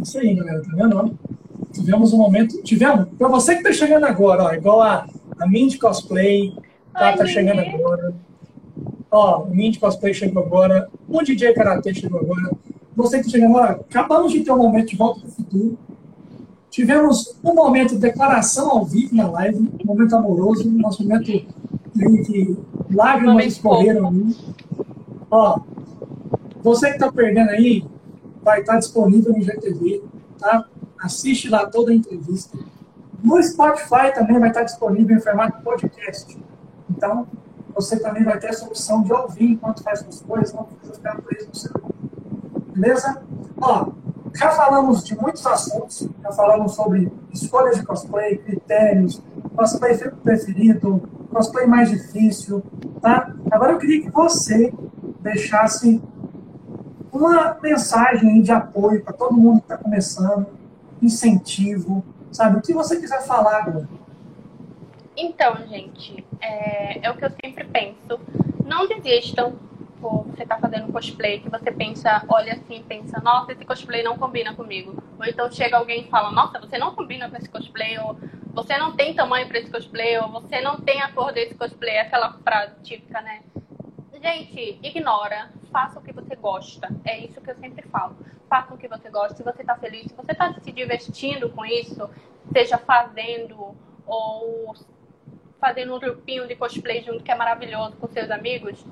Isso 0.00 0.18
aí, 0.18 0.34
galera, 0.34 0.62
tá 0.62 0.70
vendo? 0.74 1.18
Tivemos 1.72 2.12
um 2.12 2.18
momento. 2.18 2.60
Tivemos, 2.62 3.08
pra 3.16 3.28
você 3.28 3.56
que 3.56 3.62
tá 3.62 3.72
chegando 3.72 4.04
agora, 4.04 4.44
ó, 4.44 4.52
igual 4.52 4.80
a, 4.80 5.06
a 5.38 5.46
Mindy 5.46 5.78
Cosplay, 5.78 6.52
tá, 6.92 7.16
tá 7.16 7.26
chegando 7.26 7.60
agora. 7.60 8.12
Ó, 9.10 9.42
o 9.42 9.50
Mindy 9.50 9.78
Cosplay 9.78 10.12
chegou 10.12 10.42
agora, 10.42 10.88
o 11.08 11.22
DJ 11.22 11.52
Karate 11.52 11.94
chegou 11.94 12.20
agora. 12.20 12.50
Você 12.96 13.18
que 13.18 13.24
tá 13.24 13.30
chegando 13.30 13.56
agora, 13.56 13.80
acabamos 13.88 14.32
de 14.32 14.40
ter 14.40 14.50
um 14.50 14.58
momento 14.58 14.88
de 14.88 14.96
volta 14.96 15.20
pro 15.20 15.30
futuro. 15.30 15.78
Tivemos 16.80 17.38
um 17.44 17.52
momento 17.54 17.90
de 17.90 17.98
declaração 17.98 18.70
ao 18.70 18.86
vivo 18.86 19.14
na 19.14 19.28
live, 19.28 19.58
um 19.58 19.86
momento 19.86 20.16
amoroso, 20.16 20.66
nosso 20.70 21.02
momento 21.02 21.30
em 21.30 22.22
que 22.22 22.56
lágrimas 22.90 23.44
escorreram 23.44 24.08
ali. 24.08 24.34
Ó, 25.30 25.60
você 26.62 26.86
que 26.86 26.94
está 26.94 27.12
perdendo 27.12 27.50
aí, 27.50 27.84
vai 28.42 28.60
estar 28.60 28.78
disponível 28.78 29.34
no 29.34 29.42
GTV, 29.42 30.02
tá? 30.38 30.64
Assiste 30.98 31.50
lá 31.50 31.66
toda 31.66 31.90
a 31.90 31.94
entrevista. 31.94 32.56
No 33.22 33.42
Spotify 33.42 34.14
também 34.14 34.40
vai 34.40 34.48
estar 34.48 34.62
disponível 34.62 35.18
em 35.18 35.20
formato 35.20 35.62
podcast. 35.62 36.34
Então, 36.88 37.26
você 37.74 38.00
também 38.00 38.24
vai 38.24 38.38
ter 38.38 38.46
essa 38.46 38.64
opção 38.64 39.02
de 39.02 39.12
ouvir 39.12 39.50
enquanto 39.50 39.82
faz 39.82 40.02
as 40.02 40.22
coisas, 40.22 40.54
não 40.54 40.64
precisa 40.64 40.94
ficar 40.94 41.20
preso 41.20 41.46
no 41.46 41.54
celular. 41.54 41.90
Beleza? 42.74 43.22
Ó, 43.60 43.90
já 44.34 44.50
falamos 44.50 45.04
de 45.04 45.16
muitos 45.16 45.44
assuntos, 45.46 46.08
já 46.22 46.32
falamos 46.32 46.74
sobre 46.74 47.10
escolhas 47.32 47.76
de 47.76 47.84
cosplay, 47.84 48.38
critérios, 48.38 49.22
cosplay 49.56 49.96
preferido, 50.22 51.08
cosplay 51.32 51.66
mais 51.66 51.90
difícil, 51.90 52.62
tá? 53.00 53.32
Agora 53.50 53.72
eu 53.72 53.78
queria 53.78 54.02
que 54.02 54.10
você 54.10 54.72
deixasse 55.20 56.00
uma 57.12 57.58
mensagem 57.60 58.40
de 58.40 58.52
apoio 58.52 59.02
para 59.02 59.12
todo 59.12 59.36
mundo 59.36 59.58
que 59.60 59.64
está 59.64 59.76
começando, 59.76 60.46
incentivo, 61.02 62.04
sabe? 62.30 62.58
O 62.58 62.62
que 62.62 62.72
você 62.72 63.00
quiser 63.00 63.22
falar 63.22 63.62
agora. 63.62 63.88
Então, 65.16 65.56
gente, 65.66 66.24
é, 66.40 67.06
é 67.06 67.10
o 67.10 67.16
que 67.16 67.24
eu 67.24 67.30
sempre 67.44 67.64
penso. 67.64 68.20
Não 68.64 68.86
desistam 68.86 69.54
por 70.00 70.24
você 70.24 70.46
tá 70.46 70.58
fazendo 70.58 70.92
cosplay, 70.92 71.40
que 71.40 71.50
você 71.50 71.70
pensa, 71.70 72.24
olha 72.28 72.54
assim, 72.54 72.82
pensa, 72.82 73.20
nossa, 73.20 73.52
esse 73.52 73.64
cosplay 73.64 74.02
não 74.02 74.16
combina 74.16 74.54
comigo. 74.54 75.02
Ou 75.18 75.24
então 75.24 75.50
chega 75.50 75.76
alguém 75.76 76.02
e 76.02 76.08
fala, 76.08 76.30
nossa, 76.30 76.58
você 76.58 76.78
não 76.78 76.94
combina 76.94 77.28
com 77.28 77.36
esse 77.36 77.48
cosplay, 77.48 77.98
ou 77.98 78.18
você 78.52 78.76
não 78.78 78.92
tem 78.92 79.14
tamanho 79.14 79.46
para 79.46 79.58
esse 79.58 79.70
cosplay, 79.70 80.18
ou 80.18 80.28
você 80.28 80.60
não 80.60 80.80
tem 80.80 81.00
a 81.00 81.12
cor 81.12 81.32
desse 81.32 81.54
cosplay, 81.54 81.98
aquela 81.98 82.32
frase 82.38 82.74
típica, 82.82 83.20
né? 83.20 83.42
Gente, 84.22 84.78
ignora, 84.82 85.50
faça 85.72 85.98
o 85.98 86.02
que 86.02 86.12
você 86.12 86.36
gosta. 86.36 86.88
É 87.06 87.18
isso 87.18 87.40
que 87.40 87.50
eu 87.50 87.56
sempre 87.56 87.88
falo. 87.88 88.16
Faça 88.50 88.74
o 88.74 88.76
que 88.76 88.86
você 88.86 89.08
gosta. 89.08 89.34
Se 89.34 89.42
você 89.42 89.62
está 89.62 89.76
feliz, 89.76 90.08
se 90.08 90.14
você 90.14 90.32
está 90.32 90.52
se 90.52 90.72
divertindo 90.72 91.48
com 91.48 91.64
isso, 91.64 92.10
seja 92.52 92.76
fazendo 92.76 93.74
ou 94.06 94.74
fazendo 95.58 95.94
um 95.94 95.98
grupinho 95.98 96.46
de 96.46 96.56
cosplay 96.56 97.02
junto 97.02 97.22
que 97.22 97.30
é 97.30 97.34
maravilhoso 97.34 97.96
com 97.96 98.08
seus 98.08 98.30
amigos, 98.30 98.84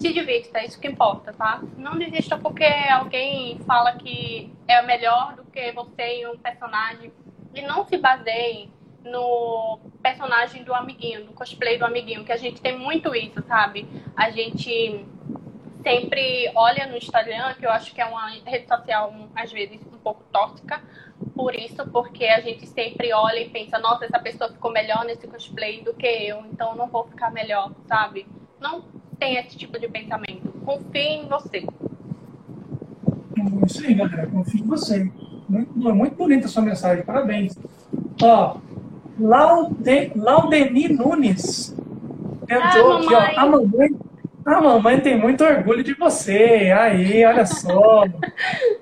se 0.00 0.12
divirta, 0.14 0.58
é 0.58 0.64
isso 0.64 0.80
que 0.80 0.88
importa, 0.88 1.32
tá? 1.34 1.62
Não 1.76 1.98
desista 1.98 2.38
porque 2.38 2.64
alguém 2.64 3.58
fala 3.66 3.92
que 3.96 4.50
é 4.66 4.80
melhor 4.80 5.34
do 5.36 5.44
que 5.44 5.70
você 5.72 6.02
em 6.02 6.26
um 6.26 6.38
personagem. 6.38 7.12
E 7.54 7.60
não 7.60 7.84
se 7.84 7.98
baseie 7.98 8.70
no 9.04 9.78
personagem 10.02 10.64
do 10.64 10.72
amiguinho, 10.72 11.26
do 11.26 11.32
cosplay 11.32 11.78
do 11.78 11.84
amiguinho, 11.84 12.24
que 12.24 12.32
a 12.32 12.36
gente 12.36 12.62
tem 12.62 12.78
muito 12.78 13.14
isso, 13.14 13.42
sabe? 13.46 13.86
A 14.16 14.30
gente 14.30 15.04
sempre 15.82 16.50
olha 16.54 16.86
no 16.86 16.96
Instagram, 16.96 17.54
que 17.54 17.66
eu 17.66 17.70
acho 17.70 17.94
que 17.94 18.00
é 18.00 18.06
uma 18.06 18.28
rede 18.28 18.68
social, 18.68 19.12
às 19.34 19.52
vezes, 19.52 19.80
um 19.92 19.98
pouco 19.98 20.22
tóxica, 20.32 20.82
por 21.34 21.54
isso, 21.54 21.86
porque 21.90 22.24
a 22.24 22.40
gente 22.40 22.66
sempre 22.66 23.12
olha 23.12 23.40
e 23.40 23.50
pensa, 23.50 23.78
nossa, 23.78 24.06
essa 24.06 24.18
pessoa 24.18 24.50
ficou 24.50 24.70
melhor 24.70 25.04
nesse 25.04 25.26
cosplay 25.26 25.82
do 25.82 25.92
que 25.92 26.06
eu, 26.06 26.44
então 26.46 26.74
não 26.74 26.86
vou 26.86 27.04
ficar 27.04 27.30
melhor, 27.30 27.72
sabe? 27.86 28.26
Não 28.58 28.99
tem 29.20 29.36
esse 29.36 29.56
tipo 29.56 29.78
de 29.78 29.86
pensamento. 29.86 30.48
Confie 30.64 30.98
em 30.98 31.28
você. 31.28 31.66
Isso 33.66 33.86
aí, 33.86 33.94
galera, 33.94 34.26
confie 34.26 34.60
em 34.60 34.66
você. 34.66 35.10
Muito, 35.48 35.78
muito 35.78 36.16
bonita 36.16 36.46
a 36.46 36.48
sua 36.48 36.62
mensagem, 36.62 37.04
parabéns. 37.04 37.56
Ó, 38.22 38.56
Laude, 39.18 40.12
Laudeni 40.16 40.88
Nunes 40.88 41.76
entrou 42.48 42.92
ah, 42.92 42.96
aqui, 42.98 43.14
ó. 43.14 43.40
A 43.40 43.46
mamãe, 43.46 43.90
a 44.44 44.60
mamãe 44.60 45.00
tem 45.00 45.18
muito 45.18 45.44
orgulho 45.44 45.84
de 45.84 45.94
você. 45.94 46.72
Aí, 46.76 47.24
olha 47.24 47.46
só. 47.46 48.04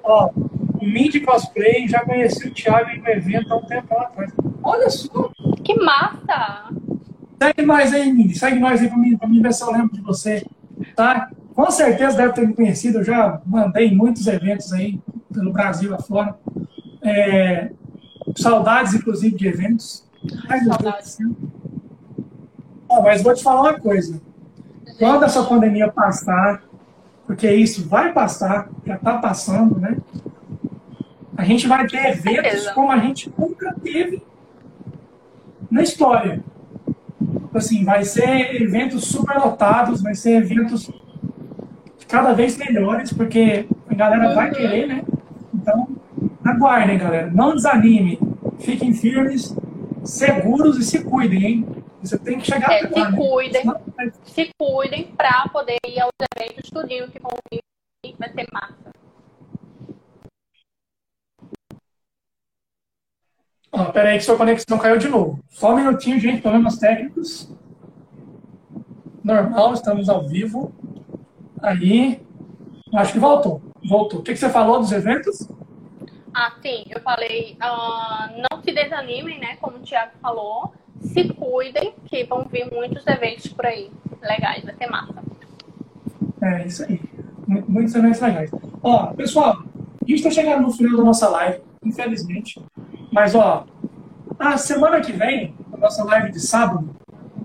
ó, 0.04 0.30
o 0.34 0.84
Mindy 0.84 1.20
Cosplay 1.20 1.88
já 1.88 2.00
conheci 2.00 2.46
o 2.46 2.54
Thiago 2.54 2.90
em 2.90 3.02
um 3.02 3.08
evento 3.08 3.52
há 3.52 3.56
um 3.56 3.66
tempo 3.66 3.94
atrás. 3.98 4.32
Olha 4.62 4.88
só. 4.88 5.30
Que 5.64 5.74
massa! 5.74 6.70
Segue 7.40 7.62
mais 7.62 7.92
aí, 7.92 8.12
Mindy. 8.12 8.38
Segue 8.38 8.58
mais 8.58 8.80
aí 8.80 8.88
pra 8.88 8.98
mim, 8.98 9.16
pra 9.16 9.28
mim 9.28 9.40
ver 9.40 9.52
se 9.52 9.62
eu 9.62 9.70
lembro 9.70 9.92
de 9.92 10.00
você. 10.00 10.44
Tá? 10.94 11.30
Com 11.54 11.70
certeza 11.70 12.16
deve 12.16 12.32
ter 12.32 12.46
me 12.46 12.54
conhecido. 12.54 12.98
Eu 12.98 13.04
já 13.04 13.40
mandei 13.46 13.94
muitos 13.94 14.26
eventos 14.26 14.72
aí 14.72 15.00
pelo 15.32 15.52
Brasil 15.52 15.94
afora. 15.94 16.36
É, 17.02 17.70
saudades, 18.36 18.94
inclusive, 18.94 19.36
de 19.36 19.46
eventos. 19.46 20.04
Ai, 20.48 20.60
Deus 20.60 21.18
oh, 22.88 23.02
mas 23.02 23.22
vou 23.22 23.34
te 23.34 23.42
falar 23.42 23.62
uma 23.62 23.80
coisa. 23.80 24.20
Quando 24.98 25.24
essa 25.24 25.44
pandemia 25.44 25.88
passar, 25.88 26.62
porque 27.26 27.50
isso 27.50 27.88
vai 27.88 28.12
passar, 28.12 28.68
já 28.84 28.96
está 28.96 29.18
passando, 29.18 29.78
né? 29.78 29.96
A 31.36 31.44
gente 31.44 31.68
vai 31.68 31.86
ter 31.86 32.04
eventos 32.08 32.68
como 32.70 32.90
a 32.90 32.98
gente 32.98 33.32
nunca 33.38 33.74
teve 33.80 34.22
na 35.70 35.82
história. 35.82 36.42
Assim, 37.54 37.84
vai 37.84 38.04
ser 38.04 38.60
eventos 38.62 39.04
superlotados, 39.06 40.02
vai 40.02 40.14
ser 40.14 40.42
eventos 40.42 40.90
cada 42.06 42.32
vez 42.32 42.56
melhores, 42.56 43.12
porque 43.12 43.66
a 43.88 43.94
galera 43.94 44.34
vai 44.34 44.50
querer, 44.50 44.86
né? 44.86 45.02
Então, 45.54 45.88
aguardem, 46.44 46.98
galera. 46.98 47.30
Não 47.30 47.54
desanime. 47.54 48.18
Fiquem 48.58 48.92
firmes 48.92 49.54
seguros 50.04 50.78
e 50.78 50.84
se 50.84 51.04
cuidem, 51.04 51.44
hein? 51.44 51.66
Você 52.02 52.18
tem 52.18 52.38
que 52.38 52.46
chegar 52.46 52.70
é, 52.72 52.86
Se 52.86 53.16
cuidem, 53.16 53.62
se 54.24 54.50
cuidem 54.58 55.04
para 55.16 55.48
poder 55.52 55.78
ir 55.86 56.00
aos 56.00 56.12
eventos, 56.36 56.70
tudinho 56.70 57.08
que 57.08 57.20
vão 57.20 57.32
vir, 57.52 57.60
vai 58.18 58.32
ser 58.32 58.46
massa. 58.52 58.97
Ó, 63.70 63.84
pera 63.86 64.10
aí 64.10 64.18
que 64.18 64.24
sua 64.24 64.36
conexão 64.36 64.78
caiu 64.78 64.98
de 64.98 65.08
novo. 65.08 65.40
Só 65.50 65.72
um 65.72 65.76
minutinho, 65.76 66.18
gente, 66.18 66.40
problemas 66.40 66.78
técnicos. 66.78 67.50
Normal, 69.22 69.74
estamos 69.74 70.08
ao 70.08 70.26
vivo. 70.26 70.72
Aí, 71.62 72.20
acho 72.94 73.12
que 73.12 73.18
voltou. 73.18 73.60
Voltou. 73.86 74.20
O 74.20 74.22
que, 74.22 74.32
que 74.32 74.38
você 74.38 74.48
falou 74.48 74.80
dos 74.80 74.90
eventos? 74.92 75.48
Ah, 76.34 76.52
sim, 76.62 76.84
eu 76.88 77.00
falei, 77.00 77.56
uh, 77.62 78.46
não 78.50 78.62
se 78.62 78.72
desanimem, 78.72 79.40
né? 79.40 79.56
Como 79.60 79.78
o 79.78 79.80
Thiago 79.80 80.12
falou, 80.22 80.72
se 81.00 81.28
cuidem, 81.34 81.94
que 82.06 82.24
vão 82.24 82.46
vir 82.50 82.70
muitos 82.72 83.06
eventos 83.06 83.48
por 83.48 83.66
aí. 83.66 83.90
Legais, 84.22 84.64
vai 84.64 84.74
ser 84.74 84.86
massa. 84.88 85.14
É, 86.42 86.66
isso 86.66 86.84
aí. 86.84 87.00
Muitos 87.46 87.94
eventos 87.94 88.20
legais. 88.20 88.50
Ó, 88.82 89.06
pessoal, 89.14 89.58
a 89.60 90.06
gente 90.06 90.18
está 90.18 90.30
chegando 90.30 90.62
no 90.62 90.72
final 90.72 90.96
da 90.96 91.04
nossa 91.04 91.28
live, 91.28 91.60
infelizmente. 91.84 92.62
Mas, 93.18 93.34
ó, 93.34 93.66
a 94.38 94.56
semana 94.56 95.00
que 95.00 95.10
vem, 95.10 95.52
a 95.72 95.76
nossa 95.76 96.04
live 96.04 96.30
de 96.30 96.38
sábado, 96.38 96.88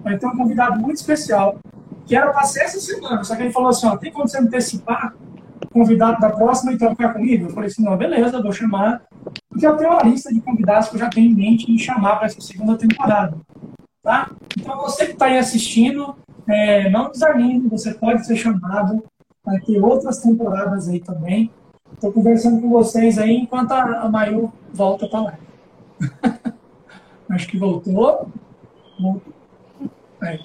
vai 0.04 0.20
ter 0.20 0.28
um 0.28 0.38
convidado 0.38 0.80
muito 0.80 0.98
especial, 0.98 1.58
que 2.06 2.16
era 2.16 2.32
para 2.32 2.44
ser 2.44 2.66
essa 2.66 2.80
semana. 2.80 3.24
Só 3.24 3.36
que 3.36 3.42
ele 3.42 3.52
falou 3.52 3.70
assim, 3.70 3.88
ó, 3.88 3.98
tem 3.98 4.12
como 4.12 4.28
você 4.28 4.38
antecipar 4.38 5.16
convidado 5.72 6.22
da 6.22 6.30
próxima 6.30 6.74
e 6.74 6.78
trocar 6.78 7.14
comigo? 7.14 7.48
Eu 7.48 7.50
falei 7.50 7.72
assim, 7.72 7.84
não, 7.84 7.98
beleza, 7.98 8.40
vou 8.40 8.52
chamar. 8.52 9.02
Já 9.58 9.74
tenho 9.74 9.90
uma 9.90 10.04
lista 10.04 10.32
de 10.32 10.42
convidados 10.42 10.90
que 10.90 10.96
eu 10.96 11.00
já 11.00 11.10
tenho 11.10 11.32
em 11.32 11.36
mente 11.36 11.72
em 11.72 11.80
chamar 11.80 12.18
para 12.18 12.28
essa 12.28 12.40
segunda 12.40 12.78
temporada. 12.78 13.36
Tá? 14.04 14.30
Então, 14.56 14.80
você 14.80 15.08
que 15.08 15.14
está 15.14 15.26
aí 15.26 15.40
assistindo, 15.40 16.16
é, 16.48 16.88
não 16.92 17.10
desanime, 17.10 17.68
você 17.68 17.96
pode 17.96 18.28
ser 18.28 18.36
chamado. 18.36 19.04
Vai 19.44 19.60
ter 19.60 19.84
outras 19.84 20.20
temporadas 20.20 20.88
aí 20.88 21.00
também. 21.00 21.50
Estou 21.92 22.12
conversando 22.12 22.62
com 22.62 22.70
vocês 22.70 23.18
aí 23.18 23.38
enquanto 23.38 23.72
a, 23.72 24.08
Mayu 24.08 24.54
volta 24.72 25.08
para 25.08 25.22
lá. 25.22 25.43
Acho 27.30 27.48
que 27.48 27.58
voltou. 27.58 28.30
voltou. 29.00 29.34
É. 30.24 30.40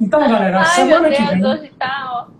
Então, 0.00 0.20
galera, 0.20 0.60
Ai, 0.60 0.66
semana 0.66 1.08
Deus, 1.08 1.16
que 1.16 1.26
vem. 1.26 1.46
Hoje 1.46 1.72
tá, 1.78 2.26
ó. 2.28 2.32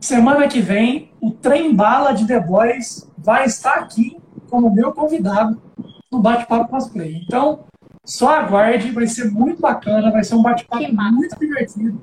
Semana 0.00 0.48
que 0.48 0.60
vem, 0.60 1.12
o 1.20 1.30
Trem 1.30 1.74
Bala 1.74 2.12
de 2.12 2.26
The 2.26 2.40
Boys 2.40 3.10
vai 3.16 3.44
estar 3.44 3.74
aqui 3.74 4.16
como 4.48 4.72
meu 4.72 4.92
convidado 4.92 5.60
no 6.10 6.20
Bate-Papo 6.20 6.70
Cosplay. 6.70 7.22
Então, 7.26 7.64
só 8.04 8.30
aguarde, 8.30 8.90
vai 8.90 9.06
ser 9.06 9.30
muito 9.30 9.60
bacana, 9.60 10.10
vai 10.10 10.24
ser 10.24 10.34
um 10.34 10.42
bate-papo 10.42 10.82
muito 11.12 11.38
divertido, 11.38 12.00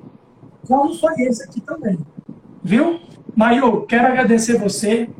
como 0.66 0.94
foi 0.94 1.14
esse 1.22 1.42
aqui 1.42 1.60
também. 1.60 1.98
Viu? 2.62 3.00
Maio, 3.34 3.84
quero 3.86 4.06
agradecer 4.06 4.56
você. 4.56 5.10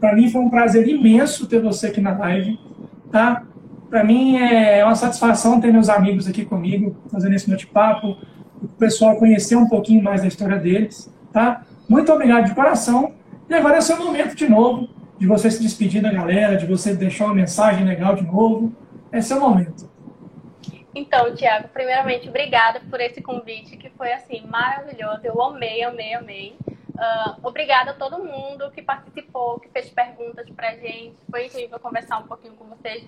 Para 0.00 0.16
mim 0.16 0.28
foi 0.30 0.40
um 0.40 0.50
prazer 0.50 0.88
imenso 0.88 1.46
ter 1.46 1.62
você 1.62 1.86
aqui 1.86 2.00
na 2.00 2.16
live. 2.18 2.58
Tá? 3.14 3.44
Para 3.88 4.02
mim 4.02 4.38
é 4.38 4.84
uma 4.84 4.96
satisfação 4.96 5.60
ter 5.60 5.72
meus 5.72 5.88
amigos 5.88 6.26
aqui 6.26 6.44
comigo, 6.44 6.96
fazendo 7.12 7.32
esse 7.36 7.48
bate-papo, 7.48 8.18
o 8.60 8.66
pessoal 8.66 9.16
conhecer 9.16 9.54
um 9.54 9.68
pouquinho 9.68 10.02
mais 10.02 10.22
da 10.22 10.26
história 10.26 10.58
deles. 10.58 11.08
Tá? 11.32 11.62
Muito 11.88 12.12
obrigado 12.12 12.46
de 12.46 12.54
coração. 12.56 13.14
E 13.48 13.54
agora 13.54 13.76
é 13.76 13.80
seu 13.80 13.96
momento 13.96 14.34
de 14.34 14.48
novo, 14.48 14.88
de 15.16 15.28
você 15.28 15.48
se 15.48 15.62
despedir 15.62 16.02
da 16.02 16.12
galera, 16.12 16.56
de 16.56 16.66
você 16.66 16.92
deixar 16.92 17.26
uma 17.26 17.36
mensagem 17.36 17.86
legal 17.86 18.16
de 18.16 18.24
novo. 18.24 18.72
É 19.12 19.20
seu 19.20 19.38
momento. 19.38 19.88
Então, 20.92 21.32
Tiago, 21.36 21.68
primeiramente, 21.68 22.28
obrigada 22.28 22.80
por 22.90 23.00
esse 23.00 23.22
convite, 23.22 23.76
que 23.76 23.90
foi, 23.90 24.12
assim, 24.12 24.44
maravilhoso. 24.48 25.20
Eu 25.22 25.40
amei, 25.40 25.84
amei, 25.84 26.14
amei. 26.14 26.56
Uh, 26.94 27.40
obrigada 27.42 27.90
a 27.90 27.94
todo 27.94 28.22
mundo 28.22 28.70
que 28.70 28.80
participou, 28.80 29.58
que 29.58 29.68
fez 29.68 29.90
perguntas 29.90 30.48
pra 30.50 30.76
gente. 30.76 31.16
Foi 31.28 31.46
incrível 31.46 31.78
conversar 31.80 32.18
um 32.18 32.26
pouquinho 32.26 32.54
com 32.54 32.66
vocês, 32.66 33.04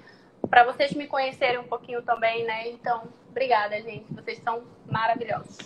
para 0.51 0.65
vocês 0.65 0.93
me 0.93 1.07
conhecerem 1.07 1.59
um 1.59 1.65
pouquinho 1.65 2.03
também, 2.03 2.45
né? 2.45 2.69
Então, 2.71 3.05
obrigada, 3.31 3.81
gente. 3.81 4.07
Vocês 4.13 4.39
são 4.39 4.63
maravilhosos. 4.91 5.57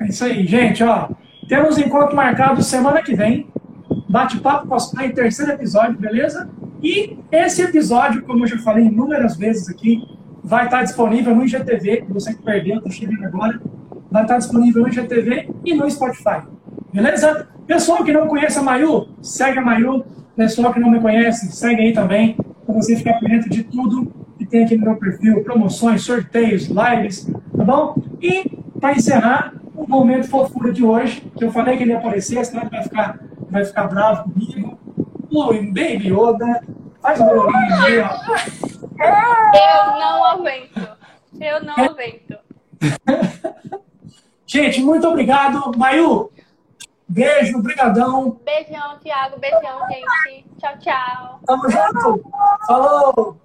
É 0.00 0.06
isso 0.06 0.24
aí, 0.24 0.46
gente, 0.46 0.82
ó. 0.82 1.08
Temos 1.48 1.78
encontro 1.78 2.16
marcado 2.16 2.62
semana 2.62 3.02
que 3.02 3.14
vem. 3.14 3.48
Bate-papo 4.08 4.66
cosplay, 4.66 5.12
terceiro 5.12 5.52
episódio, 5.52 5.98
beleza? 5.98 6.50
E 6.82 7.16
esse 7.30 7.62
episódio, 7.62 8.22
como 8.22 8.44
eu 8.44 8.48
já 8.48 8.58
falei 8.58 8.86
inúmeras 8.86 9.36
vezes 9.36 9.68
aqui, 9.68 10.02
vai 10.42 10.64
estar 10.64 10.82
disponível 10.82 11.34
no 11.34 11.44
IGTV. 11.44 12.06
Você 12.08 12.34
que 12.34 12.42
perdeu, 12.42 12.78
está 12.78 12.90
chegando 12.90 13.24
agora. 13.24 13.60
Vai 14.10 14.22
estar 14.22 14.38
disponível 14.38 14.82
no 14.82 14.88
IGTV 14.88 15.50
e 15.64 15.74
no 15.74 15.88
Spotify. 15.90 16.42
Beleza? 16.92 17.48
Pessoal 17.66 18.02
que 18.02 18.12
não 18.12 18.26
conhece 18.26 18.58
a 18.58 18.62
Mayu, 18.62 19.08
segue 19.22 19.58
a 19.58 19.62
Mayu. 19.62 20.04
Pessoal 20.36 20.72
que 20.72 20.80
não 20.80 20.90
me 20.90 21.00
conhece, 21.00 21.52
segue 21.52 21.82
aí 21.82 21.92
também, 21.92 22.36
para 22.66 22.74
você 22.74 22.96
ficar 22.96 23.18
por 23.18 23.28
dentro 23.28 23.50
de 23.50 23.62
tudo 23.62 24.12
que 24.38 24.46
tem 24.46 24.64
aqui 24.64 24.76
no 24.76 24.86
meu 24.86 24.96
perfil: 24.96 25.44
promoções, 25.44 26.02
sorteios, 26.02 26.68
lives, 26.68 27.30
tá 27.56 27.64
bom? 27.64 27.94
E, 28.20 28.44
para 28.80 28.92
encerrar, 28.92 29.54
o 29.76 29.86
momento 29.86 30.28
fofura 30.28 30.72
de 30.72 30.84
hoje, 30.84 31.20
que 31.36 31.44
eu 31.44 31.52
falei 31.52 31.76
que 31.76 31.84
ele 31.84 31.92
ia 31.92 31.98
aparecer, 31.98 32.44
senão 32.44 32.62
ele 32.62 32.70
vai 32.70 32.82
ficar, 32.82 33.20
vai 33.50 33.64
ficar 33.64 33.84
bravo 33.84 34.24
comigo. 34.24 34.78
O 35.30 35.44
Baby 35.52 36.08
Yoda, 36.08 36.62
faz 37.00 37.20
um 37.20 37.26
barulhinho 37.26 37.82
aí, 37.84 37.98
ó. 38.00 38.10
Eu 39.54 39.98
não 39.98 40.24
aguento. 40.24 40.88
Eu 41.40 41.64
não 41.64 41.74
aguento. 41.74 42.38
Gente, 44.50 44.82
muito 44.82 45.06
obrigado. 45.06 45.70
Mayu, 45.78 46.28
beijo, 47.08 47.62
brigadão. 47.62 48.40
Beijão, 48.44 48.98
Thiago. 48.98 49.38
Beijão, 49.38 49.88
gente. 49.88 50.44
Tchau, 50.58 50.76
tchau. 50.80 51.40
Tamo 51.46 51.70
junto. 51.70 52.20
Falou. 52.66 53.36